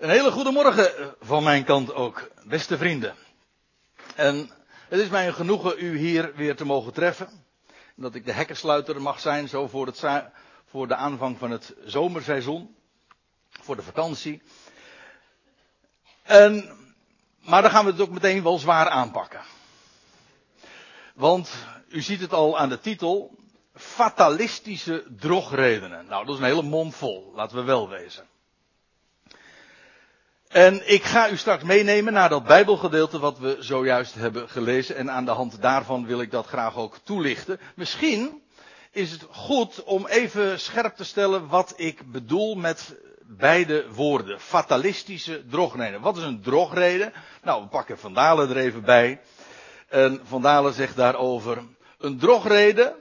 Een 0.00 0.10
hele 0.10 0.30
goede 0.30 0.50
morgen 0.50 0.98
eh, 0.98 1.06
van 1.20 1.42
mijn 1.42 1.64
kant 1.64 1.94
ook, 1.94 2.30
beste 2.44 2.76
vrienden. 2.76 3.14
En 4.14 4.50
het 4.88 5.00
is 5.00 5.08
mij 5.08 5.26
een 5.26 5.34
genoegen 5.34 5.74
u 5.78 5.98
hier 5.98 6.34
weer 6.34 6.56
te 6.56 6.64
mogen 6.64 6.92
treffen. 6.92 7.28
Dat 7.96 8.14
ik 8.14 8.24
de 8.24 8.32
hekkensluiter 8.32 9.02
mag 9.02 9.20
zijn, 9.20 9.48
zo 9.48 9.66
voor, 9.68 9.86
het, 9.86 10.04
voor 10.66 10.88
de 10.88 10.94
aanvang 10.94 11.38
van 11.38 11.50
het 11.50 11.74
zomerseizoen. 11.84 12.76
Voor 13.50 13.76
de 13.76 13.82
vakantie. 13.82 14.42
En, 16.22 16.76
maar 17.40 17.62
dan 17.62 17.70
gaan 17.70 17.84
we 17.84 17.90
het 17.90 18.00
ook 18.00 18.10
meteen 18.10 18.42
wel 18.42 18.58
zwaar 18.58 18.88
aanpakken. 18.88 19.42
Want 21.14 21.50
u 21.88 22.00
ziet 22.02 22.20
het 22.20 22.32
al 22.32 22.58
aan 22.58 22.68
de 22.68 22.80
titel. 22.80 23.38
Fatalistische 23.74 25.06
drogredenen. 25.16 26.06
Nou, 26.06 26.24
dat 26.24 26.34
is 26.34 26.40
een 26.40 26.46
hele 26.46 26.62
mond 26.62 26.94
vol, 26.94 27.32
laten 27.34 27.56
we 27.56 27.62
wel 27.62 27.88
wezen. 27.88 28.29
En 30.50 30.92
ik 30.92 31.04
ga 31.04 31.30
u 31.30 31.36
straks 31.36 31.62
meenemen 31.62 32.12
naar 32.12 32.28
dat 32.28 32.44
Bijbelgedeelte 32.44 33.18
wat 33.18 33.38
we 33.38 33.56
zojuist 33.60 34.14
hebben 34.14 34.48
gelezen. 34.48 34.96
En 34.96 35.10
aan 35.10 35.24
de 35.24 35.30
hand 35.30 35.62
daarvan 35.62 36.06
wil 36.06 36.20
ik 36.20 36.30
dat 36.30 36.46
graag 36.46 36.76
ook 36.76 36.98
toelichten. 37.04 37.60
Misschien 37.74 38.42
is 38.90 39.10
het 39.10 39.26
goed 39.30 39.84
om 39.84 40.06
even 40.06 40.60
scherp 40.60 40.96
te 40.96 41.04
stellen 41.04 41.48
wat 41.48 41.72
ik 41.76 42.12
bedoel 42.12 42.54
met 42.54 42.94
beide 43.22 43.86
woorden. 43.92 44.40
Fatalistische 44.40 45.44
drogreden. 45.50 46.00
Wat 46.00 46.16
is 46.16 46.22
een 46.22 46.42
drogreden? 46.42 47.12
Nou, 47.42 47.62
we 47.62 47.68
pakken 47.68 47.98
Van 47.98 48.14
Dalen 48.14 48.50
er 48.50 48.56
even 48.56 48.82
bij. 48.82 49.20
En 49.88 50.20
Van 50.24 50.42
Dalen 50.42 50.72
zegt 50.72 50.96
daarover. 50.96 51.62
Een 51.98 52.18
drogreden, 52.18 52.94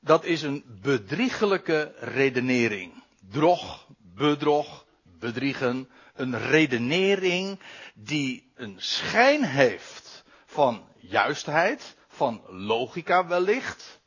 dat 0.00 0.24
is 0.24 0.42
een 0.42 0.64
bedriegelijke 0.82 1.92
redenering. 2.00 2.92
Drog, 3.30 3.86
bedrog, 4.14 4.84
bedriegen 5.18 5.88
een 6.18 6.38
redenering 6.38 7.60
die 7.94 8.50
een 8.54 8.74
schijn 8.76 9.44
heeft 9.44 10.24
van 10.46 10.86
juistheid, 10.96 11.96
van 12.08 12.42
logica 12.48 13.26
wellicht, 13.26 14.00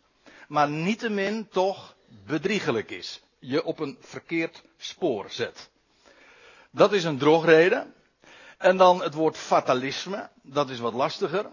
maar 0.48 0.70
niettemin 0.70 1.48
toch 1.48 1.96
bedriegelijk 2.26 2.92
is. 2.92 3.22
Je 3.40 3.64
op 3.64 3.80
een 3.80 3.98
verkeerd 4.00 4.64
spoor 4.78 5.26
zet. 5.30 5.70
Dat 6.72 6.94
is 6.94 7.04
een 7.04 7.18
drogreden. 7.18 7.94
En 8.58 8.78
dan 8.78 9.02
het 9.02 9.14
woord 9.14 9.38
fatalisme, 9.38 10.30
dat 10.44 10.70
is 10.70 10.80
wat 10.80 10.94
lastiger. 10.94 11.46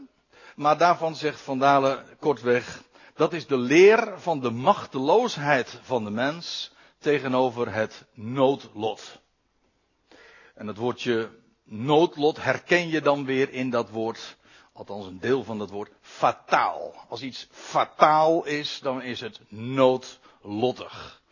Maar 0.55 0.79
daarvan 0.79 1.17
zegt 1.17 1.41
Van 1.41 1.59
Dalen 1.59 2.05
kortweg, 2.19 2.83
dat 3.15 3.33
is 3.33 3.47
de 3.47 3.57
leer 3.57 4.15
van 4.17 4.41
de 4.41 4.51
machteloosheid 4.51 5.79
van 5.83 6.05
de 6.05 6.11
mens 6.11 6.73
tegenover 6.99 7.73
het 7.73 8.05
noodlot. 8.15 9.21
En 10.59 10.67
het 10.67 10.77
woordje 10.77 11.31
noodlot 11.65 12.43
herken 12.43 12.89
je 12.89 13.01
dan 13.01 13.25
weer 13.25 13.53
in 13.53 13.71
dat 13.71 13.91
woord, 13.91 14.37
althans 14.73 15.07
een 15.07 15.21
deel 15.21 15.45
van 15.45 15.59
dat 15.59 15.71
woord, 15.71 15.91
fataal. 16.01 16.95
Als 17.09 17.23
iets 17.23 17.49
fataal 17.51 18.45
is, 18.45 18.79
dan 18.83 19.03
is 19.03 19.21
het 19.21 19.41
noodlottig. 19.49 21.23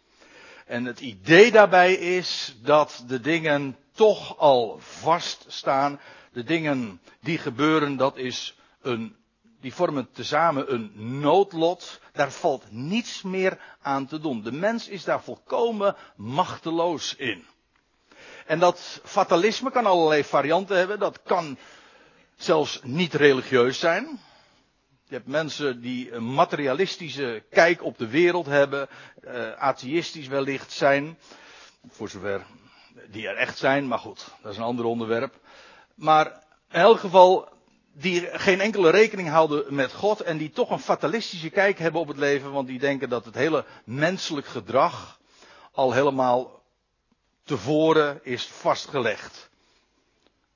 En 0.67 0.85
het 0.85 1.01
idee 1.01 1.51
daarbij 1.51 1.95
is 1.95 2.57
dat 2.63 3.05
de 3.07 3.21
dingen 3.21 3.77
toch 3.93 4.39
al 4.39 4.79
vaststaan. 4.81 6.01
De 6.33 6.45
dingen 6.45 7.01
die 7.21 7.39
gebeuren, 7.39 7.97
dat 7.97 8.17
is 8.17 8.59
een, 8.81 9.17
die 9.61 9.75
vormen 9.75 10.09
tezamen 10.13 10.73
een 10.73 11.21
noodlot. 11.21 12.01
Daar 12.13 12.33
valt 12.33 12.65
niets 12.71 13.23
meer 13.23 13.59
aan 13.83 14.07
te 14.07 14.21
doen. 14.21 14.43
De 14.43 14.53
mens 14.53 14.89
is 14.89 15.05
daar 15.05 15.23
volkomen 15.23 15.97
machteloos 16.17 17.15
in. 17.15 17.45
En 18.47 18.59
dat 18.59 19.01
fatalisme 19.05 19.71
kan 19.71 19.87
allerlei 19.87 20.25
varianten 20.25 20.77
hebben. 20.77 20.99
Dat 20.99 21.21
kan 21.23 21.59
zelfs 22.37 22.81
niet 22.83 23.15
religieus 23.15 23.79
zijn. 23.79 24.21
Je 25.09 25.15
hebt 25.15 25.27
mensen 25.27 25.81
die 25.81 26.13
een 26.13 26.35
materialistische 26.35 27.43
kijk 27.51 27.83
op 27.85 27.99
de 27.99 28.09
wereld 28.09 28.47
hebben, 28.47 28.89
uh, 29.25 29.53
atheïstisch 29.53 30.27
wellicht 30.27 30.73
zijn, 30.73 31.19
voor 31.89 32.09
zover 32.09 32.43
die 33.11 33.29
er 33.29 33.37
echt 33.37 33.59
zijn, 33.59 33.89
maar 33.89 33.99
goed, 33.99 34.27
dat 34.43 34.53
is 34.53 34.59
een 34.59 34.65
ander 34.65 34.85
onderwerp. 34.85 35.35
Maar 35.95 36.27
in 36.71 36.81
elk 36.81 36.99
geval, 37.01 37.49
die 37.93 38.29
geen 38.33 38.61
enkele 38.61 38.91
rekening 38.91 39.29
houden 39.29 39.75
met 39.75 39.93
God 39.93 40.21
en 40.21 40.37
die 40.37 40.51
toch 40.51 40.71
een 40.71 40.79
fatalistische 40.79 41.51
kijk 41.51 41.79
hebben 41.79 42.01
op 42.01 42.09
het 42.09 42.17
leven, 42.17 42.53
want 42.53 42.67
die 42.67 42.79
denken 42.79 43.09
dat 43.09 43.25
het 43.25 43.35
hele 43.35 43.65
menselijk 43.85 44.47
gedrag 44.47 45.19
al 45.73 45.93
helemaal 45.93 46.56
tevoren 47.47 48.21
is 48.23 48.47
vastgelegd. 48.47 49.51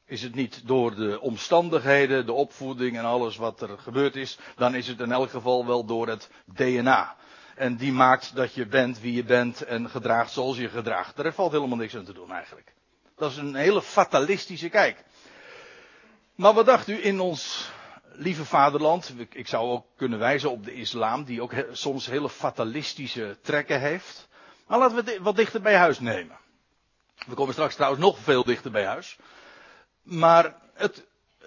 Is 0.04 0.22
het 0.22 0.34
niet 0.34 0.62
door 0.66 0.94
de 0.94 1.20
omstandigheden, 1.20 2.26
de 2.26 2.32
opvoeding 2.32 2.98
en 2.98 3.04
alles 3.04 3.36
wat 3.36 3.60
er 3.62 3.78
gebeurd 3.78 4.16
is, 4.16 4.38
dan 4.56 4.74
is 4.74 4.86
het 4.86 5.00
in 5.00 5.12
elk 5.12 5.30
geval 5.30 5.66
wel 5.66 5.84
door 5.84 6.08
het 6.08 6.30
DNA. 6.44 7.16
En 7.56 7.76
die 7.76 7.92
maakt 7.92 8.34
dat 8.36 8.54
je 8.54 8.66
bent 8.66 9.00
wie 9.00 9.12
je 9.14 9.24
bent 9.24 9.62
en 9.62 9.90
gedraagt 9.90 10.32
zoals 10.32 10.56
je 10.56 10.68
gedraagt. 10.68 11.16
Daar 11.16 11.32
valt 11.32 11.52
helemaal 11.52 11.76
niks 11.76 11.96
aan 11.96 12.04
te 12.04 12.12
doen 12.12 12.32
eigenlijk. 12.32 12.74
Dat 13.16 13.30
is 13.30 13.36
een 13.36 13.54
hele 13.54 13.82
fatalistische 13.82 14.68
kijk. 14.68 15.04
Maar 16.34 16.54
wat 16.54 16.66
dacht 16.66 16.88
u 16.88 17.04
in 17.04 17.20
ons 17.20 17.70
lieve 18.12 18.44
vaderland? 18.44 19.14
Ik 19.30 19.48
zou 19.48 19.70
ook 19.70 19.86
kunnen 19.96 20.18
wijzen 20.18 20.50
op 20.50 20.64
de 20.64 20.74
islam, 20.74 21.24
die 21.24 21.42
ook 21.42 21.52
soms 21.72 22.06
hele 22.06 22.28
fatalistische 22.28 23.36
trekken 23.42 23.80
heeft. 23.80 24.28
Maar 24.66 24.78
laten 24.78 25.04
we 25.04 25.10
het 25.10 25.20
wat 25.20 25.36
dichter 25.36 25.60
bij 25.60 25.76
huis 25.76 26.00
nemen. 26.00 26.39
We 27.26 27.34
komen 27.34 27.52
straks 27.52 27.74
trouwens 27.74 28.02
nog 28.02 28.18
veel 28.18 28.44
dichter 28.44 28.70
bij 28.70 28.84
huis. 28.84 29.18
Maar 30.02 30.54
het, 30.74 31.06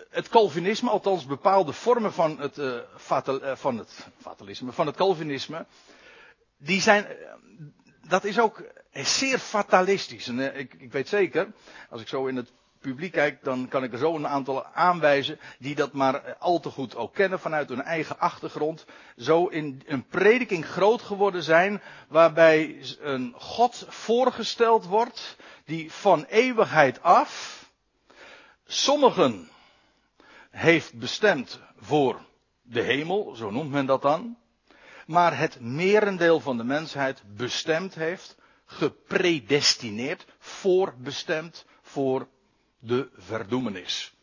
het 0.09 0.29
Calvinisme, 0.29 0.89
althans 0.89 1.25
bepaalde 1.25 1.73
vormen 1.73 2.13
van 2.13 2.39
het, 2.39 2.57
uh, 2.57 2.77
fatal, 2.97 3.43
uh, 3.43 3.55
van 3.55 3.77
het 3.77 4.07
fatalisme, 4.21 4.71
van 4.71 4.85
het 4.87 4.95
Calvinisme, 4.95 5.65
die 6.57 6.81
zijn, 6.81 7.05
uh, 7.05 7.27
dat 8.07 8.23
is 8.23 8.39
ook 8.39 8.63
zeer 8.91 9.37
fatalistisch. 9.39 10.27
En 10.27 10.57
ik, 10.57 10.73
ik 10.73 10.91
weet 10.91 11.07
zeker, 11.07 11.47
als 11.89 12.01
ik 12.01 12.07
zo 12.07 12.25
in 12.25 12.35
het 12.35 12.51
publiek 12.83 13.11
kijk, 13.11 13.43
dan 13.43 13.67
kan 13.67 13.83
ik 13.83 13.91
er 13.93 13.97
zo 13.97 14.15
een 14.15 14.27
aantal 14.27 14.65
aanwijzen 14.65 15.39
die 15.59 15.75
dat 15.75 15.93
maar 15.93 16.35
al 16.39 16.59
te 16.59 16.69
goed 16.69 16.95
ook 16.95 17.13
kennen 17.13 17.39
vanuit 17.39 17.69
hun 17.69 17.81
eigen 17.81 18.19
achtergrond. 18.19 18.85
Zo 19.17 19.45
in 19.47 19.81
een 19.85 20.05
prediking 20.05 20.65
groot 20.65 21.01
geworden 21.01 21.43
zijn, 21.43 21.81
waarbij 22.07 22.79
een 22.99 23.33
God 23.37 23.85
voorgesteld 23.87 24.85
wordt 24.85 25.35
die 25.65 25.91
van 25.91 26.23
eeuwigheid 26.23 27.01
af 27.01 27.63
sommigen 28.65 29.49
heeft 30.49 30.93
bestemd 30.99 31.59
voor 31.77 32.25
de 32.61 32.81
hemel, 32.81 33.35
zo 33.35 33.51
noemt 33.51 33.71
men 33.71 33.85
dat 33.85 34.01
dan, 34.01 34.37
maar 35.05 35.37
het 35.37 35.59
merendeel 35.59 36.39
van 36.39 36.57
de 36.57 36.63
mensheid 36.63 37.23
bestemd 37.35 37.95
heeft, 37.95 38.35
gepredestineerd, 38.65 40.25
voorbestemd 40.39 41.65
voor 41.81 42.27
de 42.79 43.09
verdoemenis. 43.17 44.13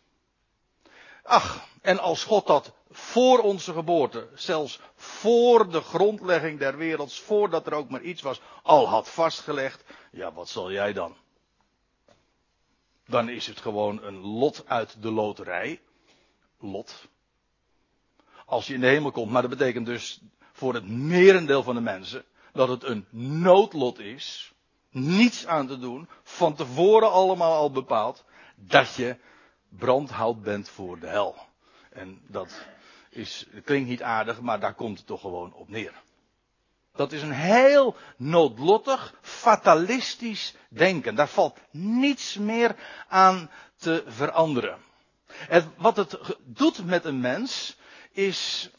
Ach, 1.22 1.68
en 1.80 1.98
als 1.98 2.24
God 2.24 2.46
dat 2.46 2.72
voor 2.90 3.38
onze 3.38 3.72
geboorte, 3.72 4.28
zelfs 4.34 4.80
voor 4.94 5.70
de 5.70 5.80
grondlegging 5.80 6.58
der 6.58 6.76
wereld, 6.76 7.14
voordat 7.14 7.66
er 7.66 7.72
ook 7.72 7.90
maar 7.90 8.02
iets 8.02 8.22
was, 8.22 8.40
al 8.62 8.88
had 8.88 9.08
vastgelegd, 9.08 9.84
ja, 10.10 10.32
wat 10.32 10.48
zal 10.48 10.72
jij 10.72 10.92
dan? 10.92 11.16
Dan 13.10 13.28
is 13.28 13.46
het 13.46 13.60
gewoon 13.60 14.02
een 14.02 14.18
lot 14.18 14.64
uit 14.66 15.02
de 15.02 15.10
loterij. 15.10 15.80
Lot. 16.58 17.08
Als 18.46 18.66
je 18.66 18.74
in 18.74 18.80
de 18.80 18.86
hemel 18.86 19.10
komt, 19.10 19.30
maar 19.30 19.42
dat 19.42 19.50
betekent 19.50 19.86
dus 19.86 20.20
voor 20.52 20.74
het 20.74 20.88
merendeel 20.88 21.62
van 21.62 21.74
de 21.74 21.80
mensen 21.80 22.24
dat 22.52 22.68
het 22.68 22.84
een 22.84 23.06
noodlot 23.42 23.98
is. 23.98 24.52
Niets 24.90 25.46
aan 25.46 25.66
te 25.66 25.78
doen. 25.78 26.08
Van 26.22 26.54
tevoren 26.54 27.10
allemaal 27.10 27.54
al 27.54 27.70
bepaald 27.70 28.24
dat 28.54 28.94
je 28.94 29.16
brandhout 29.68 30.42
bent 30.42 30.68
voor 30.68 30.98
de 30.98 31.06
hel. 31.06 31.36
En 31.90 32.20
dat 32.26 32.66
is, 33.10 33.46
klinkt 33.64 33.88
niet 33.88 34.02
aardig, 34.02 34.40
maar 34.40 34.60
daar 34.60 34.74
komt 34.74 34.98
het 34.98 35.06
toch 35.06 35.20
gewoon 35.20 35.52
op 35.54 35.68
neer. 35.68 36.02
Dat 37.00 37.12
is 37.12 37.22
een 37.22 37.32
heel 37.32 37.96
noodlottig, 38.16 39.14
fatalistisch 39.20 40.54
denken. 40.68 41.14
Daar 41.14 41.28
valt 41.28 41.58
niets 41.70 42.36
meer 42.36 42.76
aan 43.08 43.50
te 43.76 44.04
veranderen. 44.06 44.78
En 45.48 45.72
wat 45.76 45.96
het 45.96 46.18
doet 46.44 46.84
met 46.84 47.04
een 47.04 47.20
mens 47.20 47.76
is, 48.10 48.70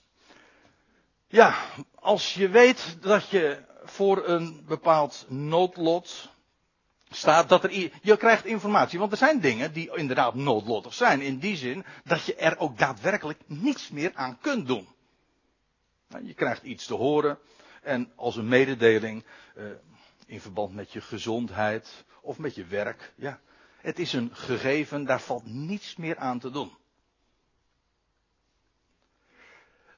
ja, 1.27 1.55
als 1.95 2.33
je 2.33 2.49
weet 2.49 2.97
dat 3.01 3.29
je 3.29 3.57
voor 3.83 4.27
een 4.27 4.63
bepaald 4.67 5.25
noodlot 5.29 6.29
staat 7.09 7.49
dat 7.49 7.63
er, 7.63 7.91
je 8.01 8.17
krijgt 8.17 8.45
informatie, 8.45 8.99
want 8.99 9.11
er 9.11 9.17
zijn 9.17 9.39
dingen 9.39 9.73
die 9.73 9.95
inderdaad 9.95 10.35
noodlottig 10.35 10.93
zijn. 10.93 11.21
In 11.21 11.37
die 11.39 11.55
zin 11.57 11.85
dat 12.03 12.23
je 12.25 12.35
er 12.35 12.59
ook 12.59 12.77
daadwerkelijk 12.77 13.39
niets 13.45 13.89
meer 13.89 14.11
aan 14.13 14.37
kunt 14.41 14.67
doen. 14.67 14.87
Nou, 16.07 16.25
je 16.27 16.33
krijgt 16.33 16.63
iets 16.63 16.85
te 16.85 16.93
horen 16.93 17.37
en 17.81 18.11
als 18.15 18.35
een 18.35 18.47
mededeling 18.47 19.25
uh, 19.55 19.65
in 20.25 20.41
verband 20.41 20.73
met 20.73 20.91
je 20.91 21.01
gezondheid 21.01 22.05
of 22.21 22.37
met 22.37 22.55
je 22.55 22.65
werk. 22.65 23.13
Ja. 23.15 23.39
Het 23.77 23.99
is 23.99 24.13
een 24.13 24.29
gegeven, 24.33 25.05
daar 25.05 25.21
valt 25.21 25.45
niets 25.45 25.95
meer 25.95 26.17
aan 26.17 26.39
te 26.39 26.51
doen. 26.51 26.71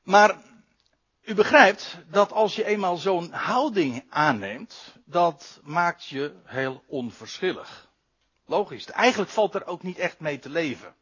Maar 0.04 0.42
u 1.22 1.34
begrijpt 1.34 1.98
dat 2.08 2.32
als 2.32 2.56
je 2.56 2.66
eenmaal 2.66 2.98
zo'n 2.98 3.32
houding 3.32 4.06
aanneemt, 4.10 4.96
dat 5.06 5.60
maakt 5.64 6.06
je 6.06 6.36
heel 6.44 6.84
onverschillig. 6.88 7.92
Logisch. 8.46 8.86
Eigenlijk 8.86 9.32
valt 9.32 9.56
er 9.56 9.66
ook 9.66 9.84
niet 9.84 9.98
echt 9.98 10.20
mee 10.20 10.40
te 10.40 10.50
leven. 10.50 10.96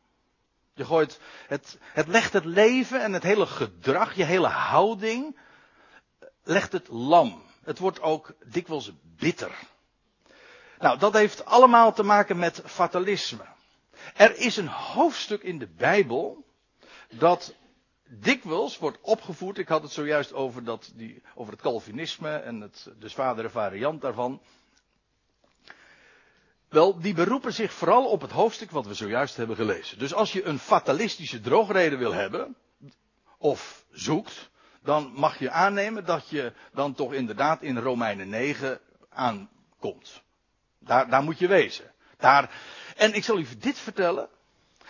Je 0.74 0.86
gooit, 0.86 1.20
het, 1.48 1.78
het 1.82 2.08
legt 2.08 2.34
het 2.34 2.46
leven 2.46 3.02
en 3.02 3.14
het 3.14 3.24
hele 3.24 3.46
gedrag, 3.46 4.14
je 4.14 4.24
hele 4.24 4.48
houding, 4.48 5.38
legt 6.44 6.72
het 6.72 6.88
lam. 6.88 7.42
Het 7.64 7.80
wordt 7.80 8.02
ook 8.02 8.34
dikwijls 8.46 8.92
bitter. 9.04 9.52
Nou, 10.80 10.98
dat 10.98 11.14
heeft 11.14 11.46
allemaal 11.46 11.94
te 11.94 12.04
maken 12.04 12.38
met 12.38 12.62
fatalisme. 12.66 13.46
Er 14.16 14.38
is 14.38 14.58
een 14.58 14.68
hoofdstuk 14.68 15.44
in 15.44 15.60
de 15.60 15.68
Bijbel 15.68 16.46
dat 17.10 17.56
dikwijls 18.08 18.78
wordt 18.78 18.98
opgevoerd. 19.02 19.58
Ik 19.58 19.68
had 19.68 19.82
het 19.82 19.92
zojuist 19.92 20.34
over, 20.34 20.64
dat, 20.64 20.92
die, 20.96 21.22
over 21.36 21.54
het 21.54 21.62
Calvinisme 21.62 22.36
en 22.38 22.62
het, 22.62 22.90
de 23.00 23.10
zwaardere 23.10 23.50
variant 23.50 24.02
daarvan. 24.02 24.42
Wel, 26.70 27.00
die 27.00 27.14
beroepen 27.14 27.54
zich 27.54 27.74
vooral 27.74 28.06
op 28.06 28.22
het 28.22 28.32
hoofdstuk 28.32 28.72
wat 28.72 28.86
we 28.86 28.94
zojuist 28.94 29.38
hebben 29.38 29.56
gelezen. 29.56 30.00
Dus 30.00 30.14
als 30.14 30.34
je 30.34 30.44
een 30.44 30.60
fatalistische 30.60 31.42
drogreden 31.42 32.00
wil 32.00 32.14
hebben, 32.14 32.56
of 33.38 33.86
zoekt, 33.92 34.51
dan 34.84 35.12
mag 35.16 35.40
je 35.40 35.52
aannemen 35.52 36.06
dat 36.06 36.30
je 36.30 36.54
dan 36.74 36.94
toch 36.94 37.14
inderdaad 37.14 37.62
in 37.62 37.78
Romeinen 37.78 38.30
9 38.30 38.80
aankomt. 39.10 40.22
Daar, 40.80 41.10
daar 41.10 41.24
moet 41.24 41.40
je 41.40 41.48
wezen. 41.48 41.92
Daar, 42.18 42.52
en 42.96 43.14
ik 43.14 43.24
zal 43.24 43.38
u 43.40 43.46
dit 43.60 43.80
vertellen. 43.80 44.30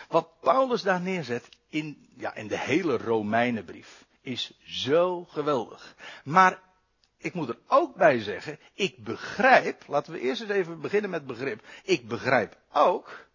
Wat 0.08 0.40
Paulus 0.40 0.82
daar 0.82 1.02
neerzet 1.02 1.50
in, 1.70 2.08
ja, 2.18 2.36
in 2.36 2.48
de 2.48 2.58
hele 2.58 2.98
Romeinenbrief 2.98 4.06
is 4.22 4.52
zo 4.64 5.24
geweldig. 5.24 5.96
Maar 6.24 6.60
ik 7.18 7.34
moet 7.34 7.50
er 7.50 7.58
ook 7.68 7.96
bij 7.96 8.20
zeggen, 8.20 8.60
ik 8.74 9.04
begrijp, 9.04 9.84
laten 9.88 10.14
we 10.14 10.20
eerst 10.20 10.42
eens 10.42 10.50
even 10.50 10.82
beginnen 10.82 11.10
met 11.10 11.26
begrip. 11.26 11.66
Ik 11.84 12.08
begrijp 12.08 12.58
ook 12.72 13.26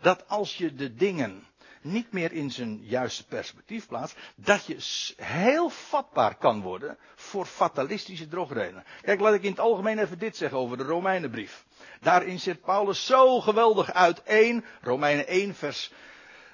dat 0.00 0.28
als 0.28 0.56
je 0.56 0.74
de 0.74 0.94
dingen 0.94 1.46
niet 1.92 2.12
meer 2.12 2.32
in 2.32 2.50
zijn 2.50 2.80
juiste 2.82 3.26
perspectief 3.26 3.86
plaatst, 3.86 4.16
dat 4.34 4.66
je 4.66 4.76
heel 5.16 5.68
vatbaar 5.68 6.34
kan 6.36 6.60
worden 6.60 6.98
voor 7.14 7.46
fatalistische 7.46 8.28
drogredenen. 8.28 8.84
Kijk, 9.02 9.20
laat 9.20 9.34
ik 9.34 9.42
in 9.42 9.50
het 9.50 9.60
algemeen 9.60 9.98
even 9.98 10.18
dit 10.18 10.36
zeggen 10.36 10.58
over 10.58 10.76
de 10.76 10.82
Romeinenbrief. 10.82 11.64
Daarin 12.00 12.40
zet 12.40 12.60
Paulus 12.60 13.06
zo 13.06 13.40
geweldig 13.40 13.92
uiteen, 13.92 14.64
Romeinen 14.80 15.26
1 15.26 15.54
vers, 15.54 15.90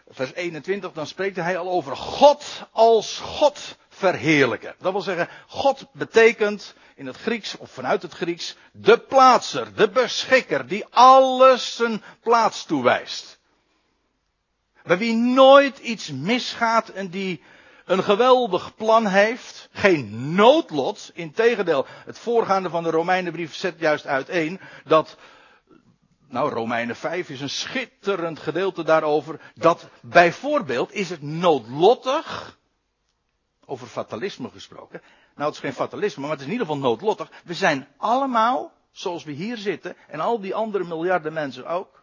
vers 0.09 0.35
21, 0.35 0.93
dan 0.93 1.07
spreekt 1.07 1.37
hij 1.37 1.59
al 1.59 1.69
over 1.69 1.97
God 1.97 2.67
als 2.73 3.19
God 3.19 3.77
verheerlijken. 3.89 4.75
Dat 4.79 4.93
wil 4.93 5.01
zeggen, 5.01 5.29
God 5.47 5.87
betekent 5.93 6.75
in 6.95 7.07
het 7.07 7.17
Grieks 7.17 7.57
of 7.57 7.71
vanuit 7.71 8.03
het 8.03 8.13
Grieks 8.13 8.57
de 8.73 8.99
plaatser, 8.99 9.75
de 9.75 9.91
beschikker 9.91 10.67
die 10.67 10.85
alles 10.91 11.77
zijn 11.77 12.03
plaats 12.21 12.65
toewijst. 12.65 13.41
Bij 14.85 14.99
wie 14.99 15.15
nooit 15.15 15.79
iets 15.79 16.11
misgaat 16.11 16.89
en 16.89 17.09
die 17.09 17.43
een 17.85 18.03
geweldig 18.03 18.75
plan 18.75 19.07
heeft, 19.07 19.69
geen 19.73 20.35
noodlot, 20.35 21.11
integendeel, 21.15 21.87
het 22.05 22.19
voorgaande 22.19 22.71
van 22.71 22.83
de 22.83 22.91
Romeinenbrief 22.91 23.55
zet 23.55 23.79
juist 23.79 24.07
uiteen 24.07 24.61
dat 24.85 25.17
nou, 26.33 26.51
Romeinen 26.53 26.97
5 26.97 27.29
is 27.29 27.41
een 27.41 27.51
schitterend 27.51 28.39
gedeelte 28.39 28.85
daarover. 28.85 29.41
Dat 29.55 29.89
bijvoorbeeld 30.01 30.93
is 30.93 31.11
het 31.11 31.23
noodlottig 31.23 32.59
over 33.67 33.87
fatalisme 33.87 34.51
gesproken. 34.51 35.01
Nou, 35.35 35.47
het 35.47 35.55
is 35.55 35.61
geen 35.61 35.73
fatalisme, 35.73 36.23
maar 36.23 36.31
het 36.31 36.41
is 36.41 36.47
in 36.47 36.53
ieder 36.53 36.67
geval 36.67 36.83
noodlottig. 36.83 37.31
We 37.45 37.55
zijn 37.55 37.89
allemaal, 37.97 38.73
zoals 38.91 39.25
we 39.25 39.33
hier 39.33 39.57
zitten, 39.57 39.97
en 40.09 40.21
al 40.21 40.41
die 40.41 40.55
andere 40.55 40.85
miljarden 40.85 41.33
mensen 41.33 41.67
ook. 41.67 42.02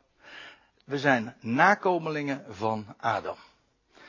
We 0.90 1.00
zijn 1.00 1.36
nakomelingen 1.40 2.46
van 2.50 2.96
Adam. 2.98 3.36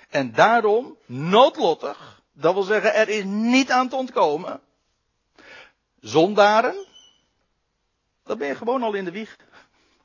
En 0.09 0.33
daarom 0.33 0.97
noodlottig, 1.07 2.23
dat 2.33 2.55
wil 2.55 2.63
zeggen, 2.63 2.95
er 2.95 3.09
is 3.09 3.25
niet 3.25 3.71
aan 3.71 3.89
te 3.89 3.97
ontkomen. 3.97 4.61
Zondaren, 6.01 6.87
dat 8.25 8.39
ben 8.39 8.49
je 8.49 8.55
gewoon 8.55 8.83
al 8.83 8.95
in 8.95 9.05
de 9.05 9.11
wieg. 9.11 9.37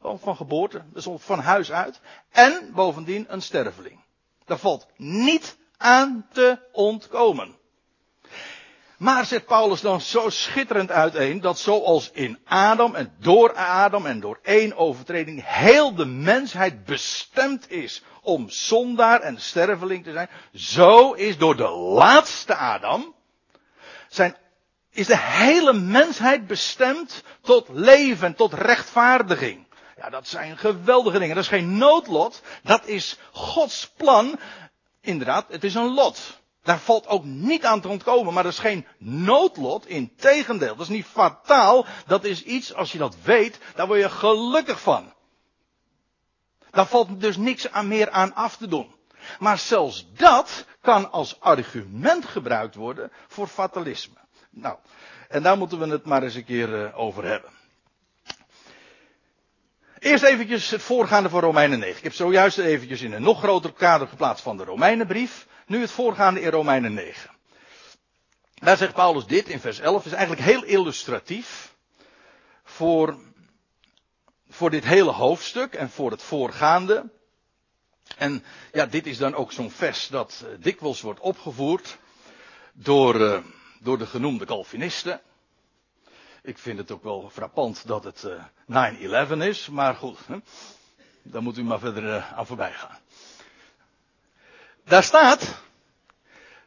Van 0.01 0.36
geboorte, 0.36 0.83
dus 0.94 1.07
van 1.16 1.39
huis 1.39 1.72
uit. 1.72 2.00
En 2.30 2.72
bovendien 2.74 3.25
een 3.28 3.42
sterveling. 3.42 4.00
Daar 4.45 4.57
valt 4.57 4.88
niet 4.95 5.57
aan 5.78 6.28
te 6.31 6.60
ontkomen. 6.71 7.57
Maar 8.97 9.25
zegt 9.25 9.45
Paulus 9.45 9.81
dan 9.81 10.01
zo 10.01 10.30
schitterend 10.30 10.92
uiteen 10.92 11.42
dat 11.42 11.59
zoals 11.59 12.09
in 12.13 12.39
Adam 12.45 12.95
en 12.95 13.13
door 13.19 13.53
Adam 13.56 14.06
en 14.06 14.19
door 14.19 14.39
één 14.44 14.77
overtreding 14.77 15.44
heel 15.45 15.95
de 15.95 16.06
mensheid 16.06 16.86
bestemd 16.86 17.71
is 17.71 18.03
om 18.21 18.50
zondaar 18.50 19.21
en 19.21 19.42
sterveling 19.42 20.03
te 20.03 20.12
zijn, 20.12 20.30
zo 20.53 21.12
is 21.12 21.38
door 21.38 21.56
de 21.56 21.69
laatste 21.69 22.56
Adam 22.56 23.15
zijn, 24.09 24.36
is 24.92 25.07
de 25.07 25.18
hele 25.18 25.74
mensheid 25.74 26.47
bestemd 26.47 27.24
tot 27.42 27.69
leven, 27.69 28.36
tot 28.36 28.53
rechtvaardiging. 28.53 29.65
Ja, 29.97 30.09
dat 30.09 30.27
zijn 30.27 30.57
geweldige 30.57 31.19
dingen. 31.19 31.36
Dat 31.36 31.44
is 31.44 31.50
geen 31.50 31.77
noodlot. 31.77 32.42
Dat 32.63 32.88
is 32.88 33.18
Gods 33.31 33.89
plan 33.97 34.39
inderdaad, 35.01 35.45
het 35.50 35.63
is 35.63 35.75
een 35.75 35.94
lot. 35.94 36.39
Daar 36.65 36.79
valt 36.79 37.07
ook 37.07 37.23
niet 37.23 37.65
aan 37.65 37.81
te 37.81 37.88
ontkomen, 37.88 38.33
maar 38.33 38.44
dat 38.44 38.51
is 38.51 38.59
geen 38.59 38.85
noodlot. 38.97 39.88
Integendeel, 39.88 40.75
dat 40.75 40.85
is 40.85 40.94
niet 40.94 41.06
fataal. 41.06 41.85
Dat 42.06 42.23
is 42.23 42.44
iets, 42.44 42.73
als 42.73 42.91
je 42.91 42.97
dat 42.97 43.15
weet, 43.23 43.59
daar 43.75 43.88
word 43.88 44.00
je 44.00 44.09
gelukkig 44.09 44.81
van. 44.81 45.13
Daar 46.71 46.85
valt 46.85 47.21
dus 47.21 47.38
niks 47.38 47.71
aan 47.71 47.88
meer 47.88 48.09
aan 48.09 48.33
af 48.33 48.57
te 48.57 48.67
doen. 48.67 48.95
Maar 49.39 49.57
zelfs 49.57 50.07
dat 50.13 50.65
kan 50.81 51.12
als 51.12 51.39
argument 51.39 52.25
gebruikt 52.25 52.75
worden 52.75 53.11
voor 53.27 53.47
fatalisme. 53.47 54.18
Nou, 54.50 54.77
en 55.29 55.44
daar 55.44 55.57
moeten 55.57 55.79
we 55.79 55.88
het 55.88 56.06
maar 56.06 56.23
eens 56.23 56.35
een 56.35 56.45
keer 56.45 56.85
eh, 56.85 57.00
over 57.00 57.23
hebben. 57.25 57.50
Eerst 60.00 60.23
eventjes 60.23 60.69
het 60.69 60.81
voorgaande 60.81 61.29
van 61.29 61.39
Romeinen 61.39 61.79
9. 61.79 61.97
Ik 61.97 62.03
heb 62.03 62.13
zojuist 62.13 62.57
eventjes 62.57 63.01
in 63.01 63.13
een 63.13 63.21
nog 63.21 63.39
groter 63.39 63.73
kader 63.73 64.07
geplaatst 64.07 64.44
van 64.44 64.57
de 64.57 64.63
Romeinenbrief. 64.63 65.47
Nu 65.66 65.81
het 65.81 65.92
voorgaande 65.92 66.42
in 66.42 66.50
Romeinen 66.52 66.94
9. 66.94 67.30
Daar 68.54 68.78
zegt 68.78 68.94
Paulus 68.94 69.26
dit 69.26 69.48
in 69.50 69.60
vers 69.60 69.80
11. 69.80 70.06
is 70.06 70.12
eigenlijk 70.12 70.45
heel 70.45 70.64
illustratief 70.64 71.76
voor, 72.64 73.18
voor 74.50 74.69
dit 74.69 74.84
hele 74.86 75.12
hoofdstuk 75.12 75.74
en 75.74 75.90
voor 75.90 76.12
het 76.12 76.22
voorgaande. 76.22 77.10
En 78.18 78.44
ja, 78.74 78.86
dit 78.86 79.06
is 79.07 79.18
dan 79.18 79.36
ook 79.36 79.52
zo'n 79.52 79.72
vers 79.72 80.07
dat 80.07 80.44
uh, 80.45 80.50
dikwijls 80.60 81.02
wordt 81.02 81.19
opgevoerd 81.19 81.98
door, 82.74 83.16
uh, 83.16 83.38
door 83.80 83.98
de 83.98 84.06
genoemde 84.06 84.45
Calvinisten. 84.45 85.22
Ik 86.44 86.57
vind 86.57 86.78
het 86.78 86.92
ook 86.92 87.04
wel 87.04 87.30
frappant 87.34 87.88
dat 87.88 88.04
het 88.04 88.24
uh, 88.69 89.30
9-11 89.30 89.38
is, 89.38 89.68
maar 89.69 89.95
goed, 89.95 90.18
daar 91.22 91.42
moet 91.42 91.57
u 91.57 91.64
maar 91.64 91.80
verder 91.80 92.22
aan 92.22 92.45
voorbij 92.45 92.74
gaan. 92.74 92.98
Daar 94.85 95.04
staat, 95.04 95.56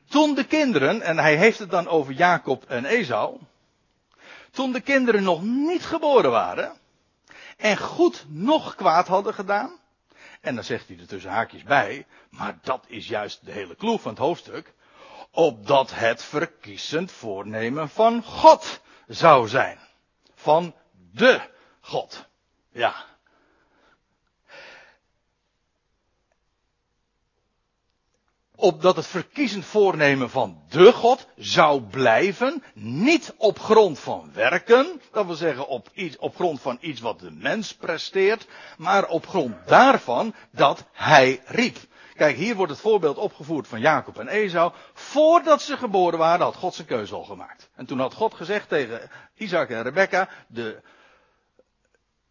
toen 0.09 0.35
de 0.35 0.45
kinderen, 0.45 1.03
en 1.03 1.19
hij 1.19 1.37
heeft 1.37 1.59
het 1.59 1.71
dan 1.71 1.89
over 1.89 2.13
Jacob 2.13 2.65
en 2.65 2.85
Esau, 2.85 3.39
toen 4.51 4.73
de 4.73 4.81
kinderen 4.81 5.23
nog 5.23 5.43
niet 5.43 5.85
geboren 5.85 6.31
waren 6.31 6.77
en 7.57 7.77
goed 7.77 8.25
nog 8.29 8.75
kwaad 8.75 9.07
hadden 9.07 9.35
gedaan, 9.35 9.81
en 10.41 10.55
dan 10.55 10.65
zegt 10.65 10.89
hij 10.89 10.99
er 10.99 11.07
tussen 11.07 11.31
haakjes 11.31 11.63
bij, 11.63 12.07
maar 12.31 12.59
dat 12.63 12.85
is 12.87 13.09
juist 13.09 13.45
de 13.45 13.53
hele 13.53 13.75
kloe 13.75 13.99
van 13.99 14.11
het 14.11 14.21
hoofdstuk, 14.21 14.75
opdat 15.31 15.95
het 15.95 16.23
verkiezend 16.23 17.13
voornemen 17.13 17.89
van 17.89 18.23
God 18.23 18.81
zou 19.07 19.49
zijn. 19.49 19.79
Van 20.35 20.75
de 21.13 21.41
God. 21.81 22.27
Ja. 22.73 22.95
Opdat 28.61 28.97
het 28.97 29.07
verkiezend 29.07 29.65
voornemen 29.65 30.31
van 30.31 30.63
de 30.69 30.93
God 30.93 31.27
zou 31.37 31.83
blijven, 31.83 32.63
niet 32.75 33.35
op 33.37 33.59
grond 33.59 33.99
van 33.99 34.31
werken, 34.33 35.01
dat 35.13 35.27
wil 35.27 35.35
zeggen 35.35 35.69
op, 35.69 35.89
iets, 35.95 36.17
op 36.19 36.35
grond 36.35 36.61
van 36.61 36.79
iets 36.81 37.01
wat 37.01 37.21
de 37.21 37.31
mens 37.31 37.75
presteert, 37.75 38.47
maar 38.77 39.09
op 39.09 39.27
grond 39.27 39.55
daarvan 39.67 40.35
dat 40.51 40.85
hij 40.93 41.43
riep. 41.45 41.77
Kijk, 42.15 42.37
hier 42.37 42.57
wordt 42.57 42.73
het 42.73 42.81
voorbeeld 42.81 43.17
opgevoerd 43.17 43.69
van 43.69 43.81
Jacob 43.81 44.19
en 44.19 44.29
Esau. 44.29 44.73
Voordat 44.93 45.63
ze 45.63 45.77
geboren 45.77 46.19
waren, 46.19 46.45
had 46.45 46.57
God 46.57 46.75
zijn 46.75 46.87
keuze 46.87 47.15
al 47.15 47.25
gemaakt. 47.25 47.71
En 47.75 47.87
toen 47.87 47.99
had 47.99 48.15
God 48.15 48.35
gezegd 48.35 48.69
tegen 48.69 49.11
Isaac 49.35 49.71
en 49.71 49.83
Rebecca, 49.83 50.29
de, 50.49 50.83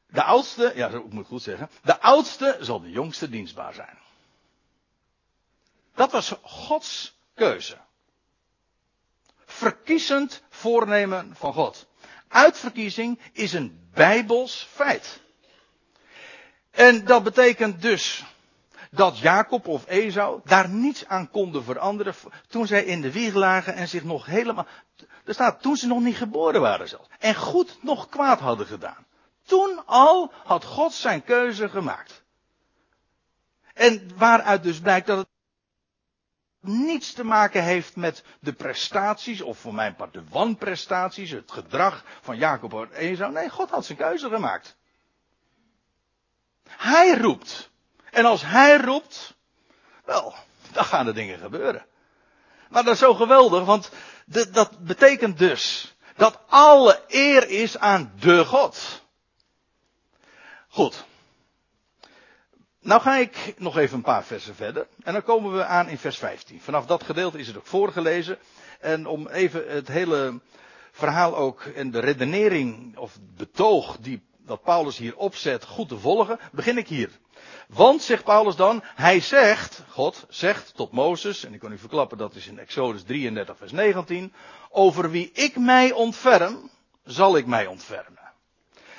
De 0.08 0.24
oudste, 0.24 0.72
ja, 0.76 0.90
dat 0.90 1.12
moet 1.12 1.22
ik 1.22 1.28
goed 1.28 1.42
zeggen. 1.42 1.70
De 1.84 2.00
oudste 2.00 2.58
zal 2.60 2.82
de 2.82 2.92
jongste 2.92 3.30
dienstbaar 3.30 3.74
zijn. 3.74 4.06
Dat 5.98 6.12
was 6.12 6.34
Gods 6.42 7.18
keuze. 7.36 7.78
Verkiezend 9.46 10.44
voornemen 10.50 11.36
van 11.36 11.54
God. 11.54 11.88
Uitverkiezing 12.28 13.20
is 13.32 13.54
een 13.54 13.90
bijbels 13.94 14.68
feit. 14.72 15.22
En 16.72 17.06
dat 17.06 17.24
betekent 17.24 17.82
dus 17.82 18.26
dat 18.92 19.20
Jacob 19.20 19.68
of 19.68 19.88
Esau 19.88 20.42
daar 20.44 20.70
niets 20.70 21.06
aan 21.08 21.30
konden 21.30 21.64
veranderen 21.64 22.16
toen 22.48 22.68
zij 22.68 22.84
in 22.84 23.02
de 23.02 23.12
wieg 23.12 23.34
lagen 23.34 23.74
en 23.74 23.88
zich 23.88 24.04
nog 24.04 24.26
helemaal, 24.26 24.68
er 25.26 25.34
staat 25.34 25.62
toen 25.62 25.76
ze 25.76 25.88
nog 25.88 26.00
niet 26.00 26.18
geboren 26.18 26.62
waren 26.62 26.88
zelfs. 26.90 27.10
En 27.20 27.36
goed 27.36 27.84
nog 27.84 28.10
kwaad 28.10 28.40
hadden 28.40 28.68
gedaan. 28.68 29.06
Toen 29.46 29.86
al 29.86 30.32
had 30.44 30.64
God 30.66 30.94
zijn 30.94 31.24
keuze 31.24 31.70
gemaakt. 31.70 32.24
En 33.74 34.12
waaruit 34.16 34.64
dus 34.64 34.80
blijkt 34.80 35.08
dat 35.08 35.18
het 35.18 35.28
niets 36.60 37.14
te 37.14 37.24
maken 37.24 37.64
heeft 37.64 37.96
met 37.96 38.24
de 38.40 38.54
prestaties, 38.54 39.42
of 39.42 39.58
voor 39.58 39.74
mijn 39.74 39.96
part 39.96 40.14
de 40.14 40.24
wanprestaties, 40.30 41.32
het 41.32 41.52
gedrag 41.52 42.04
van 42.22 42.38
Jacob 42.38 42.74
en 42.74 42.92
Esau. 42.92 43.32
Nee, 43.32 43.50
God 43.50 43.70
had 43.70 43.86
zijn 43.86 43.98
keuze 43.98 44.30
gemaakt. 44.30 44.78
Hij 46.70 47.18
roept. 47.18 47.70
En 48.12 48.26
als 48.26 48.42
hij 48.46 48.78
roept, 48.78 49.36
wel, 50.06 50.36
dan 50.72 50.86
gaan 50.86 51.08
er 51.08 51.14
dingen 51.14 51.40
gebeuren. 51.40 51.86
Maar 52.70 52.84
dat 52.84 52.94
is 52.94 53.00
zo 53.00 53.14
geweldig, 53.14 53.66
want 53.66 53.92
dat 54.52 54.80
betekent 54.80 55.38
dus 55.38 55.96
dat 56.16 56.40
alle 56.48 57.04
eer 57.08 57.50
is 57.50 57.78
aan 57.78 58.14
de 58.20 58.46
God. 58.46 59.06
Goed. 60.68 61.06
Nou 62.88 63.02
ga 63.02 63.16
ik 63.16 63.54
nog 63.58 63.78
even 63.78 63.98
een 63.98 64.04
paar 64.04 64.24
versen 64.24 64.56
verder. 64.56 64.88
En 65.04 65.14
dan 65.14 65.24
komen 65.24 65.54
we 65.54 65.66
aan 65.66 65.90
in 65.90 65.98
vers 65.98 66.18
15. 66.18 66.62
Vanaf 66.62 66.86
dat 66.86 67.04
gedeelte 67.04 67.40
is 67.40 67.48
het 67.48 67.58
ook 67.58 67.66
voorgelezen. 67.66 68.38
En 68.80 69.06
om 69.08 69.28
even 69.28 69.72
het 69.72 69.88
hele 69.88 70.40
verhaal 70.92 71.38
ook 71.38 71.62
en 71.62 71.92
de 71.92 72.00
redenering 72.00 72.98
of 72.98 73.18
betoog 73.36 73.98
die 74.00 74.22
dat 74.46 74.64
Paulus 74.64 74.98
hier 74.98 75.16
opzet 75.18 75.66
goed 75.66 75.90
te 75.90 75.98
volgen, 75.98 76.40
begin 76.52 76.78
ik 76.78 76.88
hier. 76.88 77.10
Want, 77.68 78.02
zegt 78.02 78.24
Paulus 78.24 78.56
dan, 78.56 78.84
hij 78.96 79.20
zegt, 79.20 79.84
God 79.90 80.26
zegt 80.30 80.76
tot 80.76 80.92
Mozes, 80.92 81.46
en 81.46 81.54
ik 81.54 81.60
kan 81.60 81.72
u 81.72 81.78
verklappen 81.78 82.18
dat 82.18 82.36
is 82.36 82.48
in 82.48 82.60
Exodus 82.60 83.04
33 83.04 83.58
vers 83.58 83.72
19, 83.72 84.34
over 84.70 85.12
wie 85.12 85.32
ik 85.34 85.58
mij 85.58 85.92
ontferm, 85.92 86.70
zal 87.04 87.38
ik 87.38 87.46
mij 87.46 87.66
ontfermen. 87.66 88.32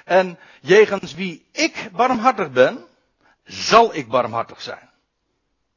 En 0.04 0.38
jegens 0.61 1.14
wie 1.14 1.47
ik 1.52 1.90
barmhartig 1.92 2.50
ben, 2.50 2.87
zal 3.49 3.95
ik 3.95 4.09
barmhartig 4.09 4.61
zijn. 4.61 4.90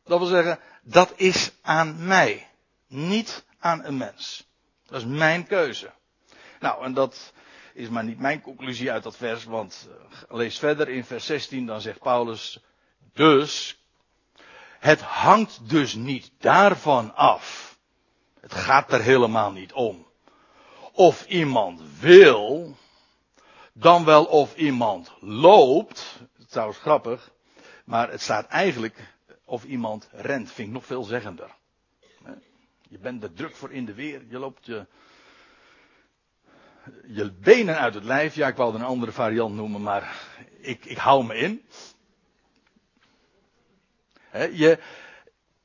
Dat 0.03 0.19
wil 0.19 0.27
zeggen, 0.27 0.59
dat 0.83 1.13
is 1.15 1.51
aan 1.61 2.05
mij, 2.05 2.47
niet 2.87 3.45
aan 3.59 3.83
een 3.83 3.97
mens. 3.97 4.47
Dat 4.85 5.01
is 5.01 5.07
mijn 5.07 5.47
keuze. 5.47 5.91
Nou, 6.59 6.83
en 6.83 6.93
dat 6.93 7.33
is 7.73 7.89
maar 7.89 8.03
niet 8.03 8.19
mijn 8.19 8.41
conclusie 8.41 8.91
uit 8.91 9.03
dat 9.03 9.17
vers, 9.17 9.43
want 9.43 9.89
eh, 9.89 10.35
lees 10.35 10.59
verder 10.59 10.89
in 10.89 11.03
vers 11.03 11.25
16, 11.25 11.65
dan 11.65 11.81
zegt 11.81 11.99
Paulus, 11.99 12.59
dus, 13.13 13.79
het 14.79 15.01
hangt 15.01 15.69
dus 15.69 15.93
niet 15.93 16.31
daarvan 16.39 17.15
af. 17.15 17.77
Het 18.39 18.53
gaat 18.53 18.91
er 18.91 19.01
helemaal 19.01 19.51
niet 19.51 19.73
om. 19.73 20.07
Of 20.91 21.25
iemand 21.25 21.81
wil, 21.99 22.75
dan 23.73 24.05
wel 24.05 24.25
of 24.25 24.55
iemand 24.55 25.11
loopt. 25.19 26.19
Trouwens 26.49 26.79
grappig, 26.79 27.31
maar 27.91 28.11
het 28.11 28.21
staat 28.21 28.47
eigenlijk 28.47 29.13
of 29.45 29.63
iemand 29.63 30.09
rent, 30.11 30.51
vind 30.51 30.67
ik 30.67 30.73
nog 30.73 30.85
veelzeggender. 30.85 31.55
Je 32.89 32.97
bent 32.97 33.23
er 33.23 33.33
druk 33.33 33.55
voor 33.55 33.71
in 33.71 33.85
de 33.85 33.93
weer, 33.93 34.21
je 34.29 34.37
loopt 34.39 34.65
je, 34.65 34.85
je 37.05 37.31
benen 37.31 37.77
uit 37.77 37.93
het 37.93 38.03
lijf. 38.03 38.35
Ja, 38.35 38.47
ik 38.47 38.55
wou 38.55 38.75
een 38.75 38.81
andere 38.83 39.11
variant 39.11 39.55
noemen, 39.55 39.81
maar 39.81 40.15
ik, 40.59 40.85
ik 40.85 40.97
hou 40.97 41.25
me 41.25 41.35
in. 41.35 41.65
je, 44.53 44.79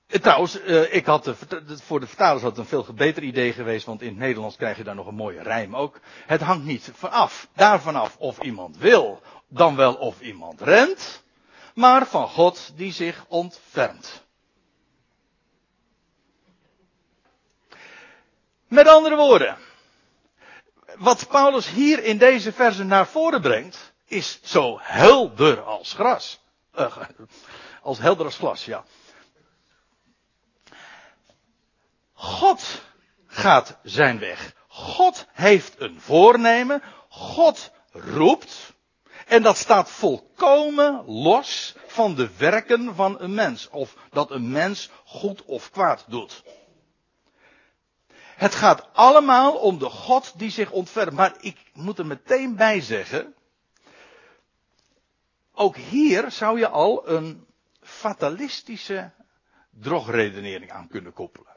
trouwens, 0.07 0.61
eh, 0.61 0.95
ik 0.95 1.07
had 1.07 1.35
voor 1.67 2.01
de 2.01 2.07
vertalers 2.07 2.43
had 2.43 2.51
het 2.51 2.61
een 2.61 2.85
veel 2.85 2.95
beter 2.95 3.23
idee 3.23 3.53
geweest, 3.53 3.87
want 3.87 4.03
in 4.03 4.09
het 4.09 4.19
Nederlands 4.19 4.57
krijg 4.57 4.77
je 4.77 4.85
daar 4.85 4.95
nog 4.95 5.07
een 5.07 5.15
mooie 5.15 5.43
rijm 5.43 5.77
ook. 5.77 6.01
Het 6.27 6.41
hangt 6.41 6.65
niet 6.65 6.91
vanaf, 6.95 7.49
daarvan 7.55 7.97
af 7.97 8.17
of 8.17 8.43
iemand 8.43 8.77
wil, 8.77 9.21
dan 9.49 9.77
wel 9.77 9.95
of 9.95 10.21
iemand 10.21 10.61
rent 10.61 11.25
maar 11.77 12.07
van 12.07 12.29
God 12.29 12.73
die 12.77 12.93
zich 12.93 13.25
ontfermt. 13.29 14.25
Met 18.69 18.87
andere 18.89 19.17
woorden, 19.17 19.59
wat 20.99 21.29
Paulus 21.29 21.69
hier 21.69 22.05
in 22.05 22.19
deze 22.19 22.53
verse 22.53 22.85
naar 22.85 23.07
voren 23.07 23.41
brengt, 23.41 23.93
is 24.05 24.41
zo 24.43 24.79
helder 24.81 25.63
als 25.63 25.93
gras. 25.93 26.41
Uh, 26.79 26.97
als 27.83 27.99
helder 27.99 28.25
als 28.25 28.37
glas, 28.37 28.65
ja. 28.65 28.85
God 32.13 32.83
gaat 33.27 33.79
zijn 33.83 34.19
weg. 34.19 34.55
God 34.69 35.27
heeft 35.33 35.81
een 35.81 36.01
voornemen. 36.01 36.83
God 37.09 37.71
roept. 37.91 38.75
En 39.27 39.43
dat 39.43 39.57
staat 39.57 39.91
volkomen 39.91 41.05
los 41.07 41.75
van 41.87 42.15
de 42.15 42.37
werken 42.37 42.95
van 42.95 43.21
een 43.21 43.35
mens. 43.35 43.69
Of 43.69 43.97
dat 44.11 44.31
een 44.31 44.51
mens 44.51 44.91
goed 45.05 45.45
of 45.45 45.71
kwaad 45.71 46.05
doet. 46.09 46.43
Het 48.15 48.55
gaat 48.55 48.89
allemaal 48.93 49.53
om 49.57 49.79
de 49.79 49.89
God 49.89 50.33
die 50.39 50.51
zich 50.51 50.71
ontfermt. 50.71 51.13
Maar 51.13 51.35
ik 51.41 51.59
moet 51.73 51.99
er 51.99 52.07
meteen 52.07 52.57
bij 52.57 52.81
zeggen. 52.81 53.35
Ook 55.53 55.77
hier 55.77 56.31
zou 56.31 56.59
je 56.59 56.69
al 56.69 57.09
een 57.09 57.47
fatalistische 57.83 59.11
drogredenering 59.71 60.71
aan 60.73 60.89
kunnen 60.89 61.13
koppelen. 61.13 61.57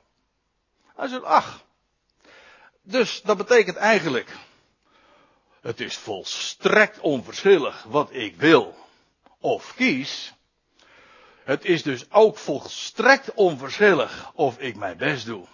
Hij 0.95 1.07
zegt, 1.07 1.23
ach. 1.23 1.63
Dus 2.81 3.21
dat 3.21 3.37
betekent 3.37 3.75
eigenlijk 3.77 4.37
het 5.61 5.79
is 5.79 5.97
volstrekt 5.97 6.99
onverschillig 6.99 7.83
wat 7.83 8.13
ik 8.13 8.35
wil 8.35 8.75
of 9.39 9.75
kies. 9.75 10.33
Het 11.43 11.65
is 11.65 11.83
dus 11.83 12.11
ook 12.11 12.37
volstrekt 12.37 13.33
onverschillig 13.33 14.31
of 14.33 14.59
ik 14.59 14.75
mijn 14.75 14.97
best 14.97 15.25
doe. 15.25 15.45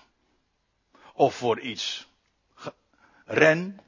Of 1.13 1.35
voor 1.35 1.59
iets 1.59 2.07
ren. 3.25 3.79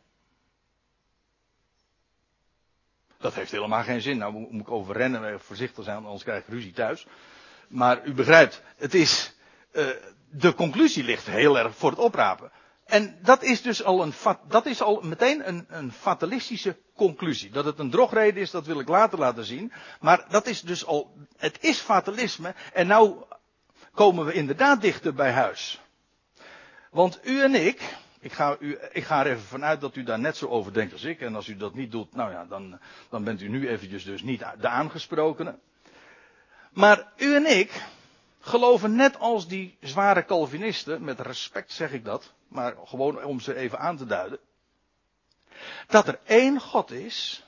Dat 3.17 3.33
heeft 3.33 3.51
helemaal 3.51 3.83
geen 3.83 4.01
zin. 4.01 4.17
Nou 4.17 4.33
moet 4.33 4.61
ik 4.61 4.71
over 4.71 4.95
rennen 4.97 5.39
voorzichtig 5.39 5.83
zijn, 5.83 5.97
anders 6.05 6.23
krijg 6.23 6.41
ik 6.41 6.47
ruzie 6.47 6.73
thuis. 6.73 7.05
Maar 7.67 8.05
u 8.05 8.13
begrijpt, 8.13 8.61
het 8.75 8.93
is, 8.93 9.33
uh, 9.71 9.87
de 10.29 10.53
conclusie 10.53 11.03
ligt 11.03 11.25
heel 11.25 11.57
erg 11.59 11.75
voor 11.75 11.89
het 11.89 11.99
oprapen. 11.99 12.51
En 12.87 13.17
dat 13.21 13.43
is 13.43 13.61
dus 13.61 13.83
al, 13.83 14.01
een, 14.03 14.13
dat 14.47 14.65
is 14.65 14.81
al 14.81 15.01
meteen 15.01 15.47
een, 15.47 15.65
een 15.69 15.91
fatalistische 15.91 16.77
conclusie. 16.95 17.49
Dat 17.51 17.65
het 17.65 17.79
een 17.79 17.89
drogreden 17.89 18.41
is, 18.41 18.51
dat 18.51 18.65
wil 18.65 18.79
ik 18.79 18.87
later 18.87 19.19
laten 19.19 19.43
zien. 19.45 19.71
Maar 19.99 20.25
dat 20.29 20.47
is 20.47 20.61
dus 20.61 20.85
al, 20.85 21.15
het 21.37 21.57
is 21.63 21.79
fatalisme. 21.79 22.53
En 22.73 22.87
nou 22.87 23.15
komen 23.93 24.25
we 24.25 24.33
inderdaad 24.33 24.81
dichter 24.81 25.13
bij 25.13 25.31
huis. 25.31 25.81
Want 26.91 27.19
u 27.23 27.41
en 27.41 27.55
ik, 27.67 27.95
ik 28.19 28.33
ga, 28.33 28.55
u, 28.59 28.77
ik 28.91 29.03
ga 29.03 29.19
er 29.25 29.31
even 29.31 29.43
vanuit 29.43 29.81
dat 29.81 29.95
u 29.95 30.03
daar 30.03 30.19
net 30.19 30.37
zo 30.37 30.47
over 30.47 30.73
denkt 30.73 30.93
als 30.93 31.03
ik. 31.03 31.21
En 31.21 31.35
als 31.35 31.47
u 31.47 31.57
dat 31.57 31.73
niet 31.73 31.91
doet, 31.91 32.15
nou 32.15 32.31
ja, 32.31 32.45
dan, 32.45 32.79
dan 33.09 33.23
bent 33.23 33.41
u 33.41 33.49
nu 33.49 33.67
eventjes 33.69 34.03
dus 34.03 34.21
niet 34.21 34.43
de 34.59 34.67
aangesprokene. 34.67 35.59
Maar 36.71 37.11
u 37.17 37.35
en 37.35 37.57
ik 37.57 37.81
geloven 38.47 38.95
net 38.95 39.19
als 39.19 39.47
die 39.47 39.77
zware 39.81 40.25
Calvinisten, 40.25 41.03
met 41.03 41.19
respect 41.19 41.71
zeg 41.71 41.91
ik 41.91 42.05
dat, 42.05 42.33
maar 42.47 42.75
gewoon 42.85 43.23
om 43.23 43.39
ze 43.39 43.55
even 43.55 43.79
aan 43.79 43.97
te 43.97 44.05
duiden. 44.05 44.39
Dat 45.87 46.07
er 46.07 46.19
één 46.23 46.59
God 46.59 46.91
is, 46.91 47.45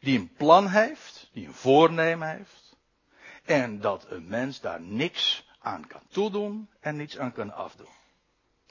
die 0.00 0.18
een 0.18 0.32
plan 0.36 0.68
heeft, 0.68 1.30
die 1.32 1.46
een 1.46 1.54
voornemen 1.54 2.28
heeft, 2.28 2.76
en 3.44 3.80
dat 3.80 4.06
een 4.08 4.28
mens 4.28 4.60
daar 4.60 4.80
niks 4.80 5.46
aan 5.58 5.86
kan 5.86 6.02
toedoen 6.08 6.68
en 6.80 6.96
niets 6.96 7.18
aan 7.18 7.32
kan 7.32 7.52
afdoen. 7.52 7.94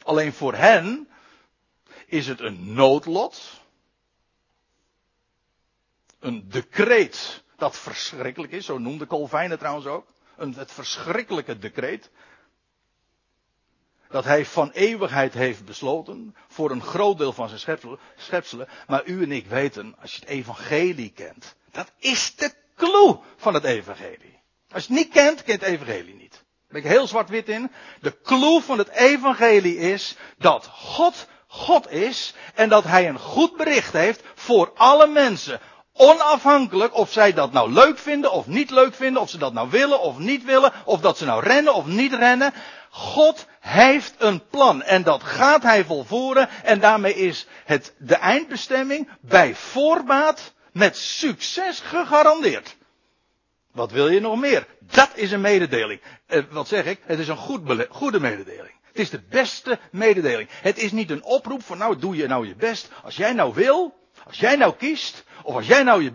Alleen 0.04 0.34
voor 0.34 0.54
hen 0.54 1.10
is 2.06 2.28
het 2.28 2.40
een 2.40 2.74
noodlot, 2.74 3.62
een 6.20 6.50
decreet 6.50 7.44
dat 7.56 7.78
verschrikkelijk 7.78 8.52
is, 8.52 8.66
zo 8.66 8.78
noemde 8.78 9.08
Calvijn 9.08 9.58
trouwens 9.58 9.86
ook, 9.86 10.08
een, 10.38 10.54
het 10.54 10.72
verschrikkelijke 10.72 11.58
decreet, 11.58 12.10
Dat 14.10 14.24
hij 14.24 14.46
van 14.46 14.72
eeuwigheid 14.72 15.34
heeft 15.34 15.66
besloten 15.66 16.36
voor 16.48 16.72
een 16.72 16.82
groot 16.82 17.18
deel 17.18 17.34
van 17.34 17.50
zijn 17.50 17.80
schepselen. 18.16 18.68
Maar 18.88 19.06
u 19.06 19.24
en 19.24 19.32
ik 19.32 19.48
weten, 19.48 19.96
als 20.02 20.14
je 20.14 20.20
het 20.20 20.30
evangelie 20.30 21.12
kent, 21.12 21.56
dat 21.72 21.92
is 21.98 22.36
de 22.36 22.54
clue 22.76 23.20
van 23.36 23.54
het 23.54 23.64
evangelie. 23.64 24.40
Als 24.72 24.86
je 24.86 24.94
het 24.94 25.04
niet 25.04 25.14
kent, 25.14 25.44
kent 25.44 25.62
het 25.62 25.70
evangelie 25.70 26.16
niet. 26.16 26.32
Daar 26.32 26.44
ben 26.68 26.84
ik 26.84 26.88
heel 26.98 27.08
zwart-wit 27.08 27.50
in. 27.50 27.72
De 28.02 28.22
clue 28.22 28.62
van 28.62 28.78
het 28.78 28.90
evangelie 28.90 29.78
is 29.78 30.16
dat 30.38 30.66
God 30.66 31.28
God 31.56 31.92
is 31.92 32.34
en 32.56 32.70
dat 32.70 32.84
hij 32.84 33.10
een 33.10 33.20
goed 33.20 33.58
bericht 33.58 33.94
heeft 33.94 34.22
voor 34.36 34.72
alle 34.76 35.08
mensen. 35.08 35.60
Onafhankelijk 35.98 36.96
of 36.96 37.12
zij 37.12 37.34
dat 37.34 37.52
nou 37.52 37.72
leuk 37.72 37.98
vinden 37.98 38.32
of 38.32 38.48
niet 38.48 38.70
leuk 38.70 38.94
vinden, 38.94 39.22
of 39.22 39.30
ze 39.30 39.38
dat 39.38 39.54
nou 39.54 39.70
willen 39.70 40.02
of 40.02 40.18
niet 40.18 40.44
willen, 40.44 40.72
of 40.86 41.02
dat 41.02 41.18
ze 41.18 41.26
nou 41.26 41.44
rennen 41.44 41.74
of 41.74 41.86
niet 41.86 42.14
rennen. 42.14 42.54
God 42.90 43.46
heeft 43.60 44.14
een 44.18 44.48
plan 44.48 44.84
en 44.84 45.04
dat 45.04 45.24
gaat 45.24 45.64
hij 45.64 45.86
volvoeren 45.86 46.50
en 46.64 46.80
daarmee 46.80 47.16
is 47.16 47.48
het 47.66 47.94
de 47.98 48.16
eindbestemming 48.16 49.10
bij 49.22 49.56
voorbaat 49.56 50.54
met 50.72 50.98
succes 50.98 51.80
gegarandeerd. 51.80 52.76
Wat 53.72 53.92
wil 53.92 54.10
je 54.10 54.20
nog 54.20 54.40
meer? 54.40 54.68
Dat 54.80 55.10
is 55.14 55.32
een 55.32 55.42
mededeling. 55.42 56.02
Eh, 56.28 56.44
wat 56.50 56.68
zeg 56.68 56.86
ik? 56.86 57.00
Het 57.06 57.20
is 57.20 57.28
een 57.28 57.38
goed 57.38 57.88
goede 57.90 58.20
mededeling. 58.20 58.74
Het 58.84 59.00
is 59.00 59.10
de 59.10 59.22
beste 59.30 59.80
mededeling. 59.92 60.50
Het 60.62 60.78
is 60.78 60.92
niet 60.92 61.10
een 61.10 61.24
oproep 61.24 61.64
van 61.64 61.78
nou 61.78 62.00
doe 62.00 62.16
je 62.16 62.28
nou 62.28 62.48
je 62.48 62.56
best. 62.56 62.90
Als 63.04 63.16
jij 63.16 63.34
nou 63.34 63.54
wil, 63.54 63.94
als 64.26 64.40
jij 64.40 64.56
nou 64.56 64.76
kiest, 64.76 65.24
of 65.44 65.56
als 65.56 65.68
jij 65.68 65.84
nou 65.84 66.04
je, 66.04 66.14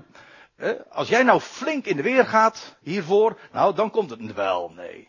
als 0.90 1.09
jij 1.09 1.23
nou 1.23 1.40
flink 1.40 1.87
in 1.87 1.97
de 1.97 2.02
weer 2.02 2.26
gaat 2.26 2.76
hiervoor, 2.81 3.38
nou 3.52 3.75
dan 3.75 3.90
komt 3.90 4.11
het 4.11 4.35
wel. 4.35 4.71
Nee. 4.71 5.09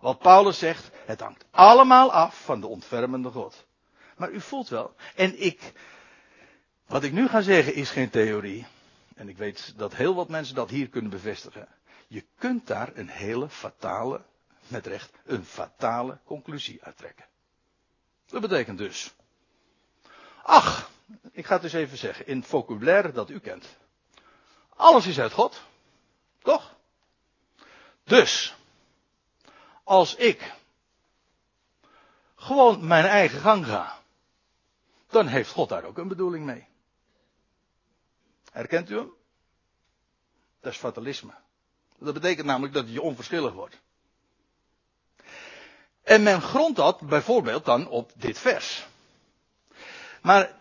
Wat 0.00 0.18
Paulus 0.18 0.58
zegt, 0.58 0.90
het 1.04 1.20
hangt 1.20 1.44
allemaal 1.50 2.12
af 2.12 2.44
van 2.44 2.60
de 2.60 2.66
ontfermende 2.66 3.30
God. 3.30 3.66
Maar 4.16 4.30
u 4.30 4.40
voelt 4.40 4.68
wel. 4.68 4.94
En 5.14 5.42
ik, 5.42 5.72
wat 6.86 7.02
ik 7.02 7.12
nu 7.12 7.28
ga 7.28 7.40
zeggen 7.40 7.74
is 7.74 7.90
geen 7.90 8.10
theorie. 8.10 8.66
En 9.14 9.28
ik 9.28 9.36
weet 9.36 9.72
dat 9.76 9.94
heel 9.94 10.14
wat 10.14 10.28
mensen 10.28 10.54
dat 10.54 10.70
hier 10.70 10.88
kunnen 10.88 11.10
bevestigen. 11.10 11.68
Je 12.06 12.24
kunt 12.38 12.66
daar 12.66 12.90
een 12.94 13.08
hele 13.08 13.48
fatale, 13.48 14.24
met 14.68 14.86
recht, 14.86 15.10
een 15.24 15.44
fatale 15.44 16.18
conclusie 16.24 16.84
uittrekken. 16.84 17.24
Dat 18.26 18.40
betekent 18.40 18.78
dus. 18.78 19.14
Ach, 20.42 20.90
ik 21.30 21.46
ga 21.46 21.54
het 21.54 21.64
eens 21.64 21.72
even 21.72 21.98
zeggen, 21.98 22.26
in 22.26 22.38
het 22.38 22.46
vocabulaire 22.46 23.12
dat 23.12 23.30
u 23.30 23.38
kent. 23.38 23.76
Alles 24.76 25.06
is 25.06 25.20
uit 25.20 25.32
God. 25.32 25.62
Toch? 26.42 26.74
Dus, 28.04 28.56
als 29.84 30.14
ik 30.14 30.52
gewoon 32.36 32.86
mijn 32.86 33.04
eigen 33.04 33.40
gang 33.40 33.66
ga, 33.66 34.00
dan 35.08 35.26
heeft 35.26 35.50
God 35.50 35.68
daar 35.68 35.84
ook 35.84 35.98
een 35.98 36.08
bedoeling 36.08 36.44
mee. 36.44 36.66
Herkent 38.52 38.90
u 38.90 38.96
hem? 38.96 39.12
Dat 40.60 40.72
is 40.72 40.78
fatalisme. 40.78 41.32
Dat 41.98 42.14
betekent 42.14 42.46
namelijk 42.46 42.74
dat 42.74 42.92
je 42.92 43.02
onverschillig 43.02 43.52
wordt. 43.52 43.80
En 46.02 46.22
men 46.22 46.42
grondt 46.42 46.76
dat 46.76 47.00
bijvoorbeeld 47.00 47.64
dan 47.64 47.88
op 47.88 48.12
dit 48.14 48.38
vers. 48.38 48.86
Maar 50.22 50.54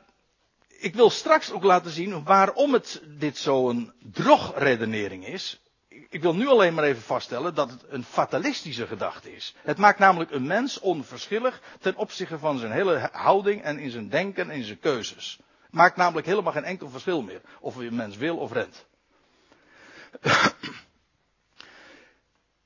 ik 0.86 0.96
wil 0.96 1.10
straks 1.10 1.52
ook 1.52 1.64
laten 1.64 1.92
zien 1.92 2.24
waarom 2.24 2.74
het 2.74 3.02
dit 3.08 3.38
zo'n 3.38 3.94
drogredenering 4.12 5.28
is. 5.28 5.60
Ik 5.88 6.22
wil 6.22 6.36
nu 6.36 6.48
alleen 6.48 6.74
maar 6.74 6.84
even 6.84 7.02
vaststellen 7.02 7.56
dat 7.56 7.70
het 7.70 7.84
een 7.88 8.04
fatalistische 8.04 8.88
gedachte 8.88 9.36
is. 9.36 9.56
Het 9.64 9.78
maakt 9.78 10.00
namelijk 10.00 10.32
een 10.32 10.48
mens 10.48 10.80
onverschillig 10.80 11.62
ten 11.80 11.96
opzichte 11.96 12.40
van 12.40 12.58
zijn 12.58 12.72
hele 12.72 13.10
houding 13.12 13.64
en 13.64 13.80
in 13.80 13.90
zijn 13.90 14.10
denken 14.10 14.50
en 14.50 14.56
in 14.56 14.64
zijn 14.64 14.80
keuzes. 14.80 15.40
Het 15.64 15.74
maakt 15.74 15.96
namelijk 15.96 16.28
helemaal 16.28 16.54
geen 16.54 16.64
enkel 16.64 16.90
verschil 16.90 17.22
meer 17.22 17.42
of 17.60 17.76
een 17.76 17.96
mens 17.96 18.18
wil 18.18 18.38
of 18.38 18.52
rent. 18.52 18.86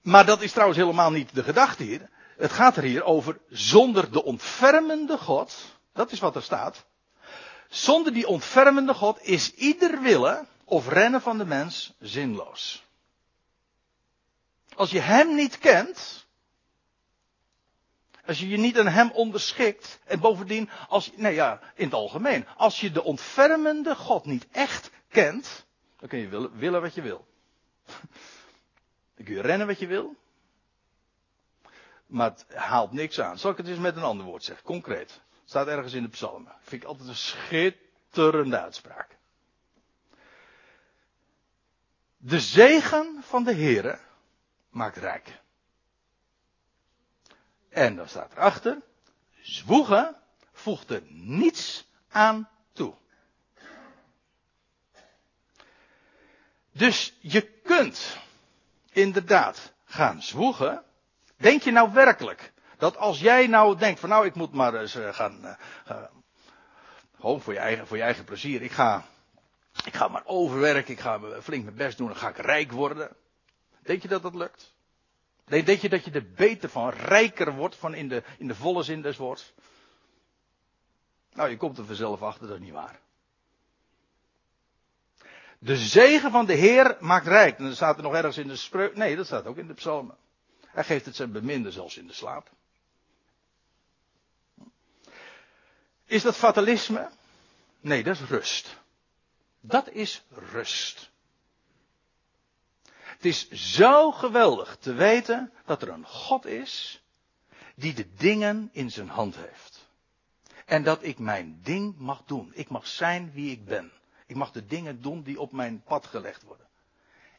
Maar 0.01 0.25
dat 0.25 0.41
is 0.41 0.51
trouwens 0.51 0.79
helemaal 0.79 1.11
niet 1.11 1.35
de 1.35 1.43
gedachte 1.43 1.83
hier. 1.83 2.09
Het 2.37 2.51
gaat 2.51 2.77
er 2.77 2.83
hier 2.83 3.03
over 3.03 3.39
zonder 3.49 4.11
de 4.11 4.23
ontfermende 4.23 5.17
God. 5.17 5.55
Dat 5.93 6.11
is 6.11 6.19
wat 6.19 6.35
er 6.35 6.43
staat. 6.43 6.87
Zonder 7.69 8.13
die 8.13 8.27
ontfermende 8.27 8.93
God 8.93 9.21
is 9.21 9.53
ieder 9.53 10.01
willen 10.01 10.47
of 10.63 10.87
rennen 10.87 11.21
van 11.21 11.37
de 11.37 11.45
mens 11.45 11.93
zinloos. 11.99 12.83
Als 14.75 14.91
je 14.91 14.99
Hem 14.99 15.35
niet 15.35 15.57
kent, 15.57 16.27
als 18.25 18.39
je 18.39 18.47
je 18.47 18.57
niet 18.57 18.79
aan 18.79 18.87
Hem 18.87 19.11
onderschikt, 19.11 19.99
en 20.05 20.19
bovendien, 20.19 20.69
als, 20.87 21.11
nee 21.15 21.33
ja, 21.33 21.59
in 21.75 21.85
het 21.85 21.93
algemeen, 21.93 22.47
als 22.57 22.79
je 22.79 22.91
de 22.91 23.03
ontfermende 23.03 23.95
God 23.95 24.25
niet 24.25 24.47
echt 24.51 24.91
kent, 25.09 25.65
dan 25.99 26.09
kun 26.09 26.19
je 26.19 26.27
willen, 26.27 26.57
willen 26.57 26.81
wat 26.81 26.93
je 26.93 27.01
wil. 27.01 27.27
Dan 29.15 29.25
kun 29.27 29.35
je 29.35 29.41
rennen 29.41 29.67
wat 29.67 29.79
je 29.79 29.87
wil, 29.87 30.15
maar 32.05 32.29
het 32.29 32.45
haalt 32.55 32.91
niks 32.91 33.19
aan. 33.19 33.37
Zal 33.37 33.51
ik 33.51 33.57
het 33.57 33.67
eens 33.67 33.77
met 33.77 33.95
een 33.95 34.03
ander 34.03 34.25
woord 34.25 34.43
zeggen, 34.43 34.65
concreet. 34.65 35.21
Staat 35.49 35.67
ergens 35.67 35.93
in 35.93 36.03
de 36.03 36.09
psalmen. 36.09 36.55
Vind 36.61 36.81
ik 36.81 36.87
altijd 36.87 37.07
een 37.09 37.15
schitterende 37.15 38.59
uitspraak. 38.59 39.17
De 42.17 42.39
zegen 42.39 43.21
van 43.23 43.43
de 43.43 43.53
Heere 43.53 43.99
maakt 44.69 44.97
rijk. 44.97 45.41
En 47.69 47.95
dan 47.95 48.07
staat 48.07 48.31
erachter, 48.31 48.81
zwoegen 49.41 50.15
voegt 50.51 50.89
er 50.89 51.01
niets 51.09 51.87
aan 52.09 52.49
toe. 52.73 52.93
Dus 56.71 57.17
je 57.19 57.41
kunt 57.63 58.17
inderdaad 58.91 59.73
gaan 59.85 60.21
zwoegen. 60.21 60.83
Denk 61.35 61.61
je 61.61 61.71
nou 61.71 61.93
werkelijk 61.93 62.51
dat 62.79 62.97
als 62.97 63.19
jij 63.19 63.47
nou 63.47 63.77
denkt 63.77 63.99
van 63.99 64.09
nou 64.09 64.25
ik 64.25 64.35
moet 64.35 64.53
maar 64.53 64.73
eens 64.73 64.95
eh, 64.95 65.13
gaan, 65.13 65.57
uh, 65.89 66.03
gewoon 67.15 67.41
voor 67.41 67.53
je 67.53 67.59
eigen, 67.59 67.87
voor 67.87 67.97
je 67.97 68.03
eigen 68.03 68.23
plezier, 68.23 68.61
ik 68.61 68.71
ga, 68.71 69.05
ik 69.85 69.95
ga 69.95 70.07
maar 70.07 70.25
overwerken, 70.25 70.93
ik 70.93 70.99
ga 70.99 71.19
flink 71.41 71.63
mijn 71.63 71.75
best 71.75 71.97
doen, 71.97 72.07
dan 72.07 72.15
ga 72.15 72.29
ik 72.29 72.37
rijk 72.37 72.71
worden. 72.71 73.15
Denk 73.81 74.01
je 74.01 74.07
dat 74.07 74.21
dat 74.21 74.35
lukt? 74.35 74.73
Denk 75.45 75.81
je 75.81 75.89
dat 75.89 76.05
je 76.05 76.11
er 76.11 76.31
beter 76.35 76.69
van, 76.69 76.89
rijker 76.89 77.55
wordt 77.55 77.75
van 77.75 77.93
in 77.93 78.07
de, 78.07 78.23
in 78.37 78.47
de 78.47 78.55
volle 78.55 78.83
zin 78.83 79.01
des 79.01 79.17
woords? 79.17 79.53
Nou, 81.33 81.49
je 81.49 81.57
komt 81.57 81.77
er 81.77 81.85
vanzelf 81.85 82.21
achter, 82.21 82.47
dat 82.47 82.57
is 82.57 82.63
niet 82.63 82.73
waar. 82.73 82.99
De 85.59 85.77
zegen 85.77 86.31
van 86.31 86.45
de 86.45 86.53
Heer 86.53 86.97
maakt 86.99 87.27
rijk. 87.27 87.57
En 87.57 87.63
dan 87.63 87.73
staat 87.73 87.97
er 87.97 88.03
nog 88.03 88.13
ergens 88.13 88.37
in 88.37 88.47
de 88.47 88.55
spreuk. 88.55 88.95
Nee, 88.95 89.15
dat 89.15 89.25
staat 89.25 89.45
ook 89.45 89.57
in 89.57 89.67
de 89.67 89.73
psalmen. 89.73 90.15
Hij 90.67 90.83
geeft 90.83 91.05
het 91.05 91.15
zijn 91.15 91.31
beminde 91.31 91.71
zelfs 91.71 91.97
in 91.97 92.07
de 92.07 92.13
slaap. 92.13 92.49
Is 96.09 96.21
dat 96.21 96.35
fatalisme? 96.35 97.09
Nee, 97.79 98.03
dat 98.03 98.15
is 98.15 98.21
rust. 98.29 98.77
Dat 99.59 99.89
is 99.89 100.23
rust. 100.51 101.11
Het 102.83 103.25
is 103.25 103.49
zo 103.49 104.11
geweldig 104.11 104.77
te 104.77 104.93
weten 104.93 105.53
dat 105.65 105.81
er 105.81 105.89
een 105.89 106.05
God 106.05 106.45
is 106.45 107.03
die 107.75 107.93
de 107.93 108.13
dingen 108.13 108.69
in 108.71 108.91
zijn 108.91 109.09
hand 109.09 109.35
heeft. 109.35 109.87
En 110.65 110.83
dat 110.83 111.03
ik 111.03 111.19
mijn 111.19 111.59
ding 111.63 111.97
mag 111.97 112.23
doen. 112.25 112.51
Ik 112.53 112.69
mag 112.69 112.87
zijn 112.87 113.31
wie 113.31 113.51
ik 113.51 113.65
ben. 113.65 113.91
Ik 114.25 114.35
mag 114.35 114.51
de 114.51 114.65
dingen 114.65 115.01
doen 115.01 115.23
die 115.23 115.39
op 115.39 115.51
mijn 115.51 115.83
pad 115.83 116.05
gelegd 116.05 116.43
worden. 116.43 116.67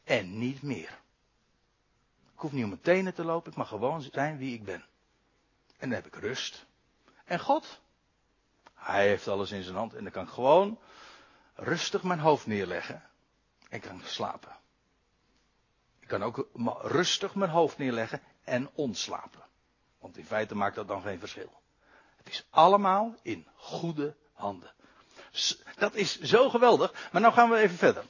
En 0.03 0.37
niet 0.37 0.61
meer. 0.61 0.99
Ik 2.33 2.39
hoef 2.39 2.51
niet 2.51 2.63
om 2.63 2.69
mijn 2.69 2.81
tenen 2.81 3.13
te 3.13 3.23
lopen, 3.23 3.51
ik 3.51 3.57
mag 3.57 3.67
gewoon 3.67 4.01
zijn 4.01 4.37
wie 4.37 4.53
ik 4.53 4.63
ben. 4.63 4.85
En 5.77 5.89
dan 5.89 5.91
heb 5.91 6.05
ik 6.05 6.15
rust. 6.15 6.65
En 7.25 7.39
God, 7.39 7.81
hij 8.81 9.07
heeft 9.07 9.27
alles 9.27 9.51
in 9.51 9.63
zijn 9.63 9.75
hand 9.75 9.93
en 9.93 10.03
dan 10.03 10.11
kan 10.11 10.23
ik 10.23 10.29
gewoon 10.29 10.79
rustig 11.55 12.03
mijn 12.03 12.19
hoofd 12.19 12.45
neerleggen 12.45 13.03
en 13.69 13.79
kan 13.79 14.01
slapen. 14.05 14.55
Ik 15.99 16.07
kan 16.07 16.23
ook 16.23 16.47
rustig 16.81 17.35
mijn 17.35 17.51
hoofd 17.51 17.77
neerleggen 17.77 18.21
en 18.43 18.69
ontslapen. 18.73 19.43
Want 19.99 20.17
in 20.17 20.25
feite 20.25 20.55
maakt 20.55 20.75
dat 20.75 20.87
dan 20.87 21.01
geen 21.01 21.19
verschil. 21.19 21.61
Het 22.17 22.29
is 22.29 22.47
allemaal 22.49 23.15
in 23.21 23.47
goede 23.55 24.15
handen. 24.33 24.73
Dat 25.77 25.95
is 25.95 26.19
zo 26.19 26.49
geweldig. 26.49 27.09
Maar 27.11 27.21
nou 27.21 27.33
gaan 27.33 27.49
we 27.49 27.57
even 27.57 27.77
verder. 27.77 28.03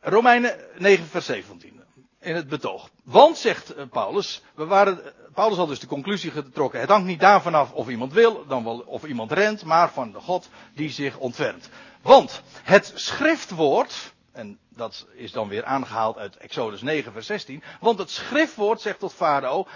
Romeinen 0.00 0.68
9 0.78 1.06
vers 1.06 1.26
17 1.26 1.85
in 2.26 2.34
het 2.34 2.48
betoog. 2.48 2.90
Want, 3.04 3.38
zegt 3.38 3.74
eh, 3.74 3.84
Paulus, 3.90 4.42
we 4.54 4.64
waren, 4.64 5.00
Paulus 5.34 5.56
had 5.56 5.68
dus 5.68 5.80
de 5.80 5.86
conclusie 5.86 6.30
getrokken, 6.30 6.80
het 6.80 6.88
hangt 6.88 7.06
niet 7.06 7.20
daarvan 7.20 7.54
af 7.54 7.72
of 7.72 7.88
iemand 7.88 8.12
wil, 8.12 8.46
dan 8.46 8.64
wel 8.64 8.78
of 8.78 9.04
iemand 9.04 9.32
rent, 9.32 9.64
maar 9.64 9.90
van 9.90 10.12
de 10.12 10.20
God 10.20 10.48
die 10.74 10.90
zich 10.90 11.18
ontfermt. 11.18 11.68
Want 12.02 12.42
het 12.62 12.92
schriftwoord, 12.94 14.14
en 14.32 14.58
dat 14.68 15.06
is 15.14 15.32
dan 15.32 15.48
weer 15.48 15.64
aangehaald 15.64 16.16
uit 16.16 16.36
Exodus 16.36 16.82
9 16.82 17.12
vers 17.12 17.26
16, 17.26 17.62
want 17.80 17.98
het 17.98 18.10
schriftwoord 18.10 18.80
zegt 18.80 18.98
tot 18.98 19.12
Farao, 19.12 19.66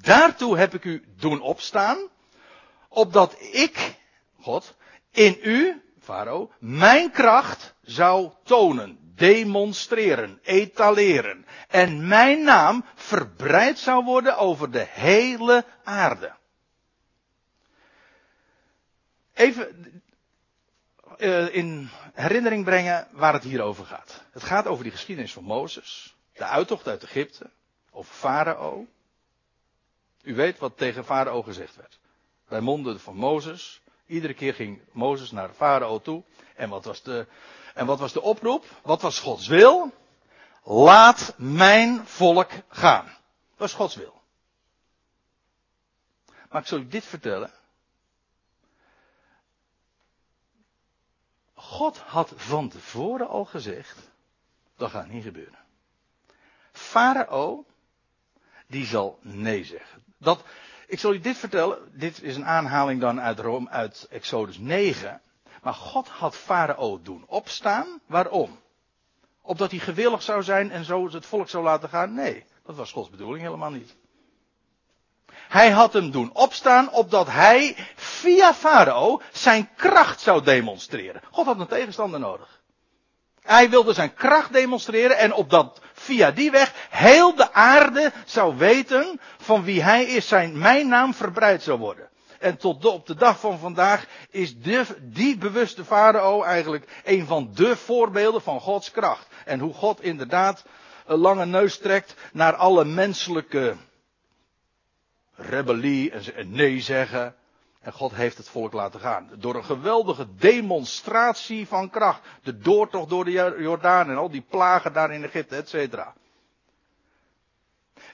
Daartoe 0.00 0.58
heb 0.58 0.74
ik 0.74 0.84
u 0.84 1.04
doen 1.18 1.40
opstaan, 1.40 2.08
opdat 2.88 3.36
ik, 3.40 3.98
God, 4.40 4.74
in 5.10 5.38
u, 5.42 5.82
Farao, 5.98 6.50
mijn 6.58 7.10
kracht 7.10 7.74
zou 7.82 8.30
tonen, 8.44 8.98
demonstreren, 9.14 10.38
etaleren. 10.42 11.46
En 11.68 12.08
mijn 12.08 12.42
naam 12.44 12.84
verbreid 12.94 13.78
zou 13.78 14.04
worden 14.04 14.38
over 14.38 14.70
de 14.70 14.86
hele 14.88 15.64
aarde. 15.84 16.32
Even 19.34 20.02
uh, 21.18 21.54
in 21.54 21.88
herinnering 22.14 22.64
brengen 22.64 23.08
waar 23.10 23.32
het 23.32 23.42
hier 23.42 23.62
over 23.62 23.84
gaat. 23.84 24.24
Het 24.30 24.42
gaat 24.42 24.66
over 24.66 24.82
die 24.82 24.92
geschiedenis 24.92 25.32
van 25.32 25.44
Mozes, 25.44 26.16
de 26.32 26.44
uittocht 26.44 26.88
uit 26.88 27.02
Egypte, 27.02 27.50
over 27.90 28.14
Farao. 28.14 28.86
U 30.22 30.34
weet 30.34 30.58
wat 30.58 30.76
tegen 30.76 31.04
Farao 31.04 31.42
gezegd 31.42 31.76
werd. 31.76 31.98
Bij 32.48 32.60
monden 32.60 33.00
van 33.00 33.16
Mozes. 33.16 33.80
Iedere 34.06 34.34
keer 34.34 34.54
ging 34.54 34.80
Mozes 34.92 35.30
naar 35.30 35.48
Farao 35.48 36.00
toe. 36.00 36.22
En 36.56 36.68
wat 36.68 36.84
was 36.84 37.02
de, 37.02 37.26
en 37.80 37.86
wat 37.86 37.98
was 37.98 38.12
de 38.12 38.20
oproep? 38.22 38.64
Wat 38.82 39.02
was 39.02 39.18
Gods 39.18 39.46
wil? 39.46 39.92
Laat 40.62 41.34
mijn 41.36 42.06
volk 42.06 42.50
gaan. 42.68 43.04
Dat 43.04 43.14
was 43.56 43.72
Gods 43.72 43.94
wil. 43.94 44.22
Maar 46.50 46.60
ik 46.60 46.66
zal 46.66 46.78
u 46.78 46.88
dit 46.88 47.04
vertellen. 47.04 47.52
God 51.54 51.98
had 51.98 52.32
van 52.36 52.68
tevoren 52.68 53.28
al 53.28 53.44
gezegd, 53.44 53.98
dat 54.76 54.90
gaat 54.90 55.08
niet 55.08 55.24
gebeuren. 55.24 55.58
Farao, 56.72 57.64
die 58.66 58.86
zal 58.86 59.18
nee 59.22 59.64
zeggen. 59.64 60.04
Dat, 60.18 60.44
ik 60.86 60.98
zal 60.98 61.14
u 61.14 61.20
dit 61.20 61.36
vertellen, 61.36 61.98
dit 61.98 62.22
is 62.22 62.36
een 62.36 62.46
aanhaling 62.46 63.00
dan 63.00 63.20
uit 63.20 63.38
Rome, 63.38 63.68
uit 63.68 64.06
Exodus 64.10 64.58
9. 64.58 65.22
Maar 65.62 65.74
God 65.74 66.08
had 66.08 66.36
Farao 66.36 67.00
doen 67.02 67.24
opstaan. 67.26 68.00
Waarom? 68.06 68.58
Opdat 69.42 69.70
hij 69.70 69.80
gewillig 69.80 70.22
zou 70.22 70.42
zijn 70.42 70.70
en 70.70 70.84
zo 70.84 71.10
het 71.10 71.26
volk 71.26 71.48
zou 71.48 71.64
laten 71.64 71.88
gaan? 71.88 72.14
Nee, 72.14 72.44
dat 72.64 72.76
was 72.76 72.92
Gods 72.92 73.10
bedoeling 73.10 73.42
helemaal 73.44 73.70
niet. 73.70 73.96
Hij 75.48 75.70
had 75.70 75.92
hem 75.92 76.10
doen 76.10 76.30
opstaan 76.32 76.90
opdat 76.90 77.26
hij 77.26 77.76
via 77.94 78.54
Farao 78.54 79.20
zijn 79.32 79.68
kracht 79.76 80.20
zou 80.20 80.42
demonstreren. 80.42 81.22
God 81.30 81.46
had 81.46 81.60
een 81.60 81.66
tegenstander 81.66 82.20
nodig. 82.20 82.60
Hij 83.42 83.70
wilde 83.70 83.92
zijn 83.92 84.14
kracht 84.14 84.52
demonstreren 84.52 85.18
en 85.18 85.32
opdat 85.32 85.80
via 85.92 86.30
die 86.30 86.50
weg 86.50 86.72
heel 86.90 87.34
de 87.34 87.52
aarde 87.52 88.12
zou 88.24 88.56
weten 88.56 89.20
van 89.38 89.64
wie 89.64 89.82
hij 89.82 90.04
is, 90.04 90.28
zijn 90.28 90.58
mijn 90.58 90.88
naam 90.88 91.14
verbreid 91.14 91.62
zou 91.62 91.78
worden. 91.78 92.08
En 92.40 92.56
tot 92.56 92.84
op 92.84 93.06
de 93.06 93.14
dag 93.14 93.40
van 93.40 93.58
vandaag 93.58 94.06
is 94.30 94.54
die 95.00 95.38
bewuste 95.38 95.84
farao 95.84 96.42
eigenlijk 96.42 97.00
een 97.04 97.26
van 97.26 97.50
de 97.54 97.76
voorbeelden 97.76 98.42
van 98.42 98.60
Gods 98.60 98.90
kracht. 98.90 99.26
En 99.44 99.60
hoe 99.60 99.74
God 99.74 100.02
inderdaad 100.02 100.64
een 101.06 101.18
lange 101.18 101.46
neus 101.46 101.78
trekt 101.78 102.14
naar 102.32 102.54
alle 102.54 102.84
menselijke 102.84 103.76
rebellie 105.34 106.10
en 106.10 106.50
nee 106.50 106.80
zeggen. 106.80 107.34
En 107.80 107.92
God 107.92 108.14
heeft 108.14 108.36
het 108.36 108.48
volk 108.48 108.72
laten 108.72 109.00
gaan. 109.00 109.30
Door 109.34 109.54
een 109.54 109.64
geweldige 109.64 110.26
demonstratie 110.34 111.66
van 111.66 111.90
kracht. 111.90 112.20
De 112.42 112.58
doortocht 112.58 113.08
door 113.08 113.24
de 113.24 113.54
Jordaan 113.58 114.10
en 114.10 114.16
al 114.16 114.30
die 114.30 114.44
plagen 114.48 114.92
daar 114.92 115.12
in 115.12 115.24
Egypte, 115.24 115.56
et 115.56 115.68
cetera. 115.68 116.14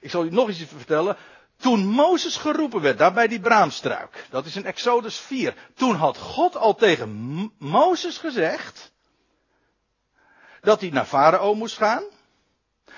Ik 0.01 0.11
zal 0.11 0.25
u 0.25 0.31
nog 0.31 0.49
iets 0.49 0.65
vertellen. 0.65 1.17
Toen 1.57 1.87
Mozes 1.87 2.37
geroepen 2.37 2.81
werd, 2.81 2.99
daar 2.99 3.13
bij 3.13 3.29
die 3.29 3.41
braamstruik. 3.41 4.27
Dat 4.31 4.47
is 4.47 4.57
in 4.57 4.65
Exodus 4.65 5.17
4. 5.17 5.55
Toen 5.75 5.95
had 5.95 6.17
God 6.17 6.57
al 6.57 6.75
tegen 6.75 7.11
Mozes 7.59 8.19
gezegd. 8.19 8.93
Dat 10.61 10.81
hij 10.81 10.91
naar 10.91 11.05
Farao 11.05 11.55
moest 11.55 11.77
gaan 11.77 12.05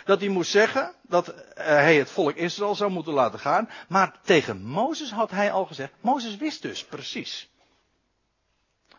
dat 0.08 0.20
hij 0.20 0.28
moest 0.28 0.50
zeggen 0.50 0.94
dat 1.02 1.28
eh, 1.28 1.64
hij 1.66 1.96
het 1.96 2.10
volk 2.10 2.34
Israël 2.34 2.74
zou 2.74 2.90
moeten 2.90 3.12
laten 3.12 3.38
gaan. 3.38 3.70
Maar 3.88 4.20
tegen 4.22 4.62
Mozes 4.62 5.10
had 5.10 5.30
hij 5.30 5.52
al 5.52 5.66
gezegd, 5.66 5.92
Mozes 6.00 6.36
wist 6.36 6.62
dus 6.62 6.84
precies 6.84 7.50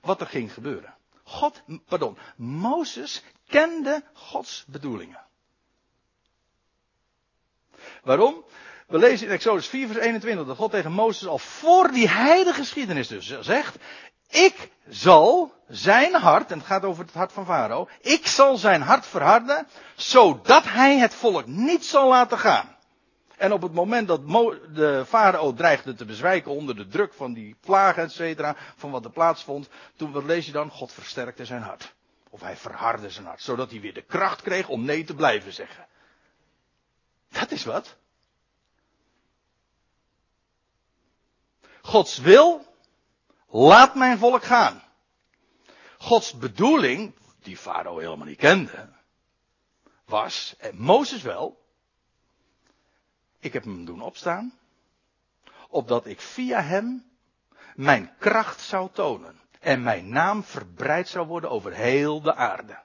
wat 0.01 0.21
er 0.21 0.27
ging 0.27 0.53
gebeuren. 0.53 0.95
God, 1.23 1.61
pardon, 1.85 2.17
Mozes 2.35 3.23
kende 3.47 4.03
Gods 4.13 4.65
bedoelingen. 4.67 5.25
Waarom? 8.03 8.45
We 8.89 8.97
lezen 8.97 9.27
in 9.27 9.33
Exodus 9.33 9.67
4 9.67 9.87
vers 9.87 9.99
21 9.99 10.47
dat 10.47 10.57
God 10.57 10.71
tegen 10.71 10.91
Mozes 10.91 11.27
al 11.27 11.37
voor 11.37 11.91
die 11.91 12.09
heilige 12.09 12.59
geschiedenis 12.59 13.07
dus 13.07 13.39
zegt, 13.39 13.77
ik 14.29 14.69
zal 14.89 15.53
zijn 15.67 16.13
hart, 16.13 16.51
en 16.51 16.57
het 16.57 16.67
gaat 16.67 16.83
over 16.83 17.03
het 17.05 17.13
hart 17.13 17.31
van 17.31 17.45
Farao, 17.45 17.87
ik 18.01 18.27
zal 18.27 18.57
zijn 18.57 18.81
hart 18.81 19.05
verharden, 19.05 19.67
zodat 19.95 20.63
hij 20.63 20.97
het 20.97 21.13
volk 21.13 21.45
niet 21.47 21.85
zal 21.85 22.09
laten 22.09 22.37
gaan. 22.37 22.77
En 23.37 23.53
op 23.53 23.61
het 23.61 23.73
moment 23.73 24.07
dat 24.07 24.27
de 24.73 25.03
farao 25.07 25.53
dreigde 25.53 25.93
te 25.93 26.05
bezwijken 26.05 26.51
onder 26.51 26.75
de 26.75 26.87
druk 26.87 27.13
van 27.13 27.33
die 27.33 27.55
plagen, 27.61 28.03
et 28.03 28.11
cetera, 28.11 28.55
van 28.75 28.91
wat 28.91 29.05
er 29.05 29.11
plaatsvond, 29.11 29.69
toen 29.95 30.11
wat 30.11 30.23
lees 30.23 30.45
je 30.45 30.51
dan? 30.51 30.69
God 30.69 30.93
versterkte 30.93 31.45
zijn 31.45 31.61
hart. 31.61 31.93
Of 32.29 32.41
hij 32.41 32.55
verhardde 32.55 33.09
zijn 33.09 33.25
hart, 33.25 33.41
zodat 33.41 33.71
hij 33.71 33.79
weer 33.79 33.93
de 33.93 34.01
kracht 34.01 34.41
kreeg 34.41 34.67
om 34.67 34.85
nee 34.85 35.03
te 35.03 35.15
blijven 35.15 35.53
zeggen. 35.53 35.87
Dat 37.29 37.51
is 37.51 37.65
wat. 37.65 37.97
Gods 41.81 42.17
wil 42.17 42.67
Laat 43.51 43.95
mijn 43.95 44.17
volk 44.17 44.43
gaan. 44.43 44.83
Gods 45.97 46.33
bedoeling, 46.33 47.13
die 47.41 47.57
Farao 47.57 47.97
helemaal 47.97 48.25
niet 48.25 48.37
kende, 48.37 48.89
was, 50.05 50.55
en 50.57 50.77
Mozes 50.77 51.21
wel, 51.21 51.65
ik 53.39 53.53
heb 53.53 53.63
hem 53.63 53.85
doen 53.85 54.01
opstaan, 54.01 54.57
opdat 55.69 56.05
ik 56.05 56.21
via 56.21 56.61
hem 56.61 57.05
mijn 57.75 58.13
kracht 58.19 58.61
zou 58.61 58.89
tonen 58.93 59.39
en 59.59 59.83
mijn 59.83 60.09
naam 60.09 60.43
verbreid 60.43 61.07
zou 61.07 61.27
worden 61.27 61.49
over 61.49 61.73
heel 61.73 62.21
de 62.21 62.35
aarde. 62.35 62.79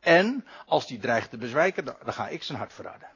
En 0.00 0.46
als 0.66 0.86
die 0.86 0.98
dreigt 0.98 1.30
te 1.30 1.36
bezwijken, 1.36 1.84
dan, 1.84 1.96
ga 2.04 2.28
ik 2.28 2.42
zijn 2.42 2.58
hart 2.58 2.72
verraden. 2.72 3.10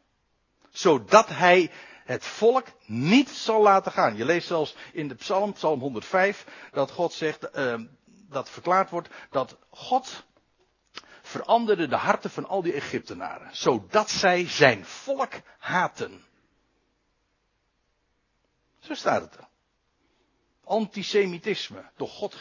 Zodat 0.70 1.28
hij 1.28 1.70
het 2.04 2.24
volk 2.24 2.66
niet 2.86 3.28
zal 3.28 3.62
laten 3.62 3.92
gaan. 3.92 4.16
Je 4.16 4.24
leest 4.24 4.46
zelfs 4.46 4.76
in 4.92 5.08
de 5.08 5.14
psalm, 5.14 5.52
psalm 5.52 5.80
105, 5.80 6.46
dat 6.72 6.90
God 6.90 7.12
zegt, 7.12 7.56
uh, 7.56 7.80
dat 8.28 8.50
verklaard 8.50 8.90
wordt, 8.90 9.08
dat 9.30 9.58
God 9.70 10.24
veranderde 11.22 11.88
de 11.88 11.96
harten 11.96 12.30
van 12.30 12.46
al 12.46 12.62
die 12.62 12.72
Egyptenaren, 12.72 13.56
zodat 13.56 14.10
zij 14.10 14.48
zijn 14.48 14.84
volk 14.84 15.32
haten. 15.58 16.24
Zo 18.78 18.94
staat 18.94 19.20
het 19.20 19.34
er. 19.34 19.48
Antisemitisme, 20.64 21.90
door 21.96 22.08
God 22.08 22.36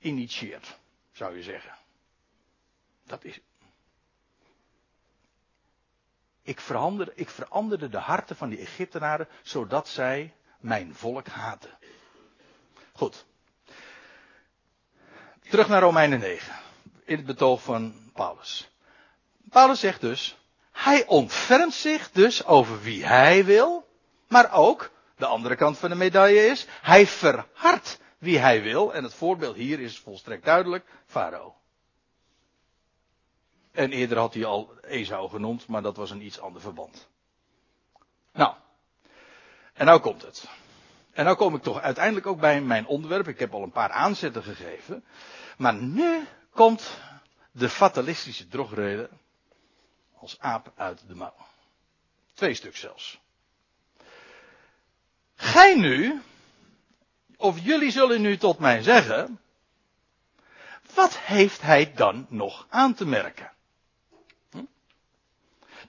geïnitieerd, 0.00 0.78
zou 1.12 1.36
je 1.36 1.42
zeggen. 1.42 1.76
Dat 3.06 3.24
is, 3.24 3.40
ik, 6.46 6.60
verander, 6.60 7.12
ik 7.14 7.30
veranderde 7.30 7.88
de 7.88 7.98
harten 7.98 8.36
van 8.36 8.48
die 8.48 8.58
Egyptenaren, 8.58 9.28
zodat 9.42 9.88
zij 9.88 10.34
mijn 10.60 10.94
volk 10.94 11.26
haten. 11.26 11.70
Goed. 12.92 13.24
Terug 15.48 15.68
naar 15.68 15.82
Romeinen 15.82 16.18
9. 16.18 16.54
In 17.04 17.16
het 17.16 17.26
betoog 17.26 17.62
van 17.62 17.94
Paulus. 18.12 18.70
Paulus 19.50 19.80
zegt 19.80 20.00
dus, 20.00 20.38
hij 20.72 21.06
ontfermt 21.06 21.74
zich 21.74 22.10
dus 22.10 22.44
over 22.44 22.80
wie 22.80 23.06
hij 23.06 23.44
wil, 23.44 23.88
maar 24.28 24.52
ook, 24.52 24.90
de 25.16 25.26
andere 25.26 25.56
kant 25.56 25.78
van 25.78 25.90
de 25.90 25.96
medaille 25.96 26.46
is, 26.46 26.66
hij 26.82 27.06
verhardt 27.06 28.00
wie 28.18 28.38
hij 28.38 28.62
wil. 28.62 28.94
En 28.94 29.02
het 29.02 29.14
voorbeeld 29.14 29.56
hier 29.56 29.80
is 29.80 29.98
volstrekt 29.98 30.44
duidelijk, 30.44 30.84
Farao. 31.06 31.54
En 33.76 33.92
eerder 33.92 34.18
had 34.18 34.34
hij 34.34 34.44
al 34.44 34.74
Esau 34.82 35.28
genoemd, 35.28 35.66
maar 35.66 35.82
dat 35.82 35.96
was 35.96 36.10
een 36.10 36.22
iets 36.22 36.40
ander 36.40 36.60
verband. 36.60 37.08
Nou, 38.32 38.54
en 39.72 39.86
nou 39.86 40.00
komt 40.00 40.22
het. 40.22 40.48
En 41.12 41.24
nou 41.24 41.36
kom 41.36 41.54
ik 41.54 41.62
toch 41.62 41.80
uiteindelijk 41.80 42.26
ook 42.26 42.40
bij 42.40 42.60
mijn 42.60 42.86
onderwerp. 42.86 43.28
Ik 43.28 43.38
heb 43.38 43.54
al 43.54 43.62
een 43.62 43.70
paar 43.70 43.90
aanzetten 43.90 44.42
gegeven. 44.42 45.04
Maar 45.56 45.74
nu 45.74 46.26
komt 46.50 46.98
de 47.52 47.68
fatalistische 47.68 48.48
drogreden 48.48 49.08
als 50.18 50.40
aap 50.40 50.72
uit 50.76 51.08
de 51.08 51.14
mouw. 51.14 51.46
Twee 52.34 52.54
stuk 52.54 52.76
zelfs. 52.76 53.20
Gij 55.34 55.74
nu, 55.74 56.22
of 57.36 57.58
jullie 57.58 57.90
zullen 57.90 58.20
nu 58.20 58.36
tot 58.36 58.58
mij 58.58 58.82
zeggen, 58.82 59.40
wat 60.94 61.18
heeft 61.18 61.62
hij 61.62 61.92
dan 61.94 62.26
nog 62.28 62.66
aan 62.70 62.94
te 62.94 63.06
merken? 63.06 63.54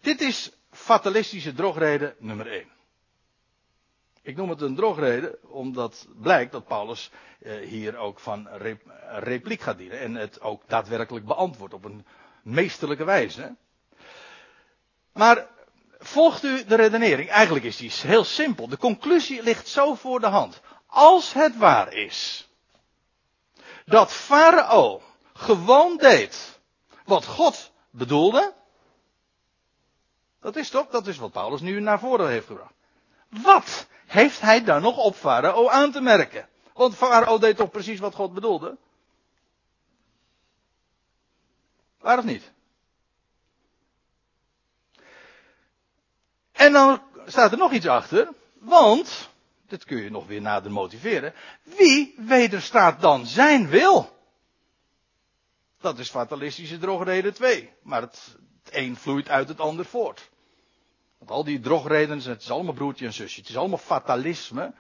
Dit 0.02 0.22
is 0.22 0.52
fatalistische 0.72 1.54
drogreden 1.54 2.16
nummer 2.20 2.52
1. 2.52 2.68
Ik 4.22 4.36
noem 4.36 4.50
het 4.50 4.62
een 4.62 4.76
drogreden, 4.76 5.38
omdat 5.50 6.08
blijkt 6.16 6.52
dat 6.52 6.68
Paulus 6.68 7.12
eh, 7.40 7.68
hier 7.68 7.98
ook 7.98 8.20
van 8.20 8.48
rep 8.52 8.82
repliek 9.20 9.62
gaat 9.62 9.78
dienen. 9.78 10.00
En 10.00 10.16
het 10.16 10.42
ook 10.42 10.64
daadwerkelijk 10.68 11.26
beantwoordt 11.26 11.74
op 11.74 11.86
een 11.86 12.06
meesterlijke 12.44 13.04
wijze. 13.04 13.56
Maar 15.14 15.48
volgt 16.00 16.44
u 16.44 16.66
de 16.66 16.76
redenering? 16.76 17.30
Eigenlijk 17.30 17.66
is 17.66 17.78
die 17.78 17.92
heel 17.94 18.24
simpel. 18.24 18.68
De 18.68 18.78
conclusie 18.78 19.44
ligt 19.44 19.68
zo 19.68 19.96
voor 19.96 20.20
de 20.20 20.28
hand. 20.28 20.62
Als 20.86 21.34
het 21.34 21.58
waar 21.58 21.94
is 21.94 22.48
dat 23.86 24.12
Farao 24.12 25.02
gewoon 25.34 25.98
deed 25.98 26.60
wat 27.06 27.26
God 27.26 27.72
bedoelde. 27.90 28.54
Dat 30.40 30.56
is 30.56 30.70
toch, 30.70 30.88
dat 30.90 31.08
is 31.08 31.18
wat 31.18 31.32
Paulus 31.32 31.62
nu 31.62 31.80
naar 31.80 32.00
voren 32.00 32.30
heeft 32.30 32.48
gebracht. 32.48 32.74
Wat 33.30 33.88
heeft 34.06 34.42
hij 34.42 34.64
dan 34.64 34.82
nog 34.82 34.98
op 34.98 35.16
Farao 35.16 35.70
aan 35.70 35.92
te 35.92 36.02
merken? 36.02 36.50
Want 36.74 36.96
Farao 36.96 37.38
deed 37.38 37.58
toch 37.58 37.72
precies 37.72 38.00
wat 38.00 38.16
God 38.16 38.34
bedoelde? 38.34 38.78
Waar 42.00 42.18
of 42.18 42.24
niet? 42.24 42.52
En 46.52 46.72
dan 46.72 47.02
staat 47.26 47.52
er 47.52 47.58
nog 47.58 47.72
iets 47.72 47.88
achter, 47.88 48.30
want, 48.54 49.30
dit 49.68 49.84
kun 49.84 49.98
je 49.98 50.12
nog 50.12 50.28
weer 50.28 50.42
nader 50.42 50.72
motiveren, 50.72 51.34
wie 51.64 52.16
wederstaat 52.18 53.02
dan 53.02 53.26
zijn 53.26 53.68
wil? 53.68 54.16
Dat 55.80 56.00
is 56.00 56.10
fatalistische 56.10 56.78
drogreden 56.78 57.34
2. 57.34 57.74
Maar 57.82 58.02
het, 58.02 58.38
een 58.74 58.96
vloeit 58.96 59.30
uit 59.30 59.48
het 59.48 59.60
ander 59.60 59.86
voort. 59.86 60.30
Want 61.18 61.32
al 61.32 61.44
die 61.44 61.60
drogredenen, 61.60 62.30
het 62.30 62.42
is 62.42 62.52
allemaal 62.52 62.74
broertje 62.74 63.06
en 63.06 63.14
zusje. 63.14 63.40
Het 63.40 63.50
is 63.50 63.58
allemaal 63.58 63.78
fatalisme. 63.78 64.74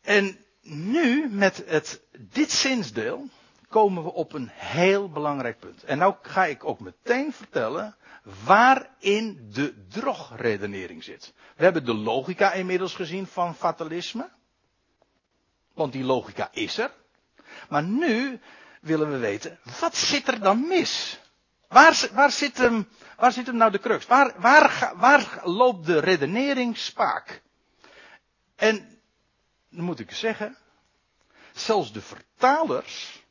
En 0.00 0.44
nu, 0.62 1.28
met 1.30 1.64
het, 1.66 2.02
dit 2.18 2.50
zinsdeel, 2.50 3.28
komen 3.68 4.04
we 4.04 4.12
op 4.12 4.32
een 4.32 4.48
heel 4.52 5.10
belangrijk 5.10 5.58
punt. 5.58 5.84
En 5.84 5.98
nou 5.98 6.14
ga 6.22 6.44
ik 6.44 6.64
ook 6.64 6.80
meteen 6.80 7.32
vertellen 7.32 7.96
waarin 8.44 9.48
de 9.52 9.86
drogredenering 9.88 11.04
zit. 11.04 11.32
We 11.56 11.64
hebben 11.64 11.84
de 11.84 11.94
logica 11.94 12.52
inmiddels 12.52 12.94
gezien 12.94 13.26
van 13.26 13.54
fatalisme. 13.54 14.28
Want 15.74 15.92
die 15.92 16.04
logica 16.04 16.48
is 16.52 16.78
er. 16.78 16.90
Maar 17.68 17.82
nu 17.82 18.40
willen 18.82 19.10
we 19.10 19.18
weten, 19.18 19.58
wat 19.80 19.96
zit 19.96 20.28
er 20.28 20.40
dan 20.40 20.66
mis? 20.66 21.18
Waar, 21.68 22.08
waar, 22.12 22.30
zit, 22.30 22.58
hem, 22.58 22.88
waar 23.16 23.32
zit 23.32 23.46
hem 23.46 23.56
nou 23.56 23.70
de 23.70 23.78
crux? 23.80 24.06
Waar, 24.06 24.40
waar, 24.40 24.92
waar 24.96 25.40
loopt 25.44 25.86
de 25.86 25.98
redenering 25.98 26.76
spaak? 26.78 27.42
En, 28.56 29.00
dan 29.70 29.84
moet 29.84 29.98
ik 30.00 30.10
zeggen, 30.10 30.56
zelfs 31.52 31.92
de 31.92 32.00
vertalers, 32.00 33.22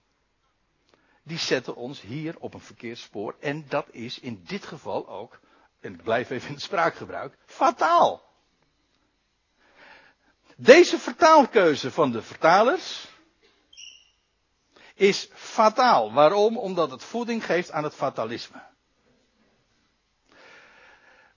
die 1.24 1.38
zetten 1.38 1.76
ons 1.76 2.02
hier 2.02 2.36
op 2.40 2.54
een 2.54 2.60
verkeerd 2.60 2.98
spoor. 2.98 3.36
En 3.40 3.66
dat 3.68 3.88
is 3.92 4.20
in 4.20 4.44
dit 4.48 4.66
geval 4.66 5.10
ook, 5.10 5.40
en 5.80 5.94
ik 5.94 6.04
blijf 6.04 6.30
even 6.30 6.48
in 6.48 6.54
het 6.54 6.64
spraakgebruik, 6.64 7.38
fataal. 7.46 8.30
Deze 10.56 11.00
vertaalkeuze 11.00 11.92
van 11.92 12.12
de 12.12 12.22
vertalers 12.22 13.08
is 15.02 15.30
fataal. 15.34 16.14
Waarom? 16.14 16.58
Omdat 16.58 16.92
het 16.92 17.04
voeding 17.04 17.46
geeft 17.46 17.72
aan 17.72 17.84
het 17.84 17.94
fatalisme. 17.94 18.62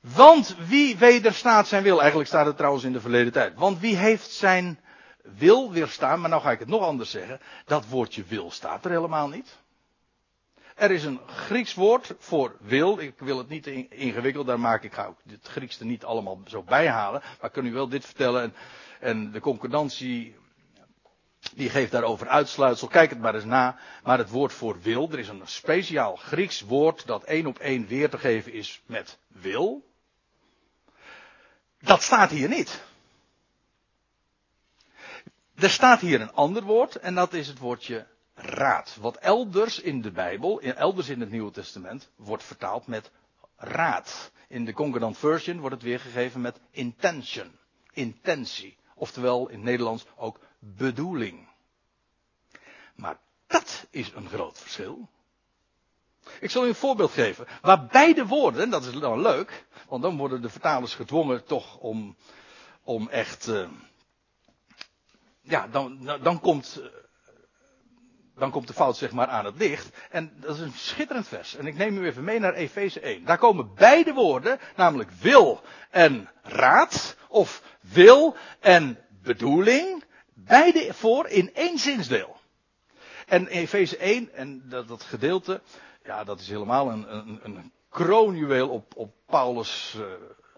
Want 0.00 0.56
wie 0.66 0.96
wederstaat 0.96 1.68
zijn 1.68 1.82
wil? 1.82 1.98
Eigenlijk 1.98 2.28
staat 2.28 2.46
het 2.46 2.56
trouwens 2.56 2.84
in 2.84 2.92
de 2.92 3.00
verleden 3.00 3.32
tijd. 3.32 3.54
Want 3.54 3.80
wie 3.80 3.96
heeft 3.96 4.30
zijn 4.30 4.80
wil 5.22 5.72
weerstaan? 5.72 6.20
Maar 6.20 6.30
nou 6.30 6.42
ga 6.42 6.50
ik 6.50 6.58
het 6.58 6.68
nog 6.68 6.82
anders 6.82 7.10
zeggen. 7.10 7.40
Dat 7.64 7.86
woordje 7.86 8.24
wil 8.24 8.50
staat 8.50 8.84
er 8.84 8.90
helemaal 8.90 9.28
niet. 9.28 9.58
Er 10.74 10.90
is 10.90 11.04
een 11.04 11.20
Grieks 11.26 11.74
woord 11.74 12.14
voor 12.18 12.56
wil. 12.60 12.98
Ik 12.98 13.14
wil 13.18 13.38
het 13.38 13.48
niet 13.48 13.66
ingewikkeld, 13.90 14.46
daar 14.46 14.60
maak 14.60 14.82
ik, 14.82 14.92
ga 14.92 15.14
het 15.28 15.46
Grieks 15.48 15.80
niet 15.80 16.04
allemaal 16.04 16.40
zo 16.46 16.62
bij 16.62 16.88
halen. 16.88 17.20
Maar 17.20 17.48
ik 17.48 17.52
kan 17.52 17.66
u 17.66 17.72
wel 17.72 17.88
dit 17.88 18.04
vertellen. 18.04 18.42
En, 18.42 18.54
en 19.00 19.30
de 19.32 19.40
concordantie 19.40 20.34
die 21.54 21.70
geeft 21.70 21.92
daarover 21.92 22.28
uitsluitsel. 22.28 22.88
Kijk 22.88 23.10
het 23.10 23.20
maar 23.20 23.34
eens 23.34 23.44
na. 23.44 23.78
Maar 24.02 24.18
het 24.18 24.30
woord 24.30 24.52
voor 24.52 24.80
wil, 24.80 25.08
er 25.12 25.18
is 25.18 25.28
een 25.28 25.42
speciaal 25.44 26.16
Grieks 26.16 26.60
woord 26.60 27.06
dat 27.06 27.24
één 27.24 27.46
op 27.46 27.58
één 27.58 27.86
weer 27.86 28.10
te 28.10 28.18
geven 28.18 28.52
is 28.52 28.82
met 28.86 29.18
wil. 29.28 29.84
Dat 31.80 32.02
staat 32.02 32.30
hier 32.30 32.48
niet. 32.48 32.82
Er 35.54 35.70
staat 35.70 36.00
hier 36.00 36.20
een 36.20 36.32
ander 36.32 36.62
woord 36.62 36.96
en 36.96 37.14
dat 37.14 37.32
is 37.32 37.48
het 37.48 37.58
woordje 37.58 38.06
raad. 38.34 38.96
Wat 39.00 39.16
elders 39.16 39.80
in 39.80 40.00
de 40.00 40.10
Bijbel, 40.10 40.60
elders 40.60 41.08
in 41.08 41.20
het 41.20 41.30
Nieuwe 41.30 41.50
Testament, 41.50 42.10
wordt 42.16 42.44
vertaald 42.44 42.86
met 42.86 43.10
raad. 43.56 44.30
In 44.48 44.64
de 44.64 44.72
Concordant 44.72 45.18
Version 45.18 45.58
wordt 45.60 45.74
het 45.74 45.84
weergegeven 45.84 46.40
met 46.40 46.60
intention. 46.70 47.52
Intentie. 47.92 48.76
Oftewel 48.94 49.48
in 49.48 49.54
het 49.54 49.64
Nederlands 49.64 50.06
ook 50.16 50.40
bedoeling. 50.64 51.48
Maar 52.94 53.18
dat 53.46 53.86
is 53.90 54.12
een 54.14 54.28
groot 54.28 54.58
verschil. 54.58 55.08
Ik 56.40 56.50
zal 56.50 56.64
u 56.64 56.68
een 56.68 56.74
voorbeeld 56.74 57.12
geven. 57.12 57.46
Waar 57.62 57.86
beide 57.86 58.26
woorden, 58.26 58.70
dat 58.70 58.84
is 58.84 58.92
dan 58.92 59.20
leuk, 59.20 59.64
want 59.88 60.02
dan 60.02 60.16
worden 60.16 60.42
de 60.42 60.48
vertalers 60.48 60.94
gedwongen 60.94 61.44
toch 61.44 61.78
om, 61.78 62.16
om 62.82 63.08
echt, 63.08 63.48
uh, 63.48 63.68
ja, 65.40 65.68
dan, 65.68 66.10
dan 66.22 66.40
komt, 66.40 66.80
uh, 66.80 66.86
dan 68.36 68.50
komt 68.50 68.66
de 68.66 68.72
fout 68.72 68.96
zeg 68.96 69.12
maar 69.12 69.28
aan 69.28 69.44
het 69.44 69.56
licht. 69.56 69.96
En 70.10 70.32
dat 70.40 70.54
is 70.54 70.60
een 70.60 70.72
schitterend 70.72 71.28
vers. 71.28 71.56
En 71.56 71.66
ik 71.66 71.76
neem 71.76 71.98
u 71.98 72.06
even 72.06 72.24
mee 72.24 72.38
naar 72.38 72.54
Efeze 72.54 73.00
1. 73.00 73.24
Daar 73.24 73.38
komen 73.38 73.74
beide 73.74 74.12
woorden, 74.12 74.58
namelijk 74.76 75.10
wil 75.10 75.62
en 75.90 76.30
raad, 76.42 77.16
of 77.28 77.62
wil 77.80 78.36
en 78.60 78.98
bedoeling, 79.22 80.03
beide 80.46 80.94
voor 80.94 81.28
in 81.28 81.54
één 81.54 81.78
zinsdeel. 81.78 82.36
En 83.26 83.46
Efeze 83.46 83.96
1, 83.96 84.34
en 84.34 84.68
dat, 84.68 84.88
dat, 84.88 85.02
gedeelte, 85.02 85.60
ja, 86.04 86.24
dat 86.24 86.40
is 86.40 86.48
helemaal 86.48 86.90
een, 86.90 87.16
een, 87.16 87.40
een 87.42 87.72
kroonjuweel 87.88 88.68
op, 88.68 88.96
op 88.96 89.14
Paulus' 89.26 89.94
uh, 89.98 90.04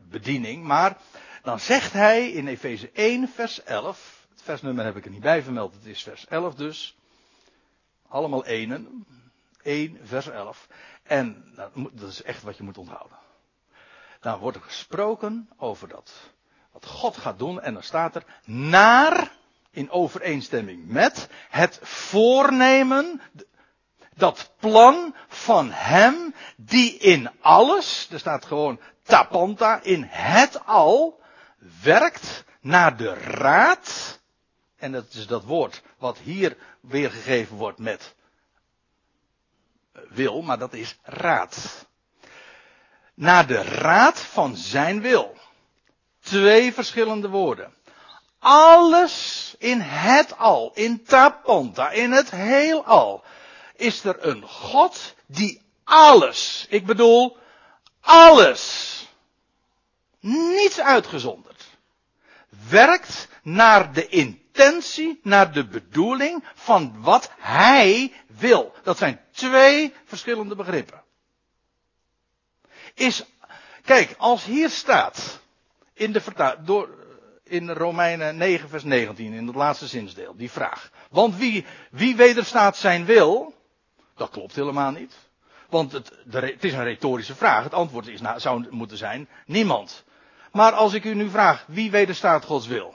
bediening. 0.03 0.65
Maar 0.65 0.97
dan 1.43 1.61
zegt 1.61 1.93
hij 1.93 2.31
in 2.31 2.47
Efeze 2.47 2.91
1, 2.93 3.29
vers 3.29 3.63
11, 3.63 4.27
het 4.31 4.43
versnummer 4.43 4.85
heb 4.85 4.97
ik 4.97 5.05
er 5.05 5.11
niet 5.11 5.21
bij 5.21 5.43
vermeld, 5.43 5.75
het 5.75 5.87
is 5.87 6.03
vers 6.03 6.27
11 6.27 6.55
dus. 6.55 6.97
Allemaal 8.09 8.45
enen. 8.45 9.07
1, 9.63 9.99
vers 10.03 10.29
11. 10.29 10.69
En 11.03 11.53
nou, 11.57 11.91
dat 11.93 12.09
is 12.09 12.23
echt 12.23 12.43
wat 12.43 12.57
je 12.57 12.63
moet 12.63 12.79
onthouden. 12.79 13.19
Dan 14.21 14.39
wordt 14.39 14.57
er 14.57 14.63
gesproken 14.63 15.49
over 15.57 15.89
dat. 15.89 16.13
Wat 16.73 16.87
God 16.87 17.17
gaat 17.17 17.39
doen. 17.39 17.61
En 17.61 17.75
dan 17.75 17.83
staat 17.83 18.15
er. 18.15 18.25
Naar 18.45 19.33
in 19.77 19.91
overeenstemming 19.91 20.89
met 20.89 21.29
het 21.51 21.79
voornemen, 21.83 23.21
dat 24.15 24.53
plan 24.59 25.15
van 25.29 25.71
Hem 25.71 26.35
die 26.57 26.97
in 26.97 27.31
alles, 27.41 28.09
er 28.11 28.19
staat 28.19 28.45
gewoon 28.45 28.81
tapanta, 29.03 29.81
in 29.83 30.03
het 30.09 30.65
al, 30.67 31.21
werkt 31.83 32.45
naar 32.61 32.97
de 32.97 33.15
raad, 33.15 34.19
en 34.77 34.93
dat 34.93 35.13
is 35.13 35.27
dat 35.27 35.45
woord 35.45 35.83
wat 35.99 36.19
hier 36.19 36.57
weergegeven 36.81 37.57
wordt 37.57 37.79
met 37.79 38.15
wil, 40.09 40.43
maar 40.43 40.59
dat 40.59 40.73
is 40.73 40.99
raad. 41.03 41.87
Naar 43.15 43.47
de 43.47 43.63
raad 43.63 44.21
van 44.21 44.57
zijn 44.57 45.01
wil. 45.01 45.37
Twee 46.21 46.73
verschillende 46.73 47.29
woorden. 47.29 47.75
Alles 48.39 49.55
in 49.59 49.81
het 49.81 50.39
al, 50.39 50.71
in 50.75 51.05
Tapanta, 51.05 51.91
in 51.91 52.13
het 52.13 52.31
heelal, 52.31 53.25
is 53.77 54.05
er 54.05 54.27
een 54.27 54.43
God 54.43 55.15
die 55.27 55.63
alles, 55.85 56.67
ik 56.69 56.87
bedoel 56.87 57.37
alles, 58.01 59.07
niets 60.21 60.81
uitgezonderd, 60.81 61.65
werkt 62.69 63.29
naar 63.43 63.93
de 63.93 64.07
intentie, 64.09 65.21
naar 65.23 65.53
de 65.53 65.67
bedoeling 65.67 66.45
van 66.55 67.03
wat 67.03 67.31
Hij 67.39 68.13
wil. 68.27 68.75
Dat 68.83 68.99
zijn 68.99 69.21
twee 69.33 69.95
verschillende 70.05 70.55
begrippen. 70.57 71.03
Is, 72.95 73.25
kijk, 73.85 74.15
als 74.19 74.45
hier 74.45 74.71
staat, 74.71 75.41
in 75.93 76.13
de 76.13 76.21
vertaling, 76.21 76.67
door, 76.67 77.06
in 77.49 77.71
Romeinen 77.71 78.37
9 78.37 78.69
vers 78.69 78.85
19, 78.85 79.33
in 79.33 79.47
het 79.47 79.57
laatste 79.57 79.87
zinsdeel, 79.87 80.37
die 80.37 80.51
vraag. 80.51 80.91
Want 81.11 81.37
wie, 81.37 81.65
wie 81.91 82.17
wederstaat 82.17 82.77
zijn 82.77 83.05
wil? 83.05 83.55
Dat 84.15 84.31
klopt 84.31 84.55
helemaal 84.55 84.91
niet. 84.91 85.15
Want 85.69 85.93
het, 85.93 86.13
het 86.31 86.65
is 86.65 86.73
een 86.73 86.85
retorische 86.85 87.35
vraag. 87.35 87.65
Het 87.65 87.75
antwoord 87.75 88.07
is, 88.07 88.21
nou, 88.21 88.41
zou 88.41 88.67
moeten 88.71 88.97
zijn, 88.97 89.29
niemand. 89.47 90.05
Maar 90.53 90.73
als 90.73 90.93
ik 90.93 91.05
u 91.05 91.15
nu 91.15 91.31
vraag, 91.31 91.65
wie 91.67 91.91
wederstaat 91.91 92.45
Gods 92.45 92.67
wil? 92.67 92.95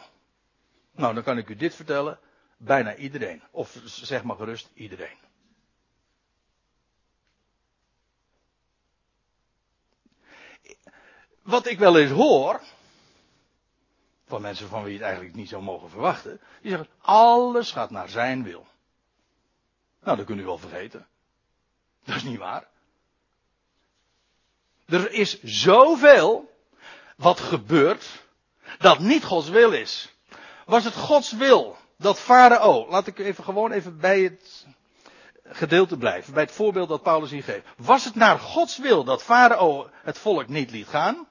Nou, 0.95 1.13
dan 1.13 1.23
kan 1.23 1.37
ik 1.37 1.49
u 1.49 1.55
dit 1.55 1.75
vertellen. 1.75 2.19
Bijna 2.57 2.95
iedereen. 2.95 3.41
Of 3.51 3.77
zeg 3.85 4.23
maar 4.23 4.35
gerust, 4.35 4.69
iedereen. 4.73 5.17
Wat 11.41 11.67
ik 11.67 11.79
wel 11.79 11.97
eens 11.97 12.11
hoor, 12.11 12.61
van 14.31 14.41
mensen 14.41 14.67
van 14.67 14.81
wie 14.83 14.91
je 14.91 14.97
het 14.97 15.05
eigenlijk 15.05 15.35
niet 15.35 15.49
zou 15.49 15.63
mogen 15.63 15.89
verwachten, 15.89 16.39
die 16.61 16.69
zeggen, 16.69 16.89
alles 17.01 17.71
gaat 17.71 17.89
naar 17.89 18.09
zijn 18.09 18.43
wil. 18.43 18.65
Nou, 20.03 20.17
dat 20.17 20.25
kunt 20.25 20.39
u 20.39 20.43
wel 20.43 20.57
vergeten. 20.57 21.07
Dat 22.03 22.15
is 22.15 22.23
niet 22.23 22.37
waar. 22.37 22.67
Er 24.85 25.11
is 25.11 25.43
zoveel 25.43 26.51
wat 27.15 27.39
gebeurt 27.39 28.25
dat 28.79 28.99
niet 28.99 29.23
Gods 29.23 29.49
wil 29.49 29.71
is. 29.71 30.13
Was 30.65 30.83
het 30.83 30.95
Gods 30.95 31.31
wil 31.31 31.77
dat 31.97 32.19
Farao, 32.19 32.89
laat 32.89 33.07
ik 33.07 33.19
even 33.19 33.43
gewoon 33.43 33.71
even 33.71 33.99
bij 33.99 34.21
het 34.21 34.65
gedeelte 35.43 35.97
blijven, 35.97 36.33
bij 36.33 36.43
het 36.43 36.51
voorbeeld 36.51 36.89
dat 36.89 37.03
Paulus 37.03 37.31
hier 37.31 37.43
geeft. 37.43 37.65
Was 37.77 38.05
het 38.05 38.15
naar 38.15 38.39
Gods 38.39 38.77
wil 38.77 39.03
dat 39.03 39.23
Farao 39.23 39.89
het 40.03 40.17
volk 40.17 40.47
niet 40.47 40.71
liet 40.71 40.87
gaan? 40.87 41.27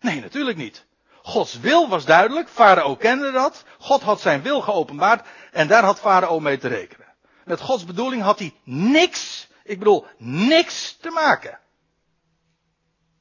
Nee, 0.00 0.20
natuurlijk 0.20 0.56
niet. 0.56 0.88
Gods 1.22 1.58
wil 1.58 1.88
was 1.88 2.04
duidelijk, 2.04 2.48
Farao 2.48 2.96
kende 2.96 3.30
dat, 3.30 3.64
God 3.78 4.02
had 4.02 4.20
zijn 4.20 4.42
wil 4.42 4.60
geopenbaard 4.60 5.26
en 5.52 5.68
daar 5.68 5.84
had 5.84 6.00
Farao 6.00 6.40
mee 6.40 6.58
te 6.58 6.68
rekenen. 6.68 7.06
Met 7.44 7.60
Gods 7.60 7.84
bedoeling 7.84 8.22
had 8.22 8.38
hij 8.38 8.54
niks, 8.64 9.48
ik 9.64 9.78
bedoel 9.78 10.06
niks 10.18 10.96
te 10.96 11.10
maken. 11.10 11.58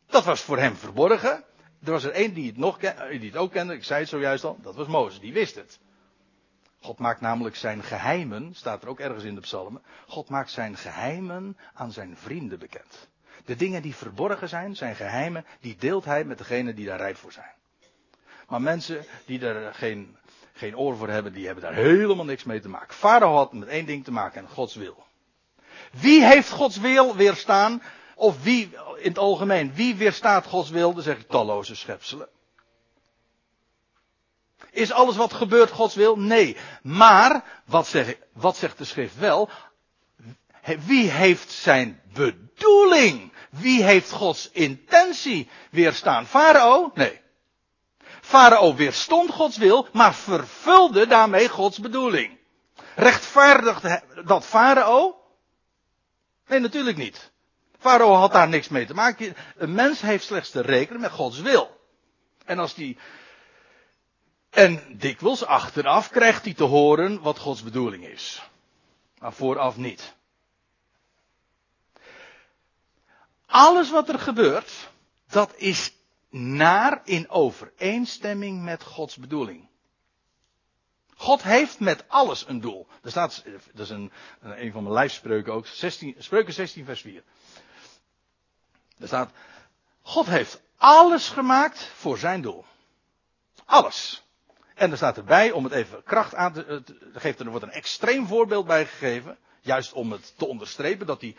Dat 0.08 0.24
was 0.24 0.42
voor 0.42 0.58
hem 0.58 0.76
verborgen. 0.76 1.44
Er 1.84 1.92
was 1.92 2.04
er 2.04 2.12
één 2.12 2.34
die 2.34 2.48
het, 2.48 2.58
nog, 2.58 2.78
die 2.78 3.30
het 3.30 3.38
ook 3.38 3.52
kende, 3.52 3.74
ik 3.74 3.84
zei 3.84 4.00
het 4.00 4.10
zojuist 4.10 4.44
al, 4.44 4.58
dat 4.62 4.76
was 4.76 4.88
Mozes, 4.88 5.20
die 5.20 5.34
wist 5.34 5.56
het. 5.56 5.80
God 6.82 7.00
maakt 7.00 7.22
namelijk 7.22 7.56
zijn 7.56 7.84
geheimen, 7.84 8.56
staat 8.56 8.84
er 8.84 8.90
ook 8.90 9.00
ergens 9.00 9.24
in 9.24 9.36
de 9.36 9.42
psalmen, 9.42 9.82
God 10.08 10.30
maakt 10.30 10.52
zijn 10.52 10.78
geheimen 10.78 11.58
aan 11.74 11.92
zijn 11.92 12.18
vrienden 12.18 12.60
bekend. 12.60 13.10
De 13.46 13.56
dingen 13.56 13.82
die 13.82 13.96
verborgen 13.96 14.50
zijn, 14.50 14.76
zijn 14.76 14.96
geheimen, 14.96 15.46
die 15.60 15.76
deelt 15.76 16.06
hij 16.06 16.24
met 16.24 16.38
degenen 16.38 16.76
die 16.76 16.86
daar 16.86 16.98
rijp 16.98 17.18
voor 17.18 17.32
zijn. 17.32 17.54
Maar 18.50 18.62
mensen 18.62 19.06
die 19.26 19.46
er 19.46 19.74
geen, 19.74 20.18
geen 20.54 20.78
oor 20.78 20.98
voor 20.98 21.10
hebben, 21.10 21.34
die 21.34 21.46
hebben 21.46 21.64
daar 21.64 21.74
helemaal 21.74 22.26
niks 22.26 22.44
mee 22.44 22.60
te 22.60 22.70
maken. 22.70 22.96
Farao 22.96 23.36
had 23.36 23.54
met 23.54 23.68
één 23.68 23.86
ding 23.86 24.04
te 24.04 24.12
maken, 24.12 24.42
en 24.42 24.50
Gods 24.50 24.76
wil. 24.76 25.04
Wie 25.92 26.26
heeft 26.26 26.50
Gods 26.50 26.78
wil 26.78 27.16
weerstaan? 27.16 27.82
Of 28.16 28.44
wie, 28.44 28.70
in 28.98 29.08
het 29.08 29.18
algemeen, 29.18 29.74
wie 29.74 29.96
weerstaat 29.96 30.46
Gods 30.46 30.70
wil? 30.70 30.94
Dan 30.94 31.04
zeg 31.04 31.18
ik 31.18 31.28
talloze 31.28 31.76
schepselen. 31.76 32.28
Is 34.72 34.92
alles 34.92 35.16
wat 35.16 35.34
gebeurt 35.34 35.72
Gods 35.72 35.96
wil? 35.96 36.18
Nee. 36.18 36.58
Maar, 36.82 37.62
wat, 37.66 37.88
zeg, 37.88 38.16
wat 38.34 38.58
zegt 38.58 38.78
de 38.78 38.86
schrift 38.86 39.18
wel? 39.18 39.50
Wie 40.86 41.10
heeft 41.10 41.52
zijn 41.52 42.02
bedoeling? 42.14 43.32
Wie 43.50 43.84
heeft 43.84 44.12
Gods 44.12 44.50
intentie 44.52 45.50
weerstaan? 45.72 46.26
Farao? 46.26 46.92
Nee. 46.94 47.22
Farao 48.30 48.76
weerstond 48.76 49.32
Gods 49.32 49.58
wil, 49.58 49.88
maar 49.94 50.14
vervulde 50.16 51.08
daarmee 51.08 51.50
Gods 51.50 51.80
bedoeling. 51.80 52.38
Rechtvaardigde 52.96 54.04
dat 54.26 54.46
Farao? 54.46 55.22
Nee, 56.48 56.60
natuurlijk 56.60 56.98
niet. 56.98 57.32
Farao 57.80 58.14
had 58.14 58.32
daar 58.32 58.50
niks 58.50 58.68
mee 58.68 58.86
te 58.86 58.94
maken. 58.94 59.36
Een 59.56 59.74
mens 59.74 60.02
heeft 60.02 60.26
slechts 60.26 60.50
te 60.50 60.62
rekenen 60.62 61.02
met 61.02 61.12
Gods 61.12 61.40
wil. 61.40 61.82
En 62.46 62.60
als 62.60 62.74
die. 62.74 62.98
En 64.50 64.98
dikwijls 64.98 65.46
achteraf 65.46 66.10
krijgt 66.10 66.44
hij 66.44 66.54
te 66.54 66.64
horen 66.64 67.22
wat 67.22 67.40
Gods 67.40 67.64
bedoeling 67.64 68.06
is. 68.06 68.42
Maar 69.20 69.34
vooraf 69.34 69.78
niet. 69.78 70.14
Alles 73.46 73.90
wat 73.90 74.10
er 74.10 74.20
gebeurt, 74.20 74.72
dat 75.30 75.54
is 75.56 75.94
naar 76.30 77.02
in 77.04 77.30
overeenstemming 77.30 78.64
met 78.64 78.84
Gods 78.84 79.18
bedoeling. 79.18 79.68
God 81.16 81.44
heeft 81.44 81.80
met 81.80 82.04
alles 82.08 82.48
een 82.48 82.62
doel. 82.62 82.88
Er 83.04 83.10
staat, 83.10 83.44
dat 83.74 83.86
is 83.86 83.90
een, 83.90 84.12
een 84.40 84.72
van 84.72 84.84
mijn 84.84 84.96
lijfspreuken 84.96 85.54
ook, 85.54 85.68
16, 85.68 86.16
spreuken 86.18 86.54
16 86.54 86.86
vers 86.86 87.02
4. 87.02 87.24
Er 89.00 89.08
staat, 89.08 89.32
God 90.02 90.26
heeft 90.26 90.62
alles 90.78 91.30
gemaakt 91.30 91.84
voor 91.84 92.18
zijn 92.18 92.42
doel. 92.42 92.66
Alles. 93.66 94.24
En 94.76 94.92
er 94.92 94.98
staat 94.98 95.18
erbij, 95.18 95.52
om 95.52 95.64
het 95.64 95.74
even 95.74 96.04
kracht 96.04 96.36
aan 96.36 96.54
te, 96.54 96.84
geven, 97.14 97.46
er 97.46 97.52
wordt 97.52 97.66
een 97.66 97.72
extreem 97.72 98.28
voorbeeld 98.28 98.66
bij 98.66 98.86
gegeven. 98.86 99.38
Juist 99.62 99.94
om 99.94 100.12
het 100.12 100.34
te 100.38 100.46
onderstrepen 100.46 101.08
dat 101.08 101.20
die 101.20 101.38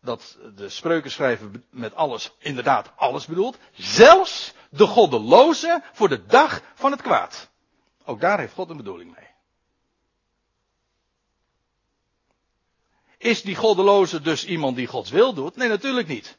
dat 0.00 0.38
de 0.54 0.68
spreuken 0.68 1.10
schrijven 1.10 1.64
met 1.70 1.94
alles, 1.94 2.32
inderdaad 2.38 2.90
alles 2.96 3.26
bedoelt. 3.26 3.58
Zelfs 3.72 4.52
de 4.70 4.86
goddeloze 4.86 5.82
voor 5.92 6.08
de 6.08 6.26
dag 6.26 6.60
van 6.74 6.90
het 6.90 7.02
kwaad. 7.02 7.48
Ook 8.04 8.20
daar 8.20 8.38
heeft 8.38 8.54
God 8.54 8.70
een 8.70 8.76
bedoeling 8.76 9.14
mee. 9.14 9.26
Is 13.18 13.42
die 13.42 13.56
goddeloze 13.56 14.20
dus 14.20 14.44
iemand 14.44 14.76
die 14.76 14.86
Gods 14.86 15.10
wil 15.10 15.34
doet? 15.34 15.56
Nee, 15.56 15.68
natuurlijk 15.68 16.08
niet. 16.08 16.38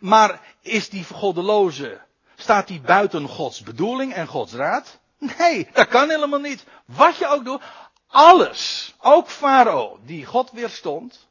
Maar 0.00 0.40
is 0.60 0.88
die 0.88 1.04
goddeloze, 1.04 2.00
staat 2.36 2.66
die 2.66 2.80
buiten 2.80 3.28
Gods 3.28 3.62
bedoeling 3.62 4.14
en 4.14 4.26
Gods 4.26 4.52
raad? 4.52 4.98
Nee, 5.38 5.68
dat 5.72 5.88
kan 5.88 6.10
helemaal 6.10 6.40
niet. 6.40 6.64
Wat 6.84 7.16
je 7.16 7.26
ook 7.26 7.44
doet, 7.44 7.62
alles, 8.06 8.94
ook 8.98 9.28
Farao, 9.28 9.98
die 10.04 10.26
God 10.26 10.50
weerstond, 10.50 11.27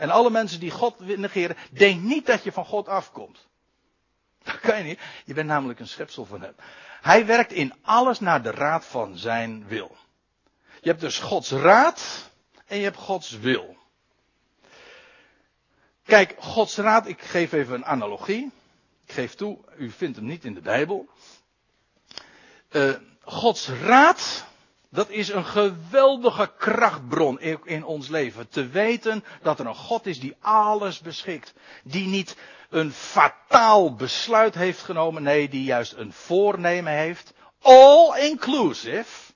en 0.00 0.10
alle 0.10 0.30
mensen 0.30 0.60
die 0.60 0.70
God 0.70 1.16
negeren, 1.16 1.56
denk 1.70 2.00
niet 2.00 2.26
dat 2.26 2.44
je 2.44 2.52
van 2.52 2.64
God 2.64 2.88
afkomt. 2.88 3.48
Dat 4.44 4.60
kan 4.60 4.78
je 4.78 4.84
niet. 4.84 5.00
Je 5.24 5.34
bent 5.34 5.48
namelijk 5.48 5.80
een 5.80 5.88
schepsel 5.88 6.24
van 6.24 6.40
hem. 6.40 6.54
Hij 7.00 7.26
werkt 7.26 7.52
in 7.52 7.74
alles 7.82 8.20
naar 8.20 8.42
de 8.42 8.50
raad 8.50 8.84
van 8.84 9.18
zijn 9.18 9.66
wil. 9.66 9.96
Je 10.80 10.88
hebt 10.88 11.00
dus 11.00 11.18
Gods 11.18 11.50
raad 11.50 12.30
en 12.66 12.76
je 12.76 12.82
hebt 12.82 12.96
Gods 12.96 13.30
wil. 13.30 13.76
Kijk, 16.04 16.34
Gods 16.38 16.76
raad, 16.76 17.06
ik 17.06 17.22
geef 17.22 17.52
even 17.52 17.74
een 17.74 17.84
analogie. 17.84 18.50
Ik 19.06 19.12
geef 19.12 19.34
toe, 19.34 19.58
u 19.76 19.90
vindt 19.90 20.16
hem 20.16 20.26
niet 20.26 20.44
in 20.44 20.54
de 20.54 20.60
Bijbel. 20.60 21.08
Uh, 22.70 22.94
Gods 23.20 23.68
raad 23.68 24.44
dat 24.90 25.08
is 25.08 25.28
een 25.28 25.44
geweldige 25.44 26.52
krachtbron 26.58 27.40
in 27.64 27.84
ons 27.84 28.08
leven. 28.08 28.48
Te 28.48 28.66
weten 28.68 29.24
dat 29.42 29.58
er 29.58 29.66
een 29.66 29.74
God 29.74 30.06
is 30.06 30.20
die 30.20 30.36
alles 30.40 31.00
beschikt. 31.00 31.52
Die 31.84 32.06
niet 32.06 32.36
een 32.70 32.92
fataal 32.92 33.94
besluit 33.94 34.54
heeft 34.54 34.80
genomen. 34.80 35.22
Nee, 35.22 35.48
die 35.48 35.64
juist 35.64 35.92
een 35.92 36.12
voornemen 36.12 36.92
heeft. 36.92 37.32
All 37.62 38.18
inclusive. 38.18 39.28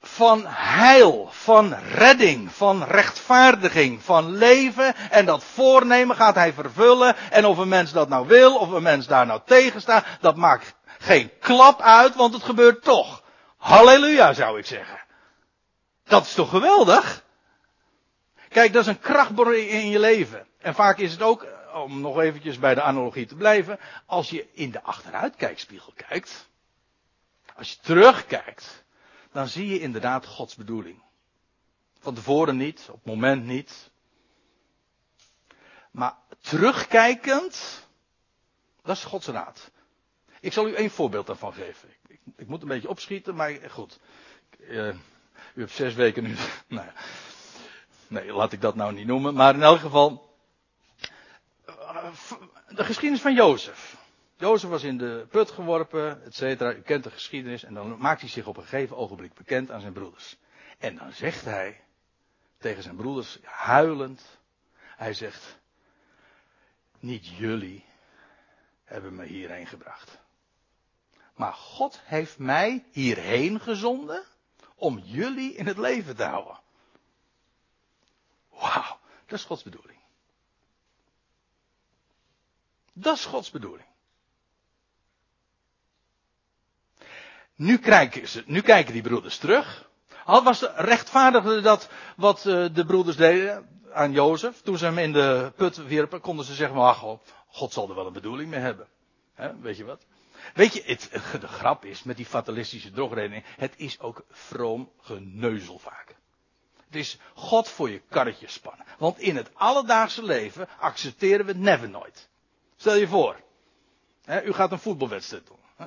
Van 0.00 0.46
heil, 0.46 1.28
van 1.30 1.74
redding, 1.74 2.52
van 2.52 2.84
rechtvaardiging, 2.84 4.02
van 4.02 4.36
leven. 4.36 4.94
En 5.10 5.26
dat 5.26 5.44
voornemen 5.44 6.16
gaat 6.16 6.34
hij 6.34 6.52
vervullen. 6.52 7.16
En 7.30 7.44
of 7.46 7.58
een 7.58 7.68
mens 7.68 7.92
dat 7.92 8.08
nou 8.08 8.26
wil, 8.26 8.56
of 8.56 8.70
een 8.70 8.82
mens 8.82 9.06
daar 9.06 9.26
nou 9.26 9.40
tegen 9.44 9.80
staat, 9.80 10.06
dat 10.20 10.36
maakt 10.36 10.74
geen 11.00 11.30
klap 11.38 11.80
uit, 11.80 12.14
want 12.14 12.34
het 12.34 12.42
gebeurt 12.42 12.82
toch. 12.82 13.22
Halleluja, 13.56 14.32
zou 14.32 14.58
ik 14.58 14.66
zeggen. 14.66 15.00
Dat 16.04 16.24
is 16.24 16.34
toch 16.34 16.50
geweldig? 16.50 17.24
Kijk, 18.48 18.72
dat 18.72 18.82
is 18.82 18.88
een 18.88 19.00
krachtbron 19.00 19.54
in 19.54 19.88
je 19.88 19.98
leven. 19.98 20.46
En 20.58 20.74
vaak 20.74 20.98
is 20.98 21.12
het 21.12 21.22
ook, 21.22 21.46
om 21.74 22.00
nog 22.00 22.20
eventjes 22.20 22.58
bij 22.58 22.74
de 22.74 22.82
analogie 22.82 23.26
te 23.26 23.34
blijven, 23.34 23.78
als 24.06 24.30
je 24.30 24.48
in 24.52 24.70
de 24.70 24.82
achteruitkijkspiegel 24.82 25.92
kijkt, 26.08 26.48
als 27.56 27.70
je 27.70 27.78
terugkijkt, 27.82 28.84
dan 29.32 29.48
zie 29.48 29.68
je 29.68 29.80
inderdaad 29.80 30.26
Gods 30.26 30.54
bedoeling. 30.54 31.02
Van 31.98 32.14
tevoren 32.14 32.56
niet, 32.56 32.86
op 32.88 32.94
het 32.94 33.04
moment 33.04 33.44
niet. 33.44 33.90
Maar 35.90 36.14
terugkijkend, 36.40 37.86
dat 38.82 38.96
is 38.96 39.04
Gods 39.04 39.26
raad. 39.26 39.70
Ik 40.40 40.52
zal 40.52 40.68
u 40.68 40.74
één 40.74 40.90
voorbeeld 40.90 41.26
daarvan 41.26 41.52
geven. 41.52 41.88
Ik, 42.08 42.20
ik 42.36 42.46
moet 42.46 42.62
een 42.62 42.68
beetje 42.68 42.88
opschieten, 42.88 43.34
maar 43.34 43.70
goed. 43.70 44.00
Uh, 44.58 44.88
u 45.54 45.60
hebt 45.60 45.72
zes 45.72 45.94
weken 45.94 46.22
nu. 46.22 46.34
nou, 46.68 46.88
nee, 48.08 48.32
laat 48.32 48.52
ik 48.52 48.60
dat 48.60 48.74
nou 48.74 48.92
niet 48.92 49.06
noemen. 49.06 49.34
Maar 49.34 49.54
in 49.54 49.62
elk 49.62 49.78
geval. 49.78 50.34
Uh, 51.68 52.12
de 52.68 52.84
geschiedenis 52.84 53.20
van 53.20 53.34
Jozef. 53.34 53.96
Jozef 54.36 54.70
was 54.70 54.82
in 54.82 54.98
de 54.98 55.26
put 55.30 55.50
geworpen, 55.50 56.24
et 56.24 56.34
cetera. 56.34 56.74
U 56.74 56.80
kent 56.80 57.04
de 57.04 57.10
geschiedenis. 57.10 57.62
En 57.62 57.74
dan 57.74 57.98
maakt 57.98 58.20
hij 58.20 58.30
zich 58.30 58.46
op 58.46 58.56
een 58.56 58.62
gegeven 58.62 58.96
ogenblik 58.96 59.34
bekend 59.34 59.70
aan 59.70 59.80
zijn 59.80 59.92
broeders. 59.92 60.36
En 60.78 60.96
dan 60.96 61.12
zegt 61.12 61.44
hij 61.44 61.80
tegen 62.58 62.82
zijn 62.82 62.96
broeders, 62.96 63.38
huilend. 63.42 64.38
Hij 64.96 65.12
zegt. 65.14 65.58
Niet 66.98 67.26
jullie 67.26 67.84
hebben 68.84 69.14
me 69.14 69.24
hierheen 69.24 69.66
gebracht. 69.66 70.18
Maar 71.40 71.52
God 71.52 72.00
heeft 72.04 72.38
mij 72.38 72.84
hierheen 72.90 73.60
gezonden 73.60 74.24
om 74.74 74.98
jullie 74.98 75.54
in 75.54 75.66
het 75.66 75.78
leven 75.78 76.16
te 76.16 76.24
houden. 76.24 76.60
Wauw, 78.50 78.98
dat 79.26 79.38
is 79.38 79.44
Gods 79.44 79.62
bedoeling. 79.62 79.98
Dat 82.92 83.16
is 83.16 83.24
Gods 83.24 83.50
bedoeling. 83.50 83.86
Nu 87.54 87.78
kijken, 87.78 88.28
ze, 88.28 88.42
nu 88.46 88.60
kijken 88.60 88.92
die 88.92 89.02
broeders 89.02 89.38
terug. 89.38 89.88
Al 90.24 90.42
was 90.42 90.62
rechtvaardigde 90.62 91.60
dat 91.60 91.88
wat 92.16 92.46
eh, 92.46 92.74
de 92.74 92.84
broeders 92.86 93.16
deden 93.16 93.82
aan 93.92 94.12
Jozef. 94.12 94.60
Toen 94.60 94.78
ze 94.78 94.84
hem 94.84 94.98
in 94.98 95.12
de 95.12 95.52
put 95.56 95.76
wierpen, 95.76 96.20
konden 96.20 96.44
ze 96.44 96.54
zeggen, 96.54 96.78
ach, 96.78 97.18
God 97.46 97.72
zal 97.72 97.88
er 97.88 97.94
wel 97.94 98.06
een 98.06 98.12
bedoeling 98.12 98.50
mee 98.50 98.60
hebben. 98.60 98.88
weet 99.60 99.76
je 99.76 99.84
wat? 99.84 100.06
Weet 100.54 100.74
je, 100.74 100.82
het, 100.86 101.08
de 101.40 101.48
grap 101.48 101.84
is 101.84 102.02
met 102.02 102.16
die 102.16 102.26
fatalistische 102.26 102.90
drogredening, 102.90 103.44
het 103.46 103.74
is 103.76 104.00
ook 104.00 104.24
vroom 104.30 104.92
geneuzel 105.00 105.78
vaak. 105.78 106.16
Het 106.86 106.96
is 106.96 107.18
God 107.34 107.68
voor 107.68 107.90
je 107.90 108.02
karretje 108.08 108.48
spannen. 108.48 108.86
Want 108.98 109.18
in 109.18 109.36
het 109.36 109.50
alledaagse 109.54 110.24
leven 110.24 110.68
accepteren 110.78 111.46
we 111.46 111.52
never 111.52 111.90
nooit. 111.90 112.28
Stel 112.76 112.94
je 112.94 113.08
voor, 113.08 113.40
hè, 114.24 114.42
u 114.42 114.52
gaat 114.52 114.72
een 114.72 114.78
voetbalwedstrijd 114.78 115.46
doen. 115.46 115.58
Hè, 115.76 115.86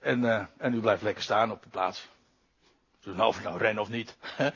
en, 0.00 0.22
uh, 0.22 0.46
en 0.56 0.74
u 0.74 0.80
blijft 0.80 1.02
lekker 1.02 1.22
staan 1.22 1.50
op 1.50 1.62
de 1.62 1.68
plaats. 1.68 2.08
Dus 3.00 3.14
nou 3.14 3.28
of 3.28 3.42
nou 3.42 3.58
rennen 3.58 3.82
of 3.82 3.88
niet. 3.88 4.16
Hè. 4.20 4.50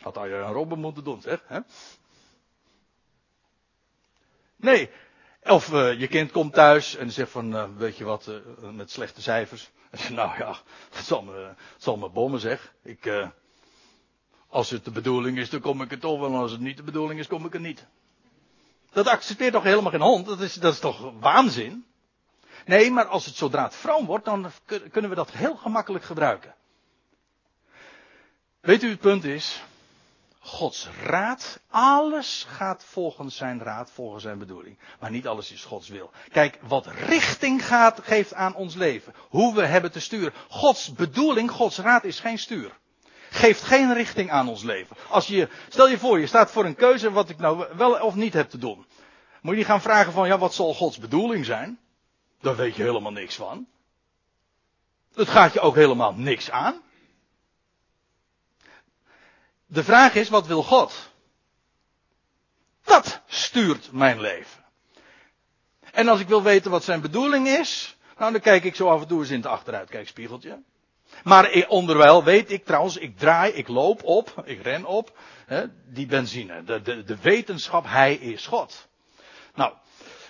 Had 0.00 0.16
al 0.16 0.26
je 0.26 0.34
een 0.34 0.52
robben 0.52 0.78
moeten 0.78 1.04
doen, 1.04 1.20
zeg. 1.20 1.42
Hè? 1.46 1.60
Nee. 4.56 4.90
Of 5.44 5.72
uh, 5.72 6.00
je 6.00 6.06
kind 6.06 6.30
komt 6.30 6.52
thuis 6.54 6.96
en 6.96 7.10
zegt 7.10 7.30
van, 7.30 7.54
uh, 7.54 7.64
weet 7.76 7.96
je 7.96 8.04
wat, 8.04 8.26
uh, 8.28 8.70
met 8.70 8.90
slechte 8.90 9.22
cijfers. 9.22 9.70
Nou 10.10 10.38
ja, 10.38 10.56
het 10.90 11.04
zal 11.04 11.22
me, 11.96 12.02
het 12.04 12.12
bommen 12.12 12.40
zeg. 12.40 12.74
Ik, 12.82 13.30
als 14.48 14.70
het 14.70 14.84
de 14.84 14.90
bedoeling 14.90 15.38
is, 15.38 15.50
dan 15.50 15.60
kom 15.60 15.82
ik 15.82 15.90
er 15.90 15.98
toch 15.98 16.18
wel. 16.20 16.28
En 16.28 16.34
als 16.34 16.50
het 16.50 16.60
niet 16.60 16.76
de 16.76 16.82
bedoeling 16.82 17.20
is, 17.20 17.26
kom 17.26 17.44
ik 17.46 17.54
er 17.54 17.60
niet. 17.60 17.86
Dat 18.92 19.06
accepteert 19.06 19.52
toch 19.52 19.62
helemaal 19.62 19.90
geen 19.90 20.00
hond? 20.00 20.26
Dat 20.26 20.40
is, 20.40 20.54
dat 20.54 20.72
is 20.72 20.78
toch 20.78 21.12
waanzin? 21.20 21.84
Nee, 22.66 22.90
maar 22.90 23.04
als 23.06 23.26
het 23.26 23.34
zodra 23.34 23.62
het 23.62 23.74
vroom 23.74 24.06
wordt, 24.06 24.24
dan 24.24 24.50
kunnen 24.90 25.10
we 25.10 25.16
dat 25.16 25.30
heel 25.30 25.56
gemakkelijk 25.56 26.04
gebruiken. 26.04 26.54
Weet 28.60 28.82
u, 28.82 28.88
het 28.88 29.00
punt 29.00 29.24
is, 29.24 29.62
Gods 30.42 30.88
raad, 31.02 31.60
alles 31.70 32.46
gaat 32.48 32.84
volgens 32.84 33.36
zijn 33.36 33.62
raad, 33.62 33.90
volgens 33.90 34.22
zijn 34.22 34.38
bedoeling. 34.38 34.78
Maar 35.00 35.10
niet 35.10 35.26
alles 35.26 35.52
is 35.52 35.64
Gods 35.64 35.88
wil. 35.88 36.10
Kijk, 36.32 36.58
wat 36.62 36.86
richting 36.86 37.66
gaat, 37.66 38.00
geeft 38.02 38.34
aan 38.34 38.54
ons 38.54 38.74
leven. 38.74 39.14
Hoe 39.28 39.54
we 39.54 39.66
hebben 39.66 39.92
te 39.92 40.00
sturen. 40.00 40.32
Gods 40.48 40.92
bedoeling, 40.92 41.50
Gods 41.50 41.78
raad 41.78 42.04
is 42.04 42.20
geen 42.20 42.38
stuur. 42.38 42.78
Geeft 43.30 43.62
geen 43.62 43.94
richting 43.94 44.30
aan 44.30 44.48
ons 44.48 44.62
leven. 44.62 44.96
Als 45.08 45.26
je, 45.26 45.48
stel 45.68 45.88
je 45.88 45.98
voor, 45.98 46.20
je 46.20 46.26
staat 46.26 46.50
voor 46.50 46.64
een 46.64 46.74
keuze 46.74 47.10
wat 47.12 47.28
ik 47.28 47.38
nou 47.38 47.66
wel 47.76 48.00
of 48.00 48.14
niet 48.14 48.32
heb 48.32 48.50
te 48.50 48.58
doen. 48.58 48.86
Moet 49.40 49.52
je 49.52 49.58
niet 49.58 49.66
gaan 49.66 49.80
vragen 49.80 50.12
van, 50.12 50.26
ja, 50.26 50.38
wat 50.38 50.54
zal 50.54 50.74
Gods 50.74 50.98
bedoeling 50.98 51.44
zijn? 51.44 51.78
Daar 52.40 52.56
weet 52.56 52.74
je 52.74 52.82
helemaal 52.82 53.12
niks 53.12 53.34
van. 53.34 53.66
Het 55.14 55.28
gaat 55.28 55.52
je 55.52 55.60
ook 55.60 55.74
helemaal 55.74 56.12
niks 56.12 56.50
aan. 56.50 56.82
De 59.72 59.84
vraag 59.84 60.14
is, 60.14 60.28
wat 60.28 60.46
wil 60.46 60.62
God? 60.62 61.10
Dat 62.84 63.20
stuurt 63.26 63.92
mijn 63.92 64.20
leven. 64.20 64.64
En 65.92 66.08
als 66.08 66.20
ik 66.20 66.28
wil 66.28 66.42
weten 66.42 66.70
wat 66.70 66.84
zijn 66.84 67.00
bedoeling 67.00 67.48
is, 67.48 67.96
nou 68.18 68.32
dan 68.32 68.40
kijk 68.40 68.64
ik 68.64 68.74
zo 68.74 68.88
af 68.88 69.00
en 69.00 69.08
toe 69.08 69.20
eens 69.20 69.30
in 69.30 69.36
het 69.36 69.46
achteruitkijkspiegeltje. 69.46 70.62
Maar 71.24 71.64
onderwijl 71.68 72.24
weet 72.24 72.50
ik 72.50 72.64
trouwens, 72.64 72.96
ik 72.96 73.18
draai, 73.18 73.52
ik 73.52 73.68
loop 73.68 74.04
op, 74.04 74.42
ik 74.44 74.62
ren 74.62 74.84
op, 74.84 75.18
hè, 75.46 75.66
die 75.86 76.06
benzine. 76.06 76.64
De, 76.64 76.82
de, 76.82 77.04
de 77.04 77.16
wetenschap, 77.20 77.84
hij 77.86 78.14
is 78.14 78.46
God. 78.46 78.88
Nou, 79.54 79.72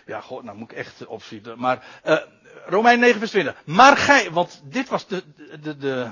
ja, 0.06 0.20
God, 0.20 0.42
nou 0.42 0.56
moet 0.56 0.70
ik 0.70 0.76
echt 0.76 1.06
opschieten. 1.06 1.58
Maar, 1.58 2.00
uh, 2.04 2.18
Romein 2.66 2.98
9 2.98 3.18
vers 3.18 3.30
20. 3.30 3.62
Maar 3.64 3.96
gij, 3.96 4.30
want 4.30 4.60
dit 4.64 4.88
was 4.88 5.06
de, 5.06 5.22
de, 5.60 5.76
de, 5.76 6.10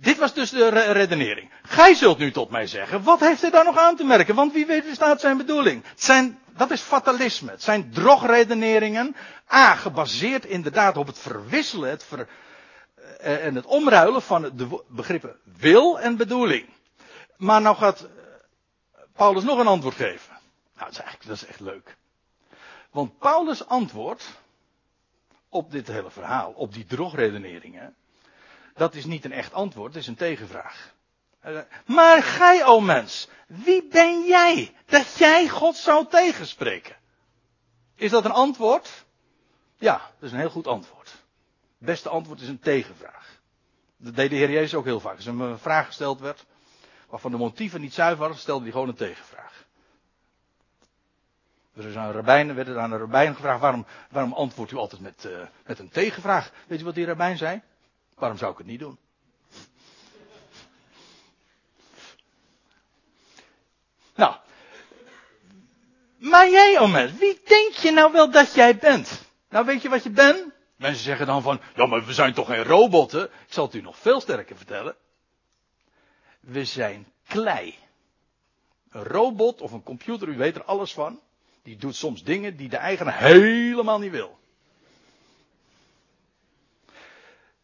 dit 0.00 0.18
was 0.18 0.34
dus 0.34 0.50
de 0.50 0.68
redenering. 0.68 1.50
Gij 1.62 1.94
zult 1.94 2.18
nu 2.18 2.30
tot 2.30 2.50
mij 2.50 2.66
zeggen, 2.66 3.02
wat 3.02 3.20
heeft 3.20 3.40
hij 3.40 3.50
daar 3.50 3.64
nog 3.64 3.78
aan 3.78 3.96
te 3.96 4.04
merken? 4.04 4.34
Want 4.34 4.52
wie 4.52 4.66
weet 4.66 4.84
staat 4.92 5.20
zijn 5.20 5.36
bedoeling. 5.36 5.82
Het 5.84 6.02
zijn, 6.02 6.38
dat 6.56 6.70
is 6.70 6.80
fatalisme. 6.80 7.50
Het 7.50 7.62
zijn 7.62 7.90
drogredeneringen. 7.92 9.16
A, 9.52 9.74
gebaseerd 9.74 10.44
inderdaad 10.44 10.96
op 10.96 11.06
het 11.06 11.18
verwisselen 11.18 11.90
het 11.90 12.04
ver, 12.04 12.28
eh, 13.18 13.44
en 13.44 13.54
het 13.54 13.64
omruilen 13.64 14.22
van 14.22 14.50
de 14.54 14.84
begrippen 14.88 15.36
wil 15.58 16.00
en 16.00 16.16
bedoeling. 16.16 16.68
Maar 17.36 17.60
nou 17.60 17.76
gaat 17.76 18.08
Paulus 19.12 19.42
nog 19.42 19.58
een 19.58 19.66
antwoord 19.66 19.94
geven. 19.94 20.32
Nou, 20.74 20.90
dat 20.90 20.90
is 20.90 20.98
eigenlijk 20.98 21.28
dat 21.28 21.36
is 21.36 21.46
echt 21.46 21.60
leuk. 21.60 21.96
Want 22.90 23.18
Paulus' 23.18 23.66
antwoord 23.66 24.24
op 25.48 25.70
dit 25.70 25.86
hele 25.86 26.10
verhaal, 26.10 26.52
op 26.52 26.72
die 26.72 26.84
drogredeneringen, 26.84 27.94
dat 28.80 28.94
is 28.94 29.04
niet 29.04 29.24
een 29.24 29.32
echt 29.32 29.52
antwoord, 29.52 29.92
dat 29.92 30.02
is 30.02 30.08
een 30.08 30.14
tegenvraag. 30.14 30.92
Maar 31.86 32.22
gij, 32.22 32.64
o 32.64 32.80
mens, 32.80 33.28
wie 33.46 33.88
ben 33.88 34.26
jij 34.26 34.74
dat 34.86 35.16
jij 35.16 35.48
God 35.48 35.76
zou 35.76 36.06
tegenspreken? 36.06 36.96
Is 37.94 38.10
dat 38.10 38.24
een 38.24 38.30
antwoord? 38.30 39.04
Ja, 39.76 39.92
dat 39.92 40.28
is 40.28 40.32
een 40.32 40.38
heel 40.38 40.50
goed 40.50 40.66
antwoord. 40.66 41.08
Het 41.08 41.88
beste 41.88 42.08
antwoord 42.08 42.40
is 42.40 42.48
een 42.48 42.60
tegenvraag. 42.60 43.38
Dat 43.96 44.16
deed 44.16 44.30
de 44.30 44.36
Heer 44.36 44.50
Jezus 44.50 44.74
ook 44.74 44.84
heel 44.84 45.00
vaak. 45.00 45.16
Als 45.16 45.24
hem 45.24 45.40
een 45.40 45.58
vraag 45.58 45.86
gesteld 45.86 46.20
werd, 46.20 46.44
waarvan 47.08 47.30
de 47.30 47.36
motieven 47.36 47.80
niet 47.80 47.94
zuiver 47.94 48.18
waren, 48.18 48.36
stelde 48.36 48.62
hij 48.62 48.72
gewoon 48.72 48.88
een 48.88 48.94
tegenvraag. 48.94 49.64
Er 51.74 51.86
is 51.86 51.96
aan 51.96 52.12
rabbijn, 52.12 52.54
werd 52.54 52.68
er 52.68 52.78
aan 52.78 52.92
een 52.92 52.98
rabbijn 52.98 53.34
gevraagd, 53.34 53.60
waarom, 53.60 53.86
waarom 54.10 54.32
antwoordt 54.32 54.72
u 54.72 54.76
altijd 54.76 55.00
met, 55.00 55.24
uh, 55.24 55.40
met 55.66 55.78
een 55.78 55.88
tegenvraag? 55.88 56.52
Weet 56.66 56.80
u 56.80 56.84
wat 56.84 56.94
die 56.94 57.06
rabbijn 57.06 57.36
zei? 57.36 57.62
Waarom 58.20 58.38
zou 58.38 58.52
ik 58.52 58.58
het 58.58 58.66
niet 58.66 58.78
doen? 58.78 58.98
Nou. 64.14 64.34
Maar 66.18 66.50
jij, 66.50 66.88
mens, 66.88 67.18
wie 67.18 67.40
denk 67.44 67.72
je 67.72 67.90
nou 67.90 68.12
wel 68.12 68.30
dat 68.30 68.54
jij 68.54 68.76
bent? 68.76 69.22
Nou, 69.48 69.66
weet 69.66 69.82
je 69.82 69.88
wat 69.88 70.02
je 70.02 70.10
bent? 70.10 70.52
Mensen 70.76 71.04
zeggen 71.04 71.26
dan 71.26 71.42
van, 71.42 71.60
ja, 71.74 71.86
maar 71.86 72.04
we 72.04 72.12
zijn 72.12 72.34
toch 72.34 72.46
geen 72.46 72.64
robotten? 72.64 73.24
Ik 73.24 73.52
zal 73.52 73.64
het 73.64 73.74
u 73.74 73.80
nog 73.80 73.98
veel 73.98 74.20
sterker 74.20 74.56
vertellen. 74.56 74.96
We 76.40 76.64
zijn 76.64 77.12
klei. 77.26 77.78
Een 78.90 79.04
robot 79.04 79.60
of 79.60 79.72
een 79.72 79.82
computer, 79.82 80.28
u 80.28 80.36
weet 80.36 80.56
er 80.56 80.64
alles 80.64 80.92
van. 80.92 81.20
Die 81.62 81.76
doet 81.76 81.96
soms 81.96 82.22
dingen 82.22 82.56
die 82.56 82.68
de 82.68 82.76
eigenaar 82.76 83.18
helemaal 83.18 83.98
niet 83.98 84.10
wil. 84.10 84.39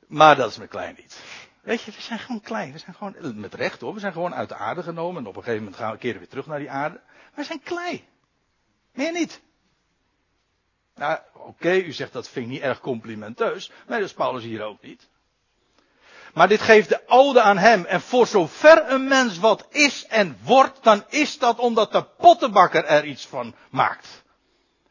Maar 0.07 0.37
dat 0.37 0.51
is 0.51 0.59
me 0.59 0.67
klein 0.67 0.95
niet. 0.99 1.21
Weet 1.61 1.83
je, 1.83 1.91
we 1.91 2.01
zijn 2.01 2.19
gewoon 2.19 2.41
klein. 2.41 2.73
We 2.73 2.79
zijn 2.79 2.95
gewoon, 2.95 3.41
met 3.41 3.55
recht 3.55 3.81
hoor, 3.81 3.95
we 3.95 4.01
zijn 4.01 4.13
gewoon 4.13 4.35
uit 4.35 4.49
de 4.49 4.55
aarde 4.55 4.83
genomen. 4.83 5.23
En 5.23 5.29
op 5.29 5.37
een 5.37 5.43
gegeven 5.43 5.65
moment 5.65 5.81
gaan 5.83 5.93
we 5.93 5.99
keren 5.99 6.19
weer 6.19 6.29
terug 6.29 6.47
naar 6.47 6.59
die 6.59 6.71
aarde. 6.71 7.01
We 7.35 7.45
zijn 7.45 7.63
klein. 7.63 8.01
Meer 8.93 9.13
niet. 9.13 9.41
Nou, 10.95 11.19
oké, 11.33 11.75
u 11.77 11.93
zegt 11.93 12.13
dat 12.13 12.29
vind 12.29 12.47
ik 12.47 12.53
niet 12.53 12.63
erg 12.63 12.81
complimenteus. 12.81 13.71
Maar 13.87 13.99
dat 13.99 14.09
is 14.09 14.15
Paulus 14.15 14.43
hier 14.43 14.63
ook 14.63 14.83
niet. 14.83 15.09
Maar 16.35 16.49
dit 16.49 16.61
geeft 16.61 16.89
de 16.89 17.03
ode 17.07 17.41
aan 17.41 17.59
hem. 17.59 17.85
En 17.85 18.01
voor 18.01 18.27
zover 18.27 18.91
een 18.91 19.09
mens 19.09 19.39
wat 19.39 19.67
is 19.71 20.07
en 20.07 20.39
wordt, 20.43 20.83
dan 20.83 21.05
is 21.09 21.39
dat 21.39 21.59
omdat 21.59 21.93
de 21.93 22.03
pottenbakker 22.03 22.85
er 22.85 23.05
iets 23.05 23.27
van 23.27 23.55
maakt. 23.71 24.25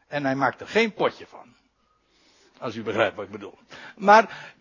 En 0.06 0.24
hij 0.24 0.34
maakt 0.34 0.60
er 0.60 0.68
geen 0.68 0.92
potje 0.92 1.26
van. 1.26 1.54
Als 2.58 2.74
u 2.74 2.82
begrijpt 2.82 3.16
wat 3.16 3.24
ik 3.24 3.30
bedoel. 3.30 3.58
Maar 3.96 4.54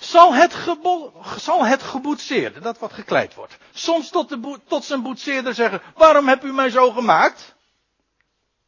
zal 0.00 0.34
het, 0.34 0.54
gebo 0.54 1.12
zal 1.38 1.64
het 1.64 1.82
geboetseerde, 1.82 2.60
dat 2.60 2.78
wat 2.78 2.92
gekleid 2.92 3.34
wordt, 3.34 3.56
soms 3.72 4.10
tot, 4.10 4.28
de 4.28 4.58
tot 4.66 4.84
zijn 4.84 5.02
boetseerder 5.02 5.54
zeggen, 5.54 5.82
waarom 5.94 6.28
heb 6.28 6.44
u 6.44 6.52
mij 6.52 6.70
zo 6.70 6.90
gemaakt? 6.90 7.54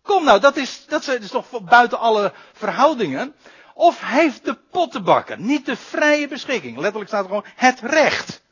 Kom 0.02 0.24
nou, 0.24 0.40
dat 0.40 0.56
is, 0.56 0.86
dat 0.86 1.08
is 1.08 1.30
toch 1.30 1.60
buiten 1.62 1.98
alle 1.98 2.32
verhoudingen. 2.52 3.34
Of 3.74 4.00
heeft 4.00 4.44
de 4.44 4.54
pottenbakker 4.70 5.40
niet 5.40 5.66
de 5.66 5.76
vrije 5.76 6.28
beschikking, 6.28 6.76
letterlijk 6.78 7.08
staat 7.08 7.22
er 7.22 7.28
gewoon 7.28 7.44
het 7.56 7.80
recht, 7.80 8.42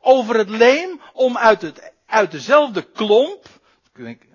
over 0.00 0.36
het 0.36 0.48
leem 0.48 1.00
om 1.12 1.38
uit, 1.38 1.62
het, 1.62 1.92
uit 2.06 2.30
dezelfde 2.30 2.82
klomp, 2.82 3.46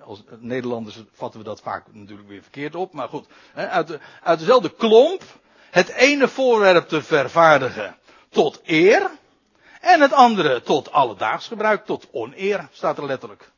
als 0.06 0.24
Nederlanders 0.38 1.04
vatten 1.12 1.40
we 1.40 1.46
dat 1.46 1.62
vaak 1.62 1.86
natuurlijk 1.92 2.28
weer 2.30 2.42
verkeerd 2.42 2.76
op, 2.76 2.94
maar 2.94 3.10
goed, 3.10 3.28
uit, 3.54 4.00
uit 4.24 4.40
dezelfde 4.40 4.76
klomp 4.76 5.24
het 5.72 5.90
ene 5.90 6.28
voorwerp 6.28 6.88
te 6.88 7.02
vervaardigen 7.02 7.98
tot 8.30 8.62
eer 8.66 9.10
en 9.82 10.02
het 10.02 10.12
andere 10.14 10.62
tot 10.62 10.92
alledaags 10.92 11.48
gebruik, 11.48 11.86
tot 11.86 12.08
oneer, 12.12 12.68
staat 12.72 12.98
er 12.98 13.06
letterlijk. 13.06 13.52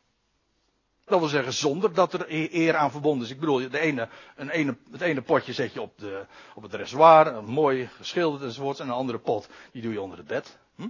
Dat 1.06 1.20
wil 1.20 1.30
zeggen 1.30 1.54
zonder 1.54 1.94
dat 1.94 2.14
er 2.14 2.26
e- 2.28 2.50
eer 2.52 2.76
aan 2.76 2.92
verbonden 2.92 3.26
is. 3.26 3.34
Ik 3.34 3.40
bedoel, 3.40 3.70
de 3.70 3.80
ene, 3.80 4.10
een 4.36 4.50
ene, 4.50 4.78
het 4.92 5.02
ene 5.02 5.22
potje 5.22 5.54
zet 5.54 5.74
je 5.74 5.82
op, 5.82 5.98
de, 5.98 6.26
op 6.56 6.64
het 6.64 6.74
reservoir, 6.74 7.44
mooi 7.44 7.90
geschilderd 7.98 8.44
enzovoort. 8.44 8.80
En 8.80 8.88
een 8.88 8.94
andere 8.94 9.18
pot, 9.18 9.48
die 9.72 9.82
doe 9.82 9.92
je 9.94 10.02
onder 10.02 10.18
het 10.18 10.28
bed. 10.28 10.58
Hm? 10.76 10.88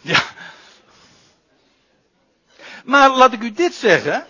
Ja. 0.00 0.22
Maar 2.84 3.10
laat 3.10 3.32
ik 3.32 3.42
u 3.42 3.52
dit 3.52 3.74
zeggen. 3.74 4.26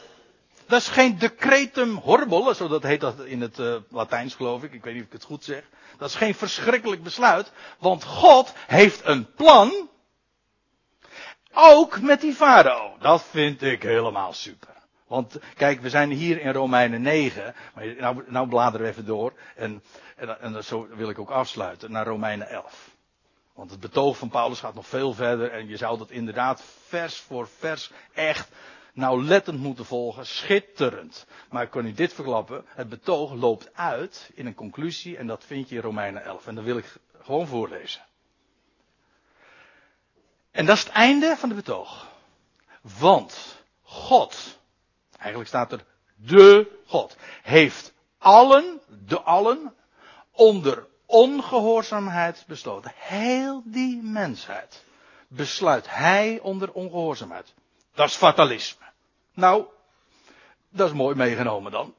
Dat 0.72 0.80
is 0.80 0.88
geen 0.88 1.18
decretum 1.18 1.96
horrible, 1.96 2.54
zo 2.54 2.68
dat 2.68 2.82
heet 2.82 3.00
dat 3.00 3.24
in 3.24 3.40
het 3.40 3.58
uh, 3.58 3.76
Latijns 3.88 4.34
geloof 4.34 4.62
ik. 4.62 4.72
Ik 4.72 4.84
weet 4.84 4.92
niet 4.94 5.02
of 5.02 5.08
ik 5.08 5.12
het 5.12 5.24
goed 5.24 5.44
zeg. 5.44 5.62
Dat 5.98 6.08
is 6.08 6.14
geen 6.14 6.34
verschrikkelijk 6.34 7.02
besluit. 7.02 7.52
Want 7.78 8.04
God 8.04 8.52
heeft 8.66 9.00
een 9.04 9.32
plan. 9.34 9.88
Ook 11.52 12.00
met 12.00 12.20
die 12.20 12.34
farao. 12.34 12.96
Dat 12.98 13.22
vind 13.22 13.62
ik 13.62 13.82
helemaal 13.82 14.32
super. 14.32 14.74
Want 15.06 15.38
kijk, 15.56 15.80
we 15.80 15.90
zijn 15.90 16.10
hier 16.10 16.40
in 16.40 16.52
Romeinen 16.52 17.02
9. 17.02 17.54
Maar 17.74 17.94
nou, 17.98 18.24
nou 18.26 18.48
bladeren 18.48 18.86
we 18.86 18.92
even 18.92 19.06
door. 19.06 19.32
En, 19.56 19.82
en, 20.16 20.40
en 20.40 20.64
zo 20.64 20.88
wil 20.94 21.08
ik 21.08 21.18
ook 21.18 21.30
afsluiten 21.30 21.90
naar 21.92 22.06
Romeinen 22.06 22.48
11. 22.48 22.90
Want 23.54 23.70
het 23.70 23.80
betoog 23.80 24.16
van 24.16 24.28
Paulus 24.28 24.60
gaat 24.60 24.74
nog 24.74 24.86
veel 24.86 25.12
verder. 25.12 25.50
En 25.50 25.68
je 25.68 25.76
zou 25.76 25.98
dat 25.98 26.10
inderdaad 26.10 26.62
vers 26.86 27.16
voor 27.16 27.48
vers 27.58 27.90
echt 28.12 28.48
nauwlettend 28.92 29.58
moeten 29.58 29.84
volgen. 29.84 30.26
Schitterend. 30.26 31.26
Maar 31.50 31.62
ik 31.62 31.70
kan 31.70 31.86
u 31.86 31.92
dit 31.92 32.12
verklappen. 32.12 32.64
Het 32.66 32.88
betoog 32.88 33.32
loopt 33.32 33.74
uit 33.74 34.30
in 34.34 34.46
een 34.46 34.54
conclusie. 34.54 35.16
En 35.16 35.26
dat 35.26 35.44
vind 35.44 35.68
je 35.68 35.74
in 35.74 35.82
Romeinen 35.82 36.24
11. 36.24 36.46
En 36.46 36.54
dat 36.54 36.64
wil 36.64 36.76
ik 36.76 36.96
gewoon 37.22 37.46
voorlezen. 37.46 38.02
En 40.50 40.66
dat 40.66 40.76
is 40.76 40.82
het 40.82 40.92
einde 40.92 41.36
van 41.36 41.48
de 41.48 41.54
betoog. 41.54 42.10
Want 42.98 43.62
God, 43.82 44.58
eigenlijk 45.18 45.48
staat 45.48 45.72
er 45.72 45.84
de 46.14 46.78
God, 46.86 47.16
heeft 47.42 47.92
allen, 48.18 48.80
de 49.06 49.20
allen, 49.20 49.74
onder 50.30 50.86
ongehoorzaamheid 51.06 52.44
besloten. 52.46 52.92
Heel 52.94 53.62
die 53.64 54.02
mensheid 54.02 54.84
besluit 55.28 55.90
hij 55.90 56.38
onder 56.40 56.72
ongehoorzaamheid. 56.72 57.54
Dat 57.94 58.08
is 58.08 58.14
fatalisme. 58.14 58.86
Nou, 59.34 59.64
dat 60.70 60.88
is 60.88 60.94
mooi 60.94 61.16
meegenomen 61.16 61.72
dan. 61.72 61.94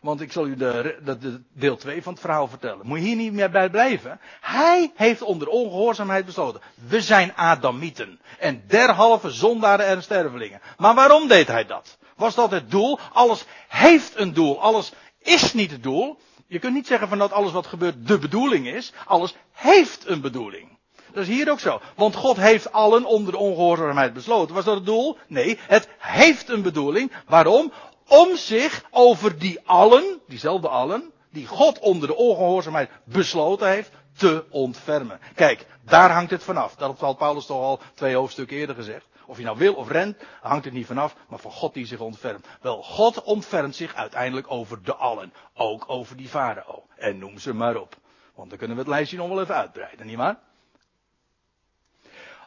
Want 0.00 0.20
ik 0.20 0.32
zal 0.32 0.46
u 0.46 0.56
de, 0.56 0.98
de, 1.04 1.40
deel 1.52 1.76
2 1.76 2.02
van 2.02 2.12
het 2.12 2.22
verhaal 2.22 2.48
vertellen. 2.48 2.86
Moet 2.86 2.98
je 2.98 3.04
hier 3.04 3.16
niet 3.16 3.32
meer 3.32 3.50
bij 3.50 3.70
blijven. 3.70 4.20
Hij 4.40 4.92
heeft 4.94 5.22
onder 5.22 5.48
ongehoorzaamheid 5.48 6.26
besloten. 6.26 6.60
We 6.88 7.00
zijn 7.00 7.36
Adamieten. 7.36 8.20
En 8.38 8.64
derhalve 8.66 9.30
zondaren 9.30 9.86
en 9.86 10.02
stervelingen. 10.02 10.60
Maar 10.76 10.94
waarom 10.94 11.28
deed 11.28 11.46
hij 11.46 11.66
dat? 11.66 11.98
Was 12.16 12.34
dat 12.34 12.50
het 12.50 12.70
doel? 12.70 12.98
Alles 13.12 13.44
heeft 13.68 14.16
een 14.16 14.32
doel. 14.32 14.60
Alles 14.60 14.92
is 15.18 15.52
niet 15.52 15.70
het 15.70 15.82
doel. 15.82 16.18
Je 16.46 16.58
kunt 16.58 16.74
niet 16.74 16.86
zeggen 16.86 17.08
van 17.08 17.18
dat 17.18 17.32
alles 17.32 17.52
wat 17.52 17.66
gebeurt 17.66 18.06
de 18.06 18.18
bedoeling 18.18 18.66
is. 18.66 18.92
Alles 19.06 19.34
heeft 19.52 20.06
een 20.06 20.20
bedoeling. 20.20 20.78
Dat 21.12 21.22
is 21.22 21.28
hier 21.28 21.50
ook 21.50 21.60
zo. 21.60 21.80
Want 21.96 22.14
God 22.14 22.36
heeft 22.36 22.72
allen 22.72 23.04
onder 23.04 23.32
de 23.32 23.38
ongehoorzaamheid 23.38 24.12
besloten. 24.12 24.54
Was 24.54 24.64
dat 24.64 24.74
het 24.74 24.86
doel? 24.86 25.16
Nee, 25.26 25.58
het 25.60 25.88
heeft 25.98 26.48
een 26.48 26.62
bedoeling. 26.62 27.12
Waarom? 27.26 27.72
Om 28.08 28.36
zich 28.36 28.84
over 28.90 29.38
die 29.38 29.60
allen, 29.64 30.20
diezelfde 30.26 30.68
allen, 30.68 31.12
die 31.32 31.46
God 31.46 31.78
onder 31.78 32.08
de 32.08 32.16
ongehoorzaamheid 32.16 32.90
besloten 33.04 33.68
heeft, 33.68 33.90
te 34.16 34.44
ontfermen. 34.50 35.20
Kijk, 35.34 35.66
daar 35.84 36.10
hangt 36.10 36.30
het 36.30 36.42
vanaf. 36.42 36.74
Dat 36.74 37.00
had 37.00 37.18
Paulus 37.18 37.46
toch 37.46 37.62
al 37.62 37.80
twee 37.94 38.14
hoofdstukken 38.14 38.56
eerder 38.56 38.74
gezegd. 38.74 39.06
Of 39.26 39.38
je 39.38 39.44
nou 39.44 39.58
wil 39.58 39.74
of 39.74 39.88
rent, 39.90 40.16
hangt 40.40 40.64
het 40.64 40.74
niet 40.74 40.86
vanaf, 40.86 41.16
maar 41.28 41.38
van 41.38 41.50
God 41.50 41.74
die 41.74 41.86
zich 41.86 42.00
ontfermt. 42.00 42.46
Wel, 42.60 42.82
God 42.82 43.22
ontfermt 43.22 43.76
zich 43.76 43.94
uiteindelijk 43.94 44.50
over 44.50 44.82
de 44.82 44.94
allen. 44.94 45.32
Ook 45.54 45.84
over 45.86 46.16
die 46.16 46.28
farao. 46.28 46.82
En 46.96 47.18
noem 47.18 47.38
ze 47.38 47.54
maar 47.54 47.76
op. 47.76 47.96
Want 48.34 48.48
dan 48.48 48.58
kunnen 48.58 48.76
we 48.76 48.82
het 48.82 48.90
lijstje 48.90 49.16
nog 49.16 49.28
wel 49.28 49.40
even 49.40 49.54
uitbreiden, 49.54 50.06
nietwaar? 50.06 50.38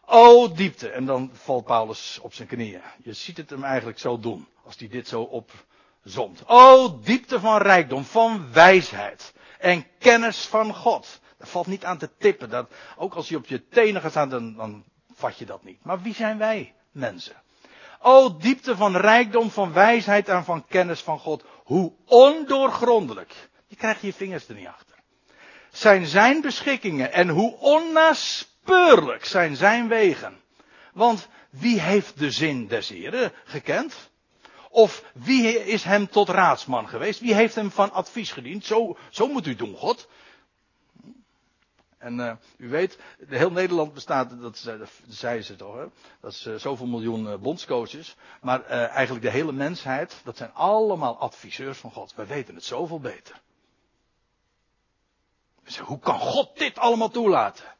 O 0.06 0.54
diepte. 0.54 0.90
En 0.90 1.06
dan 1.06 1.32
valt 1.34 1.66
Paulus 1.66 2.20
op 2.22 2.34
zijn 2.34 2.48
knieën. 2.48 2.82
Je 3.04 3.14
ziet 3.14 3.38
het 3.38 3.50
hem 3.50 3.64
eigenlijk 3.64 4.00
zo 4.00 4.20
doen. 4.20 4.48
Als 4.66 4.76
hij 4.78 4.88
dit 4.88 5.08
zo 5.08 5.22
opzomt. 5.22 6.44
O 6.46 7.00
diepte 7.04 7.40
van 7.40 7.58
rijkdom, 7.58 8.04
van 8.04 8.54
wijsheid. 8.54 9.34
En 9.60 9.86
kennis 10.00 10.46
van 10.46 10.74
God. 10.74 11.20
Dat 11.38 11.50
valt 11.50 11.68
niet 11.68 11.86
aan 11.86 11.98
te 11.98 12.10
tippen. 12.18 12.50
Dat, 12.50 12.72
ook 12.98 13.14
als 13.14 13.30
je 13.30 13.38
op 13.38 13.46
je 13.46 13.68
tenen 13.68 14.02
gaat 14.02 14.12
staan, 14.12 14.30
dan, 14.30 14.56
dan 14.56 14.84
vat 15.14 15.38
je 15.38 15.46
dat 15.46 15.64
niet. 15.64 15.84
Maar 15.84 16.02
wie 16.02 16.14
zijn 16.14 16.38
wij, 16.38 16.74
mensen? 16.92 17.36
O 18.00 18.38
diepte 18.38 18.76
van 18.76 18.96
rijkdom, 18.96 19.50
van 19.50 19.74
wijsheid 19.74 20.28
en 20.28 20.44
van 20.44 20.66
kennis 20.68 21.02
van 21.02 21.20
God. 21.20 21.44
Hoe 21.64 21.94
ondoorgrondelijk. 22.06 23.50
Je 23.68 23.76
krijgt 23.76 24.02
je 24.02 24.14
vingers 24.14 24.48
er 24.48 24.56
niet 24.56 24.68
achter. 24.68 24.96
Zijn 25.72 26.06
zijn 26.06 26.42
beschikkingen 26.42 27.12
en 27.12 27.30
hoe 27.30 27.58
onnaspeurlijk 28.66 29.26
zijn 29.26 29.56
zijn 29.56 29.88
wegen. 29.88 30.42
Want 30.94 31.28
wie 31.50 31.82
heeft 31.82 32.20
de 32.20 32.32
zin 32.32 32.68
des 32.68 32.90
Heren 32.90 33.32
gekend? 33.44 34.12
Of 34.70 35.04
wie 35.14 35.66
is 35.66 35.84
hem 35.84 36.08
tot 36.10 36.30
raadsman 36.30 36.88
geweest? 36.88 37.20
Wie 37.20 37.34
heeft 37.34 37.56
hem 37.56 37.72
van 37.72 37.92
advies 37.92 38.32
gediend? 38.32 38.66
Zo, 38.66 38.98
zo 39.10 39.28
moet 39.28 39.48
u 39.48 39.56
doen, 39.56 39.76
God. 39.76 40.08
En 41.98 42.20
uh, 42.20 42.34
u 42.58 42.70
weet, 42.70 42.98
heel 43.28 43.52
Nederland 43.52 43.94
bestaat, 43.94 44.30
dat, 44.42 44.62
dat 44.64 44.90
zeiden 45.08 45.46
ze 45.46 45.56
toch, 45.56 45.76
hè? 45.76 45.86
dat 46.20 46.32
is 46.32 46.46
uh, 46.46 46.56
zoveel 46.56 46.86
miljoen 46.86 47.26
uh, 47.26 47.36
bondscoaches. 47.36 48.16
Maar 48.42 48.66
eigenlijk 48.66 49.26
de 49.26 49.32
hele 49.32 49.52
mensheid, 49.52 50.22
dat 50.24 50.38
zijn 50.38 50.54
allemaal 50.54 51.18
adviseurs 51.18 51.78
van 51.78 51.92
God. 51.92 52.16
Wij 52.16 52.28
weten 52.28 52.56
het 52.56 52.64
zoveel 52.64 53.00
beter. 53.00 53.42
Dus 55.64 55.78
hoe 55.78 56.00
kan 56.00 56.20
God 56.20 56.58
dit 56.58 56.78
allemaal 56.78 57.10
toelaten? 57.10 57.73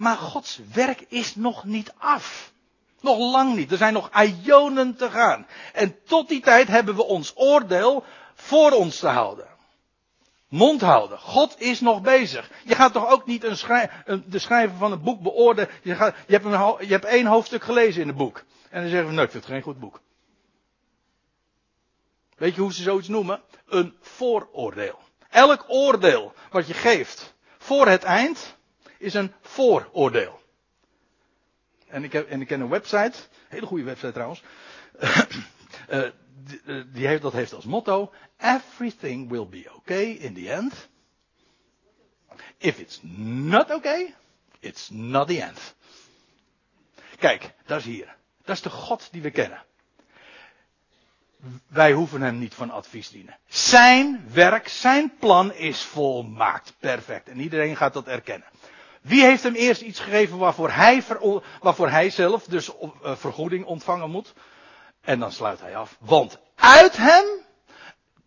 Maar 0.00 0.16
Gods 0.16 0.60
werk 0.72 1.04
is 1.08 1.34
nog 1.34 1.64
niet 1.64 1.92
af. 1.98 2.52
Nog 3.00 3.18
lang 3.18 3.54
niet. 3.54 3.70
Er 3.70 3.76
zijn 3.76 3.92
nog 3.92 4.10
ionen 4.22 4.96
te 4.96 5.10
gaan. 5.10 5.46
En 5.72 5.96
tot 6.04 6.28
die 6.28 6.40
tijd 6.40 6.68
hebben 6.68 6.94
we 6.94 7.04
ons 7.04 7.32
oordeel 7.34 8.04
voor 8.34 8.70
ons 8.70 8.98
te 8.98 9.08
houden. 9.08 9.46
Mond 10.48 10.80
houden. 10.80 11.18
God 11.18 11.60
is 11.60 11.80
nog 11.80 12.00
bezig. 12.00 12.50
Je 12.64 12.74
gaat 12.74 12.92
toch 12.92 13.10
ook 13.10 13.26
niet 13.26 13.44
een 13.44 13.56
de 14.26 14.38
schrijver 14.38 14.76
van 14.76 14.92
een 14.92 15.02
boek 15.02 15.20
beoordelen. 15.20 15.70
Je, 15.82 16.12
je, 16.26 16.32
hebt 16.32 16.44
een, 16.44 16.86
je 16.86 16.92
hebt 16.92 17.04
één 17.04 17.26
hoofdstuk 17.26 17.62
gelezen 17.62 18.00
in 18.00 18.08
het 18.08 18.16
boek. 18.16 18.44
En 18.70 18.80
dan 18.80 18.90
zeggen 18.90 19.08
we, 19.08 19.14
nee, 19.14 19.24
ik 19.24 19.30
vind 19.30 19.44
het 19.44 19.52
geen 19.52 19.62
goed 19.62 19.80
boek. 19.80 20.00
Weet 22.36 22.54
je 22.54 22.60
hoe 22.60 22.72
ze 22.72 22.82
zoiets 22.82 23.08
noemen? 23.08 23.40
Een 23.66 23.96
vooroordeel. 24.00 24.98
Elk 25.30 25.64
oordeel 25.68 26.32
wat 26.50 26.66
je 26.66 26.74
geeft 26.74 27.34
voor 27.58 27.86
het 27.86 28.04
eind 28.04 28.58
is 29.00 29.14
een 29.14 29.32
vooroordeel. 29.40 30.40
En 31.86 32.04
ik, 32.04 32.12
heb, 32.12 32.28
en 32.28 32.40
ik 32.40 32.46
ken 32.46 32.60
een 32.60 32.68
website, 32.68 33.12
hele 33.48 33.66
goede 33.66 33.84
website 33.84 34.12
trouwens. 34.12 34.42
uh, 35.90 36.08
die, 36.44 36.90
die 36.90 37.06
heeft, 37.06 37.22
dat 37.22 37.32
heeft 37.32 37.52
als 37.52 37.64
motto: 37.64 38.12
Everything 38.38 39.28
will 39.28 39.46
be 39.46 39.70
okay 39.76 40.04
in 40.10 40.34
the 40.34 40.52
end. 40.52 40.88
If 42.58 42.78
it's 42.78 43.00
not 43.02 43.70
okay, 43.70 44.14
it's 44.60 44.88
not 44.90 45.28
the 45.28 45.42
end. 45.42 45.74
Kijk, 47.18 47.54
dat 47.66 47.78
is 47.78 47.84
hier. 47.84 48.16
Dat 48.44 48.56
is 48.56 48.62
de 48.62 48.70
God 48.70 49.08
die 49.12 49.22
we 49.22 49.30
kennen. 49.30 49.62
Wij 51.66 51.92
hoeven 51.92 52.22
hem 52.22 52.38
niet 52.38 52.54
van 52.54 52.70
advies 52.70 53.08
dienen. 53.10 53.38
Zijn 53.48 54.24
werk, 54.32 54.68
zijn 54.68 55.16
plan 55.18 55.52
is 55.52 55.82
volmaakt. 55.82 56.74
Perfect. 56.78 57.28
En 57.28 57.40
iedereen 57.40 57.76
gaat 57.76 57.92
dat 57.92 58.06
erkennen. 58.08 58.48
Wie 59.00 59.24
heeft 59.24 59.42
hem 59.42 59.54
eerst 59.54 59.82
iets 59.82 60.00
gegeven 60.00 60.38
waarvoor 60.38 60.70
hij, 60.70 61.02
waarvoor 61.60 61.90
hij 61.90 62.10
zelf 62.10 62.44
dus 62.44 62.70
eh, 62.72 63.16
vergoeding 63.16 63.64
ontvangen 63.64 64.10
moet? 64.10 64.32
En 65.00 65.18
dan 65.18 65.32
sluit 65.32 65.60
hij 65.60 65.76
af. 65.76 65.96
Want 66.00 66.38
uit 66.54 66.96
hem, 66.96 67.24